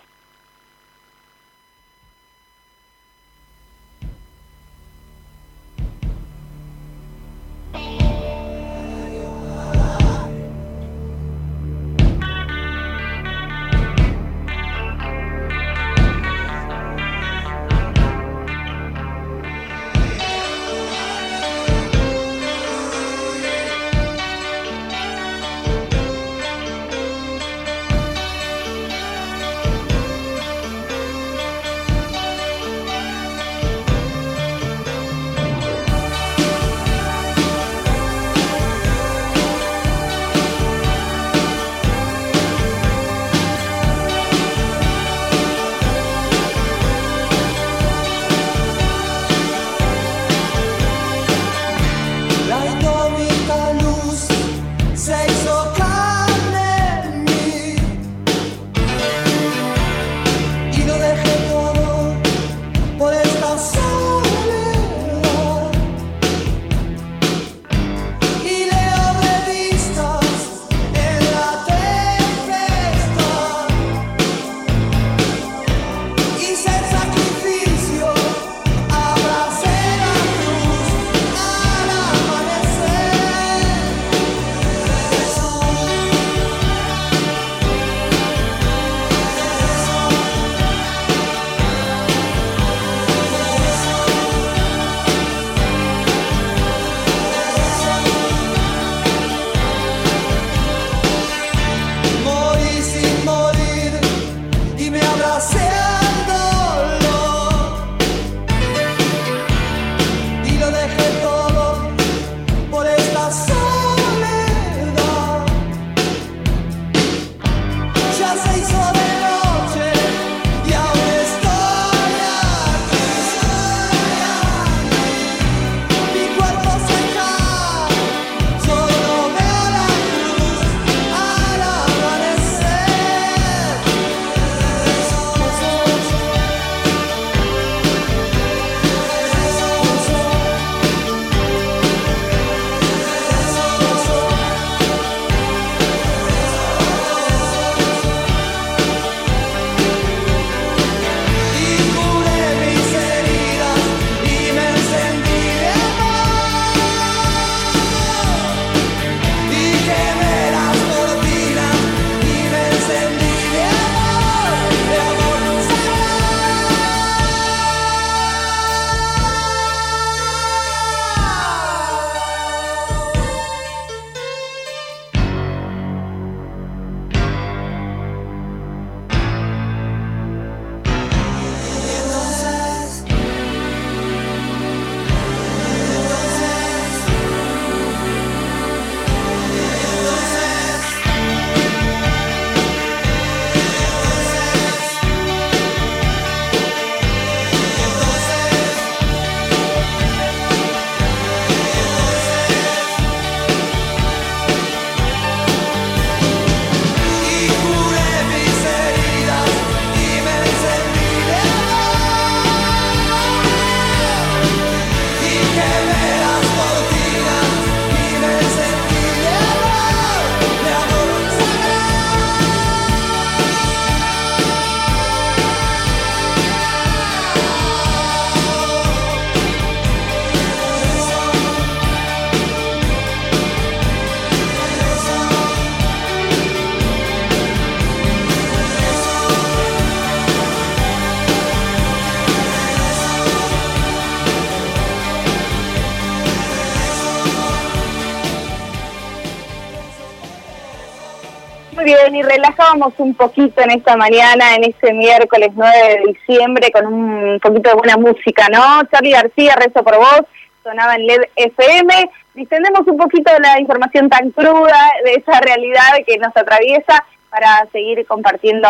Un 252.97 253.15
poquito 253.15 253.61
en 253.61 253.71
esta 253.71 253.97
mañana, 253.97 254.55
en 254.55 254.63
este 254.63 254.93
miércoles 254.93 255.49
9 255.53 255.73
de 255.77 256.13
diciembre, 256.13 256.71
con 256.71 256.85
un 256.85 257.39
poquito 257.39 257.69
de 257.69 257.75
buena 257.75 257.97
música, 257.97 258.47
¿no? 258.49 258.83
Charlie 258.89 259.11
García, 259.11 259.55
Rezo 259.55 259.83
por 259.83 259.97
Vos, 259.97 260.21
sonaba 260.63 260.95
en 260.95 261.05
LED 261.05 261.21
FM. 261.35 262.09
distendemos 262.33 262.87
un 262.87 262.97
poquito 262.97 263.31
la 263.39 263.59
información 263.59 264.09
tan 264.09 264.31
cruda 264.31 264.91
de 265.03 265.15
esa 265.15 265.41
realidad 265.41 265.99
que 266.07 266.17
nos 266.17 266.35
atraviesa 266.35 267.03
para 267.29 267.67
seguir 267.73 268.05
compartiendo 268.05 268.69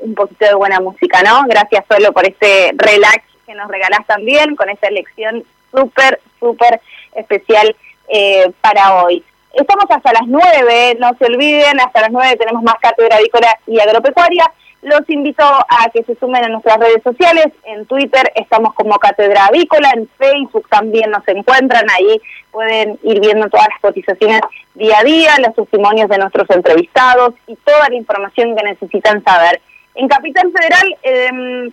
un 0.00 0.14
poquito 0.14 0.46
de 0.46 0.54
buena 0.54 0.80
música, 0.80 1.22
¿no? 1.22 1.44
Gracias 1.48 1.84
solo 1.88 2.12
por 2.12 2.26
este 2.26 2.72
relax 2.76 3.22
que 3.46 3.54
nos 3.54 3.68
regalás 3.68 4.04
también, 4.08 4.56
con 4.56 4.68
esta 4.70 4.88
elección 4.88 5.44
súper, 5.72 6.20
súper 6.40 6.80
especial 7.14 7.76
eh, 8.08 8.50
para 8.60 9.04
hoy. 9.04 9.24
Estamos 9.56 9.86
hasta 9.88 10.12
las 10.12 10.26
nueve, 10.26 10.98
no 11.00 11.12
se 11.18 11.24
olviden, 11.24 11.80
hasta 11.80 12.02
las 12.02 12.10
nueve 12.10 12.36
tenemos 12.36 12.62
más 12.62 12.74
cátedra 12.74 13.16
avícola 13.16 13.48
y 13.66 13.80
agropecuaria. 13.80 14.52
Los 14.82 15.08
invito 15.08 15.42
a 15.44 15.90
que 15.94 16.04
se 16.04 16.14
sumen 16.16 16.44
a 16.44 16.48
nuestras 16.48 16.76
redes 16.76 17.02
sociales. 17.02 17.46
En 17.64 17.86
Twitter 17.86 18.30
estamos 18.34 18.74
como 18.74 18.98
Cátedra 18.98 19.46
Avícola, 19.46 19.90
en 19.94 20.08
Facebook 20.18 20.68
también 20.68 21.10
nos 21.10 21.26
encuentran. 21.26 21.86
Ahí 21.90 22.20
pueden 22.50 22.98
ir 23.02 23.18
viendo 23.18 23.48
todas 23.48 23.66
las 23.70 23.80
cotizaciones 23.80 24.42
día 24.74 24.98
a 24.98 25.04
día, 25.04 25.30
los 25.38 25.56
testimonios 25.56 26.10
de 26.10 26.18
nuestros 26.18 26.48
entrevistados 26.50 27.32
y 27.46 27.56
toda 27.56 27.88
la 27.88 27.96
información 27.96 28.54
que 28.54 28.62
necesitan 28.62 29.24
saber. 29.24 29.62
En 29.94 30.06
Capital 30.06 30.52
Federal 30.52 30.96
eh, 31.02 31.70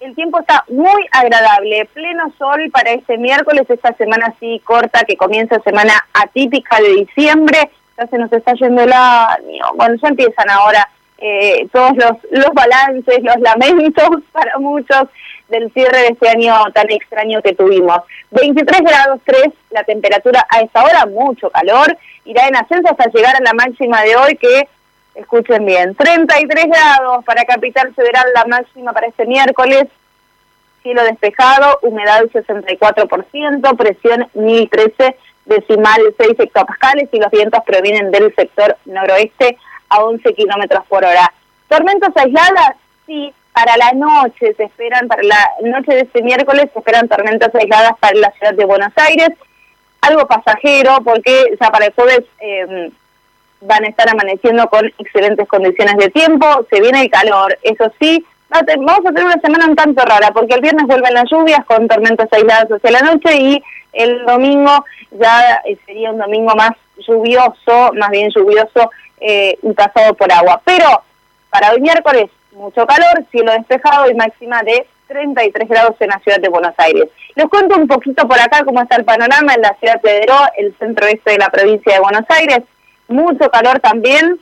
el 0.00 0.14
tiempo 0.14 0.40
está 0.40 0.64
muy 0.68 1.06
agradable, 1.12 1.84
pleno 1.92 2.32
sol 2.38 2.70
para 2.72 2.90
este 2.92 3.18
miércoles, 3.18 3.66
esta 3.68 3.92
semana 3.94 4.34
así 4.34 4.60
corta 4.64 5.04
que 5.06 5.16
comienza 5.16 5.60
semana 5.62 5.92
atípica 6.14 6.78
de 6.80 7.04
diciembre. 7.04 7.70
Ya 7.98 8.06
se 8.06 8.16
nos 8.16 8.32
está 8.32 8.54
yendo 8.54 8.82
el 8.82 8.92
año. 8.92 9.64
Bueno, 9.74 9.96
ya 10.02 10.08
empiezan 10.08 10.48
ahora 10.48 10.88
eh, 11.18 11.68
todos 11.70 11.92
los, 11.96 12.12
los 12.30 12.50
balances, 12.54 13.18
los 13.22 13.36
lamentos 13.40 14.08
para 14.32 14.58
muchos 14.58 15.02
del 15.50 15.70
cierre 15.72 15.98
de 15.98 16.08
este 16.08 16.28
año 16.30 16.54
tan 16.72 16.90
extraño 16.90 17.42
que 17.42 17.52
tuvimos. 17.52 17.98
23 18.30 18.80
grados 18.80 19.20
3 19.24 19.48
la 19.70 19.84
temperatura 19.84 20.46
a 20.48 20.60
esta 20.60 20.82
hora, 20.82 21.04
mucho 21.06 21.50
calor, 21.50 21.94
irá 22.24 22.48
en 22.48 22.56
ascenso 22.56 22.90
hasta 22.90 23.10
llegar 23.10 23.36
a 23.36 23.40
la 23.40 23.52
máxima 23.52 24.02
de 24.02 24.16
hoy 24.16 24.36
que, 24.36 24.66
escuchen 25.20 25.64
bien, 25.64 25.94
33 25.94 26.66
grados 26.66 27.24
para 27.24 27.44
Capital 27.44 27.94
Federal, 27.94 28.26
la 28.34 28.44
máxima 28.46 28.92
para 28.92 29.08
este 29.08 29.26
miércoles, 29.26 29.84
cielo 30.82 31.02
despejado, 31.04 31.78
humedad 31.82 32.22
64%, 32.24 33.76
presión 33.76 34.28
1013 34.34 35.16
decimal 35.50 36.00
6 36.16 36.30
hectopascales 36.38 37.08
y 37.12 37.18
los 37.18 37.30
vientos 37.30 37.60
provienen 37.66 38.10
del 38.10 38.34
sector 38.34 38.76
noroeste 38.84 39.58
a 39.88 40.04
11 40.04 40.34
kilómetros 40.34 40.84
por 40.86 41.04
hora. 41.04 41.32
¿Tormentas 41.68 42.16
aisladas? 42.16 42.76
Sí, 43.06 43.32
para 43.52 43.76
la 43.76 43.92
noche 43.92 44.54
se 44.56 44.64
esperan, 44.64 45.08
para 45.08 45.22
la 45.22 45.50
noche 45.62 45.92
de 45.92 46.00
este 46.02 46.22
miércoles 46.22 46.66
se 46.72 46.78
esperan 46.78 47.08
tormentas 47.08 47.54
aisladas 47.54 47.92
para 47.98 48.18
la 48.18 48.30
ciudad 48.32 48.54
de 48.54 48.64
Buenos 48.64 48.92
Aires. 48.96 49.30
Algo 50.02 50.26
pasajero 50.26 50.98
porque 51.04 51.56
ya 51.60 51.70
para 51.70 51.86
el 51.86 51.92
jueves 51.92 52.22
eh, 52.40 52.90
van 53.60 53.84
a 53.84 53.88
estar 53.88 54.08
amaneciendo 54.08 54.68
con 54.68 54.86
excelentes 54.98 55.46
condiciones 55.48 55.96
de 55.96 56.10
tiempo. 56.10 56.46
Se 56.70 56.80
viene 56.80 57.02
el 57.02 57.10
calor, 57.10 57.58
eso 57.62 57.92
sí. 58.00 58.24
Vamos 58.50 59.06
a 59.06 59.12
tener 59.12 59.26
una 59.26 59.40
semana 59.40 59.66
un 59.66 59.76
tanto 59.76 60.04
rara 60.04 60.32
porque 60.32 60.54
el 60.54 60.60
viernes 60.60 60.86
vuelven 60.86 61.14
las 61.14 61.30
lluvias 61.30 61.64
con 61.66 61.86
tormentas 61.86 62.28
aisladas 62.32 62.66
hacia 62.66 62.90
la 62.90 63.00
noche 63.00 63.36
y 63.36 63.62
el 63.92 64.24
domingo 64.24 64.84
ya 65.12 65.62
eh, 65.64 65.78
sería 65.86 66.10
un 66.10 66.18
domingo 66.18 66.54
más 66.56 66.72
lluvioso, 67.06 67.92
más 67.94 68.10
bien 68.10 68.30
lluvioso 68.34 68.90
eh, 69.20 69.56
y 69.62 69.72
pasado 69.72 70.14
por 70.14 70.32
agua. 70.32 70.60
Pero 70.64 71.02
para 71.50 71.70
hoy 71.72 71.80
miércoles, 71.80 72.30
mucho 72.52 72.86
calor, 72.86 73.24
cielo 73.30 73.52
despejado 73.52 74.10
y 74.10 74.14
máxima 74.14 74.62
de 74.62 74.86
33 75.08 75.68
grados 75.68 75.96
en 76.00 76.08
la 76.08 76.18
ciudad 76.20 76.40
de 76.40 76.48
Buenos 76.48 76.74
Aires. 76.78 77.08
Les 77.34 77.46
cuento 77.46 77.76
un 77.76 77.86
poquito 77.86 78.26
por 78.26 78.38
acá 78.38 78.64
cómo 78.64 78.80
está 78.80 78.96
el 78.96 79.04
panorama 79.04 79.54
en 79.54 79.62
la 79.62 79.76
ciudad 79.80 80.00
de 80.02 80.12
Deró, 80.12 80.38
el 80.56 80.74
centro 80.78 81.06
este 81.06 81.32
de 81.32 81.38
la 81.38 81.50
provincia 81.50 81.94
de 81.94 82.00
Buenos 82.00 82.24
Aires. 82.28 82.60
Mucho 83.10 83.50
calor 83.50 83.80
también, 83.80 84.38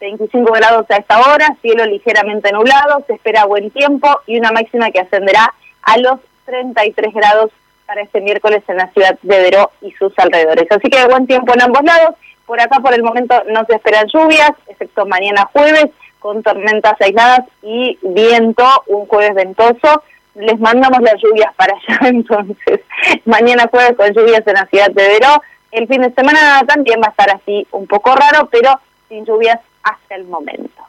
25 0.00 0.52
grados 0.52 0.86
a 0.88 0.98
esta 0.98 1.18
hora, 1.18 1.56
cielo 1.60 1.84
ligeramente 1.84 2.52
nublado, 2.52 3.02
se 3.08 3.14
espera 3.14 3.44
buen 3.44 3.72
tiempo 3.72 4.08
y 4.24 4.38
una 4.38 4.52
máxima 4.52 4.92
que 4.92 5.00
ascenderá 5.00 5.52
a 5.82 5.98
los 5.98 6.20
33 6.44 7.12
grados 7.12 7.50
para 7.86 8.02
este 8.02 8.20
miércoles 8.20 8.62
en 8.68 8.76
la 8.76 8.86
ciudad 8.92 9.18
de 9.20 9.40
Deró 9.40 9.72
y 9.80 9.90
sus 9.94 10.12
alrededores. 10.16 10.68
Así 10.70 10.88
que 10.88 11.08
buen 11.08 11.26
tiempo 11.26 11.52
en 11.52 11.62
ambos 11.62 11.82
lados. 11.82 12.14
Por 12.46 12.60
acá 12.60 12.78
por 12.78 12.94
el 12.94 13.02
momento 13.02 13.42
no 13.48 13.64
se 13.64 13.74
esperan 13.74 14.06
lluvias, 14.06 14.52
excepto 14.68 15.04
mañana 15.04 15.50
jueves, 15.52 15.86
con 16.20 16.44
tormentas 16.44 16.94
aisladas 17.00 17.46
y 17.62 17.98
viento, 18.02 18.64
un 18.86 19.06
jueves 19.06 19.34
ventoso. 19.34 20.04
Les 20.36 20.60
mandamos 20.60 21.00
las 21.00 21.20
lluvias 21.20 21.52
para 21.56 21.74
allá 21.74 21.98
entonces. 22.10 22.80
Mañana 23.24 23.66
jueves 23.68 23.96
con 23.96 24.12
lluvias 24.12 24.46
en 24.46 24.54
la 24.54 24.66
ciudad 24.66 24.90
de 24.92 25.08
Veró. 25.08 25.42
El 25.70 25.86
fin 25.86 26.00
de 26.00 26.12
semana 26.14 26.62
también 26.66 27.00
va 27.02 27.08
a 27.08 27.10
estar 27.10 27.30
así 27.30 27.66
un 27.72 27.86
poco 27.86 28.14
raro, 28.14 28.48
pero 28.50 28.80
sin 29.08 29.24
lluvias 29.24 29.60
hasta 29.82 30.14
el 30.14 30.24
momento. 30.24 30.82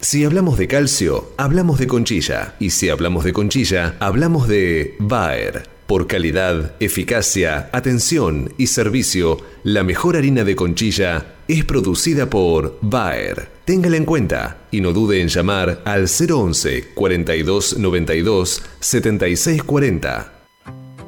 Si 0.00 0.24
hablamos 0.24 0.56
de 0.58 0.68
calcio, 0.68 1.32
hablamos 1.36 1.78
de 1.78 1.88
conchilla. 1.88 2.54
Y 2.60 2.70
si 2.70 2.88
hablamos 2.88 3.24
de 3.24 3.32
conchilla, 3.32 3.96
hablamos 3.98 4.46
de 4.46 4.94
Bayer. 5.00 5.68
Por 5.88 6.06
calidad, 6.06 6.74
eficacia, 6.80 7.68
atención 7.72 8.52
y 8.58 8.68
servicio, 8.68 9.38
la 9.64 9.82
mejor 9.82 10.16
harina 10.16 10.44
de 10.44 10.54
conchilla 10.54 11.34
es 11.48 11.64
producida 11.64 12.30
por 12.30 12.78
Bayer. 12.80 13.48
Téngala 13.64 13.96
en 13.96 14.04
cuenta 14.04 14.58
y 14.70 14.80
no 14.80 14.92
dude 14.92 15.20
en 15.20 15.28
llamar 15.28 15.80
al 15.84 16.06
011 16.06 16.90
42 16.94 17.78
92 17.78 18.62
76 18.78 19.62
40. 19.64 20.32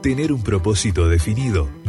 Tener 0.02 0.32
un 0.32 0.42
propósito 0.42 1.08
definido 1.08 1.68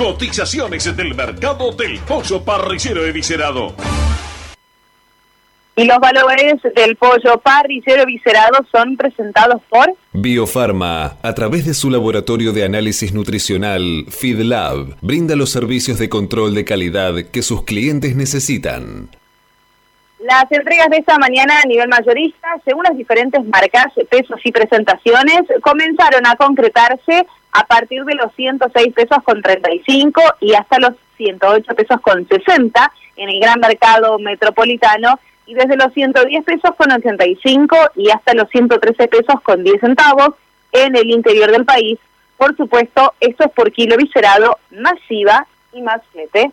Cotizaciones 0.00 0.96
del 0.96 1.14
mercado 1.14 1.72
del 1.72 1.98
pollo 1.98 2.42
parrillero 2.42 3.04
eviscerado. 3.04 3.74
Y 5.76 5.84
los 5.84 5.98
valores 5.98 6.54
del 6.74 6.96
pollo 6.96 7.38
parrillero 7.44 8.06
viscerado 8.06 8.64
son 8.72 8.96
presentados 8.96 9.60
por 9.68 9.94
Biofarma, 10.14 11.18
a 11.20 11.34
través 11.34 11.66
de 11.66 11.74
su 11.74 11.90
laboratorio 11.90 12.54
de 12.54 12.64
análisis 12.64 13.12
nutricional, 13.12 14.06
FeedLab, 14.08 14.96
brinda 15.02 15.36
los 15.36 15.50
servicios 15.50 15.98
de 15.98 16.08
control 16.08 16.54
de 16.54 16.64
calidad 16.64 17.14
que 17.30 17.42
sus 17.42 17.64
clientes 17.64 18.16
necesitan. 18.16 19.10
Las 20.20 20.52
entregas 20.52 20.90
de 20.90 20.98
esta 20.98 21.16
mañana 21.16 21.60
a 21.62 21.66
nivel 21.66 21.88
mayorista, 21.88 22.48
según 22.66 22.84
las 22.84 22.94
diferentes 22.94 23.42
marcas, 23.46 23.86
pesos 24.10 24.38
y 24.44 24.52
presentaciones, 24.52 25.44
comenzaron 25.62 26.26
a 26.26 26.36
concretarse 26.36 27.26
a 27.52 27.66
partir 27.66 28.04
de 28.04 28.16
los 28.16 28.30
106 28.34 28.92
pesos 28.92 29.18
con 29.24 29.40
35 29.40 30.20
y 30.40 30.52
hasta 30.52 30.78
los 30.78 30.92
108 31.16 31.74
pesos 31.74 32.00
con 32.02 32.28
60 32.28 32.92
en 33.16 33.30
el 33.30 33.40
gran 33.40 33.60
mercado 33.60 34.18
metropolitano 34.18 35.18
y 35.46 35.54
desde 35.54 35.76
los 35.76 35.90
110 35.94 36.44
pesos 36.44 36.74
con 36.76 36.92
85 36.92 37.76
y 37.96 38.10
hasta 38.10 38.34
los 38.34 38.50
113 38.50 39.08
pesos 39.08 39.40
con 39.42 39.64
10 39.64 39.80
centavos 39.80 40.34
en 40.72 40.96
el 40.96 41.08
interior 41.08 41.50
del 41.50 41.64
país. 41.64 41.98
Por 42.36 42.54
supuesto, 42.58 43.14
esto 43.20 43.44
es 43.44 43.52
por 43.52 43.72
kilo 43.72 43.96
viscerado, 43.96 44.58
masiva 44.70 45.46
y 45.72 45.80
más 45.80 46.02
flete. 46.12 46.52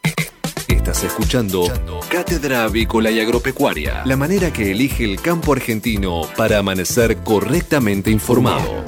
Escuchando 0.91 1.63
Cátedra 2.11 2.65
Avícola 2.65 3.09
y 3.11 3.21
Agropecuaria, 3.21 4.03
la 4.05 4.17
manera 4.17 4.51
que 4.51 4.71
elige 4.71 5.05
el 5.05 5.21
campo 5.21 5.53
argentino 5.53 6.23
para 6.35 6.57
amanecer 6.57 7.23
correctamente 7.23 8.11
informado. 8.11 8.83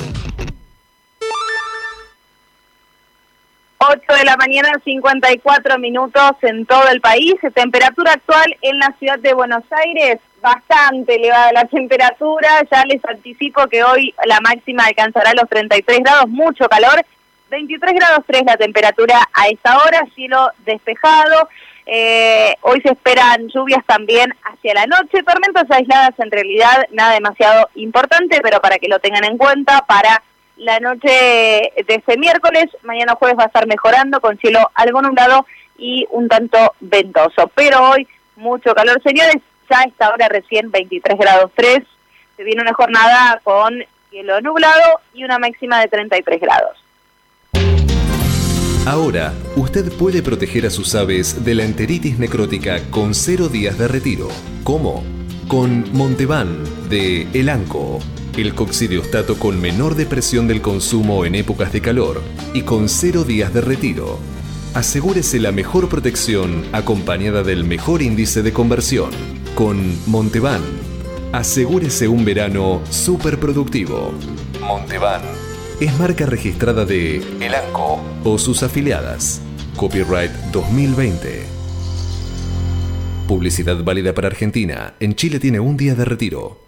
8 3.79 4.01
de 4.19 4.25
la 4.25 4.35
mañana, 4.35 4.69
54 4.83 5.79
minutos 5.79 6.31
en 6.41 6.65
todo 6.65 6.89
el 6.89 6.99
país. 6.99 7.35
Temperatura 7.55 8.11
actual 8.11 8.53
en 8.61 8.79
la 8.79 8.93
ciudad 8.99 9.19
de 9.19 9.33
Buenos 9.33 9.63
Aires, 9.71 10.19
bastante 10.41 11.15
elevada 11.15 11.53
la 11.53 11.65
temperatura. 11.65 12.49
Ya 12.69 12.83
les 12.83 13.03
anticipo 13.05 13.65
que 13.67 13.81
hoy 13.81 14.13
la 14.25 14.41
máxima 14.41 14.85
alcanzará 14.85 15.31
los 15.33 15.49
33 15.49 15.99
grados, 15.99 16.27
mucho 16.27 16.67
calor. 16.67 17.01
23 17.49 17.93
grados 17.93 18.25
3 18.27 18.43
la 18.45 18.57
temperatura 18.57 19.25
a 19.33 19.47
esta 19.47 19.77
hora, 19.77 20.05
cielo 20.13 20.49
despejado. 20.65 21.47
Eh, 21.85 22.55
hoy 22.61 22.81
se 22.81 22.93
esperan 22.93 23.49
lluvias 23.49 23.85
también 23.85 24.33
hacia 24.43 24.73
la 24.73 24.85
noche, 24.85 25.23
tormentas 25.23 25.69
aisladas 25.69 26.13
en 26.17 26.31
realidad 26.31 26.85
nada 26.91 27.13
demasiado 27.13 27.69
importante, 27.75 28.39
pero 28.41 28.61
para 28.61 28.77
que 28.77 28.87
lo 28.87 28.99
tengan 28.99 29.25
en 29.25 29.37
cuenta, 29.37 29.85
para 29.85 30.23
la 30.57 30.79
noche 30.79 31.09
de 31.09 31.73
este 31.87 32.17
miércoles, 32.17 32.65
mañana 32.83 33.15
jueves 33.15 33.37
va 33.37 33.43
a 33.43 33.47
estar 33.47 33.67
mejorando 33.67 34.21
con 34.21 34.37
cielo 34.37 34.71
algo 34.75 35.01
nublado 35.01 35.45
y 35.77 36.07
un 36.11 36.29
tanto 36.29 36.73
ventoso. 36.79 37.51
Pero 37.55 37.89
hoy 37.89 38.07
mucho 38.35 38.73
calor, 38.73 39.01
señores, 39.03 39.37
ya 39.69 39.79
a 39.79 39.83
esta 39.83 40.09
hora 40.09 40.29
recién 40.29 40.71
23 40.71 41.17
grados 41.17 41.51
3, 41.55 41.79
se 42.37 42.43
viene 42.43 42.61
una 42.61 42.73
jornada 42.73 43.41
con 43.43 43.83
cielo 44.09 44.39
nublado 44.41 45.01
y 45.13 45.23
una 45.23 45.39
máxima 45.39 45.79
de 45.81 45.87
33 45.87 46.39
grados. 46.39 46.83
Ahora, 48.85 49.31
usted 49.73 49.91
puede 49.93 50.21
proteger 50.21 50.67
a 50.67 50.69
sus 50.69 50.93
aves 50.93 51.43
de 51.43 51.55
la 51.55 51.63
enteritis 51.63 52.19
necrótica 52.19 52.79
con 52.91 53.15
cero 53.15 53.49
días 53.49 53.75
de 53.79 53.87
retiro. 53.87 54.27
¿Cómo? 54.63 55.03
con 55.47 55.91
Montevan 55.93 56.59
de 56.89 57.23
Elanco, 57.33 57.99
el 58.37 58.53
coccidiostato 58.53 59.39
con 59.39 59.59
menor 59.59 59.95
depresión 59.95 60.47
del 60.47 60.61
consumo 60.61 61.25
en 61.25 61.33
épocas 61.33 61.73
de 61.73 61.81
calor 61.81 62.21
y 62.53 62.61
con 62.61 62.87
cero 62.87 63.23
días 63.23 63.51
de 63.51 63.61
retiro. 63.61 64.19
Asegúrese 64.75 65.39
la 65.39 65.51
mejor 65.51 65.89
protección 65.89 66.63
acompañada 66.71 67.41
del 67.41 67.63
mejor 67.63 68.03
índice 68.03 68.43
de 68.43 68.53
conversión. 68.53 69.09
Con 69.55 69.97
Montevan, 70.05 70.61
asegúrese 71.31 72.07
un 72.07 72.23
verano 72.25 72.83
súper 72.91 73.39
productivo. 73.39 74.13
Montevan 74.61 75.23
es 75.79 75.97
marca 75.97 76.27
registrada 76.27 76.85
de 76.85 77.23
Elanco 77.41 77.99
o 78.23 78.37
sus 78.37 78.61
afiliadas. 78.61 79.41
Copyright 79.75 80.31
2020. 80.51 81.45
Publicidad 83.27 83.83
válida 83.83 84.13
para 84.13 84.27
Argentina. 84.27 84.93
En 84.99 85.15
Chile 85.15 85.39
tiene 85.39 85.59
un 85.59 85.77
día 85.77 85.95
de 85.95 86.05
retiro. 86.05 86.59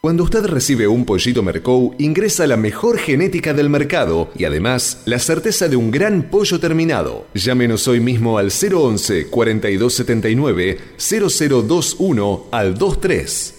Cuando 0.00 0.22
usted 0.22 0.44
recibe 0.46 0.86
un 0.86 1.04
pollito 1.04 1.42
Mercou, 1.42 1.94
ingresa 1.98 2.46
la 2.46 2.56
mejor 2.56 2.98
genética 2.98 3.54
del 3.54 3.70
mercado 3.70 4.30
y 4.36 4.44
además 4.44 5.02
la 5.06 5.18
certeza 5.18 5.68
de 5.68 5.76
un 5.76 5.90
gran 5.90 6.24
pollo 6.30 6.60
terminado. 6.60 7.26
Llámenos 7.34 7.88
hoy 7.88 8.00
mismo 8.00 8.38
al 8.38 8.50
011 8.50 9.28
4279 9.28 10.78
0021 10.98 12.46
al 12.50 12.74
23. 12.74 13.54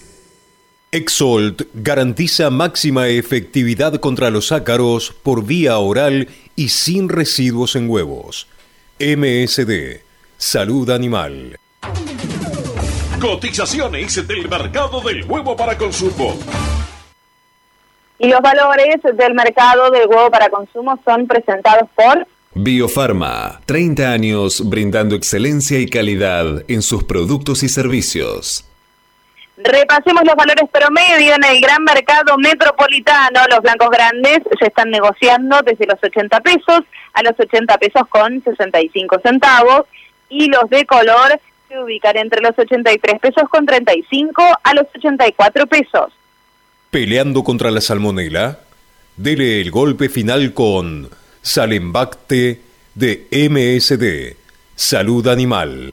Exolt 0.92 1.62
garantiza 1.74 2.48
máxima 2.50 3.08
efectividad 3.08 3.96
contra 3.96 4.30
los 4.30 4.52
ácaros 4.52 5.14
por 5.22 5.44
vía 5.44 5.78
oral 5.78 6.28
y 6.54 6.68
sin 6.68 7.08
residuos 7.08 7.76
en 7.76 7.90
huevos. 7.90 8.46
MSD, 8.98 10.00
Salud 10.38 10.88
Animal. 10.88 11.58
Cotizaciones 13.20 14.26
del 14.26 14.48
mercado 14.48 15.02
del 15.02 15.22
huevo 15.24 15.54
para 15.54 15.76
consumo. 15.76 16.34
Y 18.18 18.28
los 18.28 18.40
valores 18.40 18.96
del 19.02 19.34
mercado 19.34 19.90
del 19.90 20.08
huevo 20.08 20.30
para 20.30 20.48
consumo 20.48 20.98
son 21.04 21.26
presentados 21.26 21.90
por 21.94 22.26
Biofarma, 22.54 23.60
30 23.66 24.10
años 24.10 24.66
brindando 24.66 25.14
excelencia 25.14 25.78
y 25.78 25.88
calidad 25.88 26.64
en 26.66 26.80
sus 26.80 27.04
productos 27.04 27.62
y 27.64 27.68
servicios. 27.68 28.64
Repasemos 29.56 30.22
los 30.24 30.36
valores 30.36 30.68
promedio 30.70 31.34
en 31.34 31.44
el 31.44 31.60
gran 31.60 31.82
mercado 31.82 32.36
metropolitano. 32.36 33.40
Los 33.48 33.60
blancos 33.60 33.90
grandes 33.90 34.40
se 34.58 34.66
están 34.66 34.90
negociando 34.90 35.60
desde 35.62 35.86
los 35.86 35.98
80 36.02 36.40
pesos 36.40 36.80
a 37.14 37.22
los 37.22 37.32
80 37.38 37.78
pesos 37.78 38.02
con 38.08 38.42
65 38.44 39.18
centavos 39.22 39.86
y 40.28 40.48
los 40.48 40.68
de 40.68 40.84
color 40.84 41.40
se 41.68 41.78
ubican 41.78 42.16
entre 42.18 42.42
los 42.42 42.52
83 42.58 43.18
pesos 43.20 43.48
con 43.48 43.64
35 43.64 44.42
a 44.62 44.74
los 44.74 44.86
84 44.94 45.66
pesos. 45.66 46.12
Peleando 46.90 47.42
contra 47.42 47.70
la 47.70 47.80
salmonela, 47.80 48.60
dele 49.16 49.62
el 49.62 49.70
golpe 49.70 50.10
final 50.10 50.52
con 50.52 51.08
Salembacte 51.40 52.60
de 52.94 53.26
MSD, 53.30 54.36
Salud 54.74 55.26
Animal. 55.28 55.92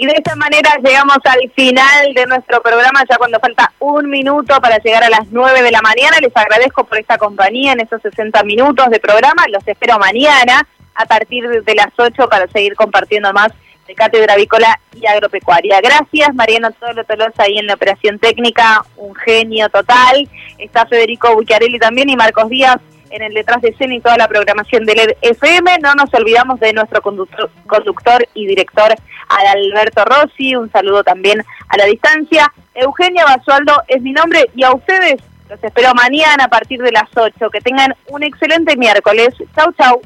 Y 0.00 0.06
de 0.06 0.12
esta 0.12 0.36
manera 0.36 0.78
llegamos 0.80 1.18
al 1.24 1.50
final 1.56 2.14
de 2.14 2.24
nuestro 2.26 2.62
programa, 2.62 3.02
ya 3.10 3.16
cuando 3.16 3.40
falta 3.40 3.72
un 3.80 4.08
minuto 4.08 4.60
para 4.60 4.78
llegar 4.78 5.02
a 5.02 5.10
las 5.10 5.26
9 5.32 5.60
de 5.60 5.72
la 5.72 5.82
mañana. 5.82 6.18
Les 6.20 6.30
agradezco 6.36 6.84
por 6.84 7.00
esta 7.00 7.18
compañía 7.18 7.72
en 7.72 7.80
estos 7.80 8.02
60 8.02 8.44
minutos 8.44 8.90
de 8.90 9.00
programa. 9.00 9.42
Los 9.48 9.66
espero 9.66 9.98
mañana 9.98 10.64
a 10.94 11.04
partir 11.04 11.48
de 11.48 11.74
las 11.74 11.88
8 11.96 12.28
para 12.28 12.46
seguir 12.46 12.76
compartiendo 12.76 13.32
más 13.32 13.48
de 13.88 13.94
Cátedra 13.96 14.34
Avícola 14.34 14.78
y 14.94 15.04
Agropecuaria. 15.04 15.80
Gracias, 15.80 16.32
Mariano 16.32 16.70
Tolo 16.70 17.02
Tolosa 17.02 17.42
ahí 17.42 17.58
en 17.58 17.66
la 17.66 17.74
operación 17.74 18.20
técnica, 18.20 18.84
un 18.98 19.16
genio 19.16 19.68
total. 19.68 20.28
Está 20.58 20.86
Federico 20.86 21.34
Bucchiarelli 21.34 21.80
también 21.80 22.08
y 22.08 22.14
Marcos 22.14 22.48
Díaz 22.48 22.76
en 23.10 23.22
el 23.22 23.34
detrás 23.34 23.60
de 23.62 23.70
escena 23.70 23.94
y 23.94 24.00
toda 24.00 24.16
la 24.16 24.28
programación 24.28 24.84
del 24.84 24.98
E 24.98 25.16
FM. 25.22 25.78
No 25.82 25.94
nos 25.94 26.12
olvidamos 26.14 26.60
de 26.60 26.72
nuestro 26.72 27.02
conductor, 27.02 28.28
y 28.34 28.46
director 28.46 28.94
Alberto 29.28 30.04
Rossi. 30.04 30.56
Un 30.56 30.70
saludo 30.70 31.04
también 31.04 31.44
a 31.68 31.76
la 31.76 31.84
distancia. 31.86 32.52
Eugenia 32.74 33.24
Basualdo 33.24 33.82
es 33.88 34.02
mi 34.02 34.12
nombre 34.12 34.50
y 34.54 34.64
a 34.64 34.72
ustedes 34.72 35.16
los 35.48 35.62
espero 35.62 35.94
mañana 35.94 36.44
a 36.44 36.48
partir 36.48 36.80
de 36.80 36.92
las 36.92 37.08
8. 37.14 37.50
Que 37.50 37.60
tengan 37.60 37.94
un 38.08 38.22
excelente 38.22 38.76
miércoles. 38.76 39.30
Chau, 39.54 39.72
chau. 39.72 40.00